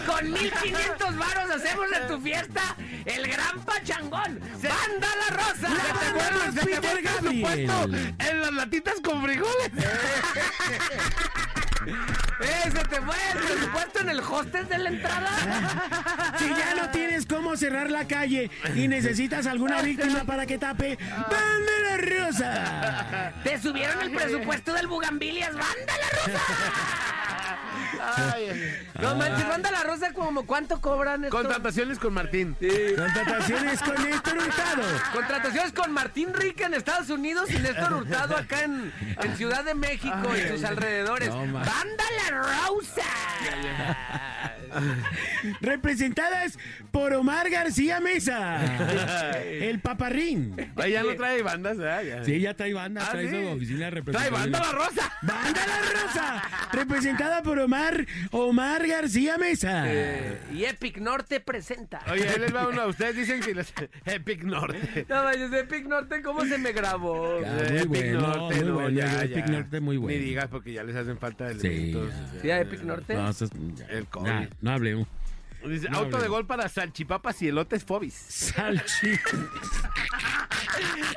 Con 0.07 0.33
1500 0.33 1.17
varos 1.17 1.51
hacemos 1.51 1.91
de 1.91 2.01
tu 2.09 2.21
fiesta 2.21 2.77
el 3.05 3.27
gran 3.29 3.61
pachangón. 3.65 4.41
¡Banda 4.41 5.09
La 5.29 5.37
Rosa! 5.37 5.69
¿Se 6.53 6.61
te 6.61 6.81
fue- 6.81 6.99
el 6.99 7.05
presupuesto 7.05 7.89
en 8.31 8.41
las 8.41 8.53
latitas 8.53 8.95
con 9.03 9.23
frijoles? 9.25 9.71
¡Eh, 12.41 12.71
se 12.73 12.85
te 12.85 13.01
fue 13.03 13.17
el 13.33 13.39
presupuesto 13.39 14.01
en 14.01 14.09
el 14.09 14.21
hostel 14.21 14.69
de 14.69 14.79
la 14.79 14.89
entrada! 14.89 15.31
Si 16.39 16.49
ya 16.49 16.75
no 16.75 16.91
tienes 16.91 17.27
cómo 17.27 17.57
cerrar 17.57 17.91
la 17.91 18.07
calle 18.09 18.51
y 18.75 18.89
necesitas 18.89 19.47
alguna 19.47 19.81
víctima 19.91 20.25
para 20.25 20.47
que 20.47 20.59
tape, 20.59 20.99
¡Banda 21.11 21.73
La 21.91 21.97
Rosa! 21.97 23.33
¡Te 23.45 23.61
subieron 23.61 24.01
el 24.03 24.11
presupuesto 24.13 24.73
del 24.75 24.87
Bugambilias! 24.89 25.55
¡Banda 25.55 25.93
La 26.01 26.33
Rosa! 26.33 26.43
No 29.01 29.15
manches, 29.17 29.49
Banda 29.49 29.71
La 29.71 29.83
Rosa, 29.83 30.13
como 30.13 30.47
¿cuánto 30.47 30.81
cobran 30.81 31.25
estos? 31.25 31.41
Contrataciones 31.41 31.99
con 31.99 32.15
Martín. 32.15 32.57
Contrataciones 32.97 33.81
con 33.83 33.95
Néstor 34.03 34.39
Hurtado. 34.39 34.83
Contrataciones 35.13 35.73
con 35.73 35.93
Martín 35.93 36.35
Rica 36.35 36.67
en 36.67 36.75
Estados 36.75 37.11
Unidos 37.11 37.51
y 37.51 37.59
Néstor 37.59 37.95
Hurtado 37.95 38.37
acá 38.37 38.63
en, 38.63 38.93
en 39.23 39.37
Ciudad 39.37 39.65
de 39.65 39.75
México 39.75 40.37
y 40.37 40.49
sus 40.49 40.65
alrededores. 40.65 41.29
No, 41.31 41.47
man. 41.47 41.65
¡Banda 41.65 42.05
La 42.23 42.39
Rosa! 42.39 43.03
Representadas 45.61 46.59
por 46.91 47.13
Omar 47.15 47.51
García 47.51 48.01
Mesa. 48.01 48.61
El 49.43 49.81
paparrín. 49.81 50.55
Ay, 50.77 50.93
ya 50.93 51.03
no 51.03 51.15
trae 51.17 51.43
bandas, 51.43 51.77
¿verdad? 51.79 52.03
Ya. 52.03 52.25
Sí, 52.25 52.41
ya 52.41 52.55
trae 52.55 52.73
banda, 52.75 53.03
Ah, 53.07 53.11
trae 53.13 53.29
sí. 53.31 53.43
su 53.43 53.49
oficina 53.49 53.91
de 53.91 54.03
¡Trae 54.03 54.31
banda 54.31 54.61
la 54.61 54.73
rosa! 54.73 55.13
¡Banda 55.23 55.61
La 55.67 56.03
Rosa! 56.03 56.43
Representada 56.73 57.43
por 57.43 57.59
Omar, 57.59 58.07
Omar 58.31 58.87
García 58.87 59.39
Mesa. 59.39 59.85
Eh, 59.87 60.39
y 60.53 60.65
Epic 60.65 60.99
Norte 60.99 61.41
presenta. 61.41 62.01
Oye, 62.11 62.29
ahí 62.29 62.39
les 62.41 62.55
va 62.55 62.69
uno. 62.69 62.87
Ustedes 62.87 63.17
dicen 63.17 63.41
que 63.41 63.55
los 63.55 63.73
Epic 64.05 64.43
Norte. 64.45 65.07
No 65.09 65.23
manches, 65.25 65.53
Epic 65.53 65.87
Norte, 65.87 66.23
¿cómo 66.23 66.45
se 66.45 66.59
me 66.59 66.73
grabó? 66.73 67.41
Ah, 67.45 67.63
muy 67.71 67.87
bueno, 67.87 68.49
muy 68.51 68.71
bueno, 68.71 69.21
Epic 69.23 69.47
Norte 69.49 69.81
muy 69.81 69.97
bueno. 69.97 70.19
Ni 70.19 70.25
digas 70.25 70.49
porque 70.51 70.73
ya 70.73 70.83
les 70.85 70.97
hacen 70.97 71.19
falta 71.19 71.49
Sí. 71.55 71.67
elementos. 71.67 72.13
¿Sí, 72.43 72.51
a 72.51 72.61
Epic 72.61 72.83
Norte? 72.83 73.15
No, 73.15 73.29
eso 73.31 73.45
es- 73.47 73.51
ya, 73.77 73.87
El 73.87 74.07
COVID. 74.07 74.27
ya, 74.27 74.49
no 74.65 74.71
hablemos. 74.73 75.07
Dice, 75.67 75.89
No, 75.91 75.99
auto 75.99 76.19
de 76.19 76.29
gol 76.29 76.47
para 76.47 76.69
salchipapas 76.69 77.41
y 77.43 77.49
elotes 77.49 77.85
fobis. 77.85 78.15
Salchi. 78.15 79.13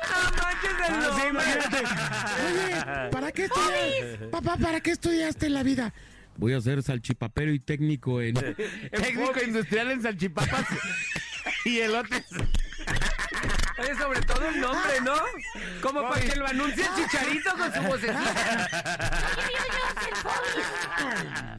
¡No 0.08 0.32
manches 0.42 0.70
el 0.88 0.94
Ah, 0.94 1.26
imagínate. 1.30 1.82
Oye, 2.46 3.10
¿para 3.10 3.32
qué 3.32 3.44
estudiaste? 3.44 4.28
Papá, 4.30 4.56
¿para 4.56 4.80
qué 4.80 4.90
estudiaste 4.92 5.46
en 5.46 5.54
la 5.54 5.62
vida? 5.62 5.92
Voy 6.36 6.52
a 6.54 6.60
ser 6.60 6.82
salchipapero 6.82 7.52
y 7.52 7.58
técnico 7.58 8.20
en... 8.22 8.34
Técnico 8.92 9.26
fobis. 9.32 9.48
industrial 9.48 9.90
en 9.90 10.02
salchipapas 10.02 10.66
y 11.64 11.78
elotes. 11.80 12.24
Oye, 13.78 13.94
sobre 13.96 14.20
todo 14.22 14.48
un 14.48 14.60
nombre, 14.60 15.00
¿no? 15.04 15.14
Como 15.82 16.08
para 16.08 16.20
que 16.20 16.36
lo 16.36 16.46
anuncie 16.46 16.84
el 16.84 16.94
chicharito 17.04 17.50
con 17.56 17.72
su 17.74 17.82
vocecita. 17.88 18.68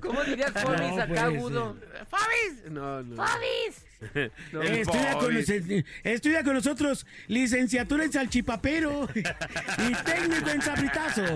¿Cómo 0.01 0.23
dirías 0.23 0.51
Fobis 0.51 0.79
No 0.95 1.01
acá 1.03 1.07
puede 1.07 1.19
agudo? 1.19 1.75
¡Fobis! 2.09 2.71
No, 2.71 3.03
no. 3.03 3.15
¡Fobis! 3.15 3.85
No, 4.53 4.61
Eh, 4.63 4.81
estudia, 4.81 5.13
con, 5.13 5.21
Fobis. 5.23 5.49
nos- 5.49 5.83
estudia 6.03 6.43
con 6.43 6.53
nosotros 6.53 7.05
licenciatura 7.27 8.03
en 8.05 8.11
salchipapero 8.13 9.07
y 9.15 9.93
técnico 10.03 10.49
en 10.49 10.61
sabritazos. 10.61 11.29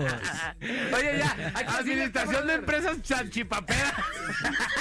Oye, 0.94 1.18
ya. 1.18 1.52
Administración 1.78 2.46
de 2.46 2.54
empresas 2.54 2.96
salchipaperas. 3.02 3.92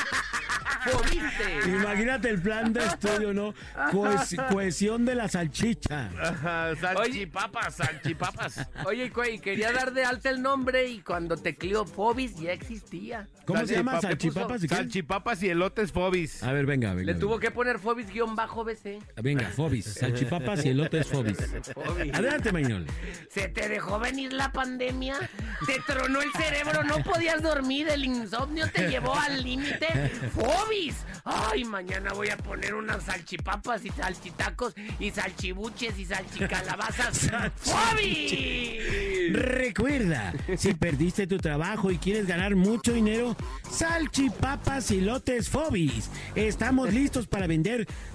Fobiste. 0.83 1.69
Imagínate 1.69 2.29
el 2.29 2.41
plan 2.41 2.73
de 2.73 2.81
estudio, 2.85 3.33
¿no? 3.33 3.53
Cohes- 3.91 4.35
cohesión 4.49 5.05
de 5.05 5.15
la 5.15 5.29
salchicha. 5.29 6.09
Ajá, 6.21 6.75
Salchipapas, 6.75 7.75
salchipapas. 7.75 8.67
Oye, 8.85 9.07
güey, 9.09 9.39
quería 9.39 9.71
dar 9.71 9.93
de 9.93 10.03
alta 10.03 10.29
el 10.29 10.41
nombre 10.41 10.87
y 10.87 10.99
cuando 11.01 11.37
tecleó 11.37 11.85
Fobis 11.85 12.35
ya 12.37 12.51
existía. 12.51 13.27
¿Cómo 13.45 13.65
se 13.65 13.75
llama? 13.75 13.93
Salchipapa- 14.01 14.09
¿Salchipapas 14.09 14.63
y 14.63 14.67
qué? 14.67 14.75
Salchipapas 14.75 15.43
y 15.43 15.49
elotes 15.49 15.91
fobis. 15.93 16.43
A 16.43 16.51
ver, 16.51 16.65
venga, 16.65 16.93
venga. 16.93 17.13
Le 17.13 17.17
tuvo 17.17 17.39
que 17.39 17.51
poner 17.51 17.72
Fobis-BC. 17.79 18.99
Venga, 19.21 19.49
Fobis. 19.49 19.85
Salchipapas 19.85 20.65
y 20.65 20.69
elotes 20.69 21.07
Fobis. 21.07 21.37
Fobis. 21.73 22.13
Adelante, 22.13 22.51
Mañol. 22.51 22.85
¿Se 23.29 23.47
te 23.47 23.69
dejó 23.69 23.99
venir 23.99 24.33
la 24.33 24.51
pandemia? 24.51 25.17
¿Te 25.65 25.79
tronó 25.85 26.21
el 26.21 26.31
cerebro? 26.33 26.83
¿No 26.83 27.03
podías 27.03 27.41
dormir? 27.41 27.87
¿El 27.89 28.05
insomnio 28.05 28.69
te 28.71 28.89
llevó 28.89 29.15
al 29.15 29.43
límite? 29.43 29.87
¡Fobis! 30.33 30.95
Ay, 31.23 31.63
mañana 31.63 32.13
voy 32.13 32.29
a 32.29 32.37
poner 32.37 32.75
unas 32.75 33.03
salchipapas 33.03 33.85
y 33.85 33.89
salchitacos 33.89 34.73
y 34.99 35.11
salchibuches 35.11 35.97
y 35.97 36.05
salchicalabazas. 36.05 37.31
¡Fobis! 37.57 39.33
Recuerda, 39.33 40.33
si 40.57 40.73
perdiste 40.73 41.27
tu 41.27 41.37
trabajo 41.37 41.91
y 41.91 41.97
quieres 41.97 42.27
ganar 42.27 42.55
mucho 42.55 42.93
dinero, 42.93 43.35
Salchipapas 43.69 44.91
y 44.91 45.01
Lotes 45.01 45.49
Fobis. 45.49 46.09
Estamos 46.35 46.93
listos 46.93 47.27
para 47.27 47.47
vender 47.47 47.62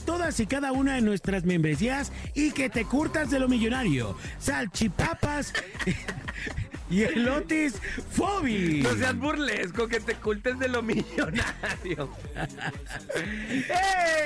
todas 0.05 0.39
y 0.41 0.47
cada 0.47 0.73
una 0.73 0.95
de 0.95 1.03
nuestras 1.03 1.45
membresías 1.45 2.13
y 2.35 2.53
que 2.53 2.69
te 2.69 2.85
curtas 2.85 3.31
de 3.31 3.39
lo 3.39 3.49
millonario. 3.49 4.17
Salchipapas 4.39 5.53
y 6.91 7.03
elotes 7.03 7.81
Fobis. 8.11 8.83
No 8.83 8.95
seas 8.95 9.17
burlesco, 9.17 9.89
que 9.89 10.01
te 10.01 10.15
cultes 10.15 10.59
de 10.59 10.69
lo 10.69 10.83
millonario. 10.83 12.11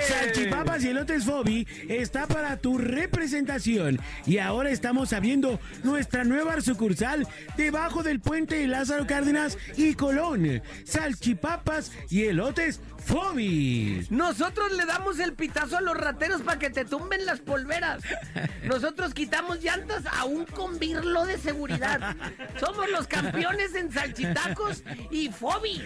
Salchipapas 0.08 0.84
y 0.84 0.88
elotes 0.88 1.24
Fobi 1.24 1.66
está 1.88 2.26
para 2.26 2.56
tu 2.56 2.78
representación 2.78 3.98
y 4.26 4.38
ahora 4.38 4.70
estamos 4.70 5.12
abriendo 5.12 5.58
nuestra 5.82 6.24
nueva 6.24 6.60
sucursal 6.60 7.26
debajo 7.56 8.02
del 8.02 8.20
puente 8.20 8.56
de 8.56 8.68
Lázaro 8.68 9.06
Cárdenas 9.06 9.58
y 9.76 9.94
Colón. 9.94 10.62
Salchipapas 10.84 11.92
y 12.10 12.24
elotes 12.24 12.80
Fobi. 13.04 14.06
Nosotros 14.10 14.72
le 14.72 14.86
damos 14.86 15.18
el 15.18 15.32
pitazo 15.34 15.78
a 15.78 15.80
los 15.80 15.96
rateros 15.96 16.42
para 16.42 16.58
que 16.58 16.70
te 16.70 16.84
tumben 16.84 17.26
las 17.26 17.40
polveras. 17.40 18.02
Nosotros 18.64 19.12
quitamos 19.14 19.62
llantas 19.62 20.04
aún 20.18 20.44
con 20.46 20.78
birlo 20.78 21.26
de 21.26 21.38
seguridad. 21.38 22.16
Somos 22.58 22.88
los 22.90 23.06
campeones 23.06 23.74
en 23.74 23.90
salchitacos 23.90 24.84
y 25.10 25.28
fobis. 25.30 25.82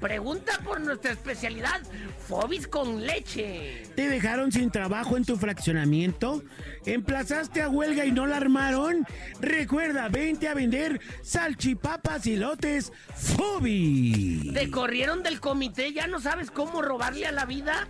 Pregunta 0.00 0.60
por 0.64 0.80
nuestra 0.80 1.12
especialidad, 1.12 1.82
fobis 2.26 2.68
con 2.68 3.04
leche. 3.04 3.82
¿Te 3.96 4.08
dejaron 4.08 4.52
sin 4.52 4.70
trabajo 4.70 5.16
en 5.16 5.24
tu 5.24 5.36
fraccionamiento? 5.36 6.42
¿Emplazaste 6.86 7.62
a 7.62 7.68
huelga 7.68 8.04
y 8.04 8.12
no 8.12 8.26
la 8.26 8.36
armaron? 8.36 9.06
Recuerda, 9.40 10.08
vente 10.08 10.48
a 10.48 10.54
vender 10.54 11.00
salchipapas 11.22 12.26
y 12.26 12.36
lotes 12.36 12.92
Fobi. 13.14 14.50
¿Te 14.54 14.70
corrieron 14.70 15.22
del 15.22 15.40
comité? 15.40 15.92
¿Ya 15.92 16.06
no 16.06 16.20
sabes 16.20 16.50
cómo 16.54 16.82
robarle 16.82 17.26
a 17.26 17.32
la 17.32 17.44
vida? 17.44 17.88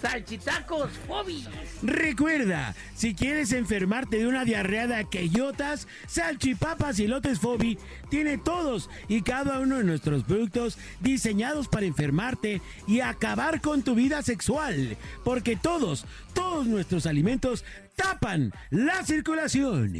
Salchitacos, 0.00 0.90
fobis. 1.06 1.48
Recuerda, 1.82 2.74
si 2.94 3.14
quieres 3.14 3.52
enfermarte 3.52 4.18
de 4.18 4.26
una 4.26 4.44
diarrea 4.44 4.86
de 4.86 4.96
aquellotas, 4.96 5.88
Salchipapas 6.06 6.98
y 7.00 7.06
Lotes 7.06 7.40
Fobi 7.40 7.78
tiene 8.10 8.36
todos 8.36 8.90
y 9.08 9.22
cada 9.22 9.58
uno 9.58 9.78
de 9.78 9.84
nuestros 9.84 10.24
productos 10.24 10.78
diseñados 11.00 11.68
para 11.68 11.86
enfermarte 11.86 12.60
y 12.86 13.00
acabar 13.00 13.60
con 13.60 13.82
tu 13.82 13.94
vida 13.94 14.22
sexual. 14.22 14.96
Porque 15.24 15.56
todos, 15.56 16.04
todos 16.34 16.66
nuestros 16.66 17.06
alimentos 17.06 17.64
tapan 17.96 18.52
la 18.70 19.02
circulación. 19.02 19.94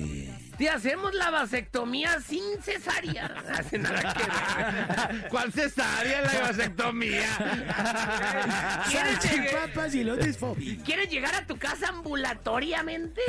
Te 0.58 0.70
hacemos 0.70 1.14
la 1.14 1.30
vasectomía 1.30 2.18
sin 2.20 2.62
cesárea. 2.62 3.26
Hace 3.58 3.78
nada 3.78 4.14
que 4.14 4.22
ver. 4.22 5.28
¿Cuál 5.28 5.52
cesárea 5.52 6.22
la 6.22 6.40
vasectomía? 6.40 7.28
¿Quieres 8.90 9.94
y 9.94 10.04
Lotes 10.04 10.38
Fobi. 10.38 10.78
¿Quieres 10.78 11.08
llegar 11.10 11.34
a 11.34 11.46
tu 11.46 11.56
casa 11.58 11.88
ambulatoriamente? 11.88 13.20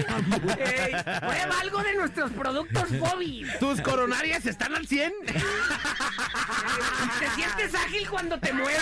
Ey, 0.57 0.95
prueba 1.19 1.59
algo 1.61 1.84
de 1.84 1.93
nuestros 1.93 2.32
productos 2.32 2.88
Fobis. 2.99 3.59
¿Tus 3.59 3.82
coronarias 3.82 4.45
están 4.45 4.75
al 4.75 4.88
100? 4.88 5.13
¿Te 7.19 7.30
sientes 7.36 7.75
ágil 7.75 8.09
cuando 8.09 8.39
te 8.39 8.53
mueves? 8.53 8.82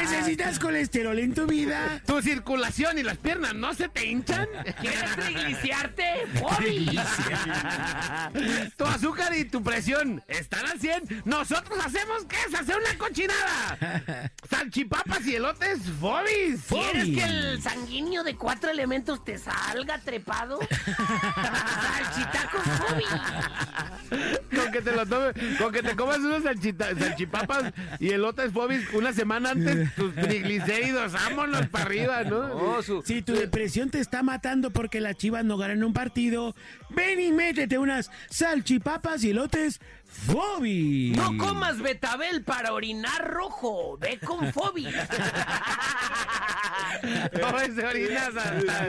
¿Necesitas 0.00 0.58
colesterol 0.58 1.18
en 1.18 1.34
tu 1.34 1.46
vida? 1.46 2.02
¿Tu 2.06 2.20
circulación 2.20 2.98
y 2.98 3.02
las 3.02 3.16
piernas 3.16 3.54
no 3.54 3.72
se 3.74 3.88
te 3.88 4.06
hinchan? 4.06 4.48
¿Quieres 4.80 5.16
trigliciarte? 5.16 6.26
Fobis. 6.38 6.71
tu 8.76 8.84
azúcar 8.84 9.36
y 9.36 9.44
tu 9.44 9.62
presión 9.62 10.22
están 10.28 10.66
al 10.66 10.78
100. 10.80 11.22
Nosotros 11.24 11.78
hacemos 11.84 12.24
que 12.24 12.36
es 12.48 12.54
hacer 12.54 12.76
una 12.76 12.98
cochinada. 12.98 14.30
Salchipapas 14.48 15.26
y 15.26 15.36
elotes 15.36 15.78
fobis. 16.00 16.60
¿Quieres 16.68 17.04
que 17.08 17.24
el 17.24 17.62
sanguíneo 17.62 18.22
de 18.24 18.36
cuatro 18.36 18.70
elementos 18.70 19.24
te 19.24 19.38
salga 19.38 19.98
trepado? 19.98 20.58
Salchitacos 21.42 22.62
Fobis. 22.78 23.06
Con 24.54 24.72
que 24.72 24.82
te 24.82 24.92
lo 24.92 25.06
tomes, 25.06 25.34
con 25.58 25.72
que 25.72 25.82
te 25.82 25.96
comas 25.96 26.18
unos 26.18 26.42
salchita- 26.42 26.98
salchipapas 26.98 27.72
y 27.98 28.10
elotes 28.10 28.52
fobis 28.52 28.82
una 28.92 29.12
semana 29.12 29.50
antes, 29.50 29.94
tus 29.94 30.14
triglicéridos, 30.14 31.12
vámonos 31.12 31.66
para 31.68 31.84
arriba, 31.86 32.24
¿no? 32.24 32.48
Si 33.04 33.22
tu 33.22 33.32
depresión 33.34 33.90
te 33.90 34.00
está 34.00 34.22
matando 34.22 34.70
porque 34.70 35.00
las 35.00 35.16
chivas 35.16 35.44
no 35.44 35.56
ganan 35.56 35.82
un 35.82 35.92
partido, 35.92 36.54
ven 36.90 37.20
y 37.20 37.32
métete 37.32 37.78
unas 37.78 38.10
salchipapas 38.30 39.24
y 39.24 39.30
elotes 39.30 39.80
Fobi. 40.26 41.12
No 41.16 41.36
comas 41.38 41.80
betabel 41.80 42.44
para 42.44 42.72
orinar 42.74 43.30
rojo. 43.30 43.96
Ve 43.98 44.18
con 44.18 44.52
Fobis. 44.52 44.94
No, 47.40 47.58
se 47.58 47.86
orinas 47.86 48.28
hasta. 48.36 48.88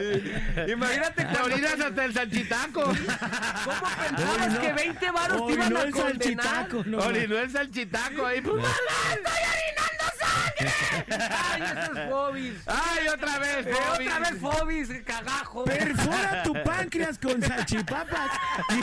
Imagínate, 0.68 1.26
te 1.26 1.42
orinas 1.42 1.80
hasta 1.80 2.06
el 2.06 2.14
salchitaco. 2.14 2.84
¿Cómo 2.84 2.96
pensabas 2.96 4.60
que 4.60 4.74
20 4.74 5.12
varos 5.12 5.48
te 5.48 5.54
iban 5.54 5.78
a 5.78 5.82
el 5.82 5.92
condenar? 5.92 6.12
salchitaco, 6.46 6.84
no. 6.86 6.98
Orinó 7.00 7.38
el 7.40 7.50
salchitaco 7.52 8.26
ahí. 8.26 8.42
pues, 8.42 8.64
¡Ay, 11.52 11.62
esos 11.62 12.00
Fobis! 12.10 12.54
¡Ay, 12.68 13.08
otra 13.08 13.40
vez, 13.40 13.66
fobis! 13.66 14.08
otra 14.08 14.20
vez 14.20 14.40
Fobis, 14.42 14.90
cagajo. 15.06 15.64
Perfora 15.66 16.44
tu 16.44 16.54
páncreas 16.64 17.18
con 17.20 17.42
salchipapas. 17.42 18.32
Ey, 18.70 18.82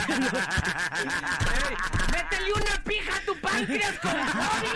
métele 2.12 2.52
una 2.52 2.82
pija 2.84 3.16
a 3.16 3.20
tu 3.20 3.34
páncreas 3.40 3.98
con 3.98 4.12
Fobis. 4.28 4.72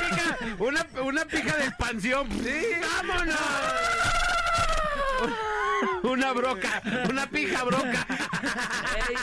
Pija- 0.00 0.36
una, 0.58 0.86
una 1.02 1.24
pija 1.24 1.56
de 1.56 1.64
expansión. 1.66 2.28
¡Vámonos! 2.96 3.36
Una 6.02 6.32
broca, 6.32 6.82
una 7.08 7.26
pija 7.26 7.62
broca. 7.64 8.06
Ey, 9.08 9.16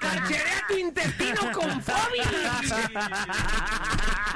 Carcherea 0.00 0.64
tu 0.68 0.74
intestino 0.76 1.52
con 1.52 1.82
Fobis. 1.82 2.26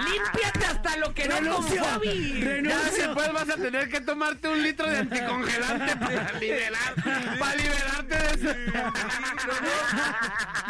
Límpiate 0.04 0.66
lo 0.96 1.14
que 1.14 1.28
no 1.28 1.34
con 1.36 1.44
Renuncio. 1.44 1.82
Ya 1.82 1.98
Renuncio. 1.98 3.06
después 3.06 3.32
vas 3.32 3.48
a 3.48 3.56
tener 3.56 3.88
que 3.88 4.00
tomarte 4.00 4.48
un 4.48 4.62
litro 4.62 4.88
de 4.88 4.98
anticongelante 4.98 5.96
para 6.00 6.32
liberar, 6.38 6.94
para 7.38 7.54
liberarte 7.56 8.16
de 8.16 8.50
eso. 8.50 8.54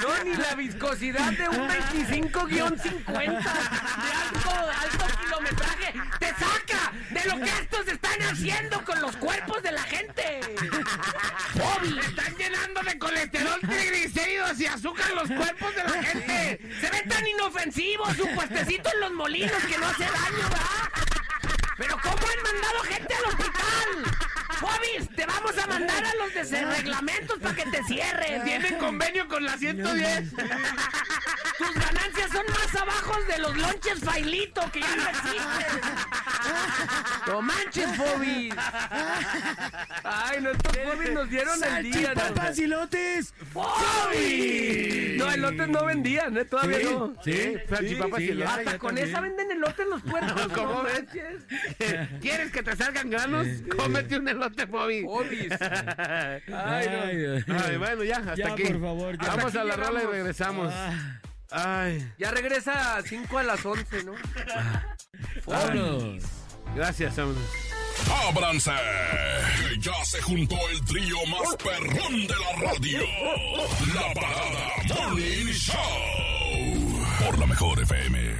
No, 0.00 0.24
ni 0.24 0.34
la 0.36 0.54
viscosidad 0.54 1.32
de 1.32 1.48
un 1.48 1.68
25-50 1.68 3.04
de 3.04 3.26
alto, 4.12 4.50
alto 4.80 5.06
kilometraje 5.22 5.94
te 6.18 6.28
saca 6.28 6.92
de 7.10 7.24
lo 7.30 7.36
que 7.40 7.50
estos 7.62 7.88
están 7.88 8.22
haciendo 8.22 8.84
con 8.84 9.00
los 9.00 9.16
cuerpos 9.16 9.62
de 9.62 9.72
la 9.72 9.82
gente. 9.82 10.40
Bobby, 11.54 11.98
Están 11.98 12.36
llenando 12.36 12.82
de 12.82 12.98
colesterol, 12.98 13.60
triglicéridos 13.60 14.60
y 14.60 14.66
azúcar 14.66 15.10
los 15.14 15.28
cuerpos 15.28 15.74
de 15.74 15.84
la 15.84 16.02
gente. 16.02 16.60
se 16.80 16.90
ve 16.90 17.02
tan 17.08 17.26
inofensivo 17.26 18.04
su 18.14 18.26
puestecito 18.34 18.90
en 18.94 19.00
los 19.00 19.12
molinos 19.12 19.62
que 19.64 19.78
no 19.78 19.86
hace 19.86 20.04
daño, 20.14 20.48
¿verdad? 20.48 21.13
Pero 21.76 21.96
¿cómo 22.02 22.16
han 22.16 22.42
mandado 22.52 22.80
gente 22.84 23.14
al 23.14 23.24
hospital? 23.24 24.16
Fobis, 24.60 25.08
te 25.16 25.26
vamos 25.26 25.58
a 25.58 25.66
mandar 25.66 26.04
a 26.04 26.14
los 26.14 26.50
de 26.50 26.64
reglamentos 26.66 27.38
para 27.40 27.54
que 27.56 27.64
te 27.70 27.82
cierren. 27.84 28.44
Tienen 28.44 28.78
convenio 28.78 29.26
con 29.28 29.44
la 29.44 29.56
110. 29.58 30.30
Tus 31.58 31.74
ganancias 31.74 32.30
son 32.32 32.44
más 32.48 32.74
abajo 32.82 33.14
de 33.28 33.38
los 33.38 33.56
lonches 33.56 34.00
Failito 34.00 34.70
que 34.72 34.80
ya 34.80 34.96
no 34.96 35.08
existen. 35.08 35.80
No 37.26 37.42
manches, 37.42 37.96
Fobis. 37.96 38.54
Ay, 40.04 40.40
nuestros 40.42 40.76
Fobis 40.76 41.10
nos 41.12 41.28
dieron 41.30 41.64
el 41.64 41.82
día. 41.92 42.12
¿no? 42.14 42.20
¡Salchipapas 42.20 42.58
y 42.58 42.66
lotes! 42.66 43.34
¡Fobis! 43.52 45.16
No, 45.16 45.30
elotes 45.32 45.68
no 45.68 45.84
vendían, 45.84 46.36
¿eh? 46.36 46.44
Todavía 46.44 46.78
Sí, 46.78 46.84
no. 46.84 47.14
sí, 47.24 47.54
salchipapas 47.68 48.18
sí, 48.18 48.24
y 48.26 48.30
elotes. 48.30 48.50
ya, 48.54 48.58
Hasta 48.58 48.78
con 48.78 48.88
también. 48.88 49.08
esa 49.08 49.20
venden 49.20 49.50
elotes 49.52 49.86
los 49.86 50.02
puercos. 50.02 50.48
¿Cómo 50.54 50.72
no 50.74 50.82
ves? 50.82 51.04
¿Quieres 52.20 52.50
que 52.52 52.62
te 52.62 52.76
salgan 52.76 53.10
granos? 53.10 53.46
Cómete 53.76 54.16
un 54.18 54.28
elote, 54.28 54.64
Bobby. 54.66 55.02
Fobis. 55.02 55.52
Ay, 55.60 56.88
no. 57.46 57.54
Ay, 57.58 57.76
bueno, 57.78 58.04
ya, 58.04 58.16
hasta 58.18 58.34
Ya, 58.34 58.52
aquí. 58.52 58.64
por 58.64 58.80
favor, 58.80 59.18
ya. 59.22 59.34
Vamos 59.36 59.54
a 59.56 59.64
la 59.64 59.76
rola 59.76 60.02
y 60.02 60.06
regresamos. 60.06 60.72
Ah, 60.74 61.20
Ay, 61.50 62.12
Ya 62.18 62.30
regresa 62.32 62.96
a 62.96 63.02
5 63.02 63.38
a 63.38 63.42
las 63.44 63.64
11, 63.64 64.04
¿no? 64.04 64.12
vámonos. 65.46 66.22
gracias, 66.74 67.16
vámonos. 67.16 67.42
¡Ábranse! 68.28 68.72
Que 69.68 69.78
ya 69.80 69.92
se 70.04 70.20
juntó 70.22 70.56
el 70.70 70.84
trío 70.84 71.16
más 71.26 71.56
perrón 71.56 72.26
de 72.26 72.34
la 72.34 72.70
radio. 72.72 72.98
La 73.94 74.12
parada 74.14 75.08
Morning 75.08 75.52
Show. 75.52 77.04
Por 77.24 77.38
la 77.38 77.46
mejor 77.46 77.80
FM. 77.80 78.33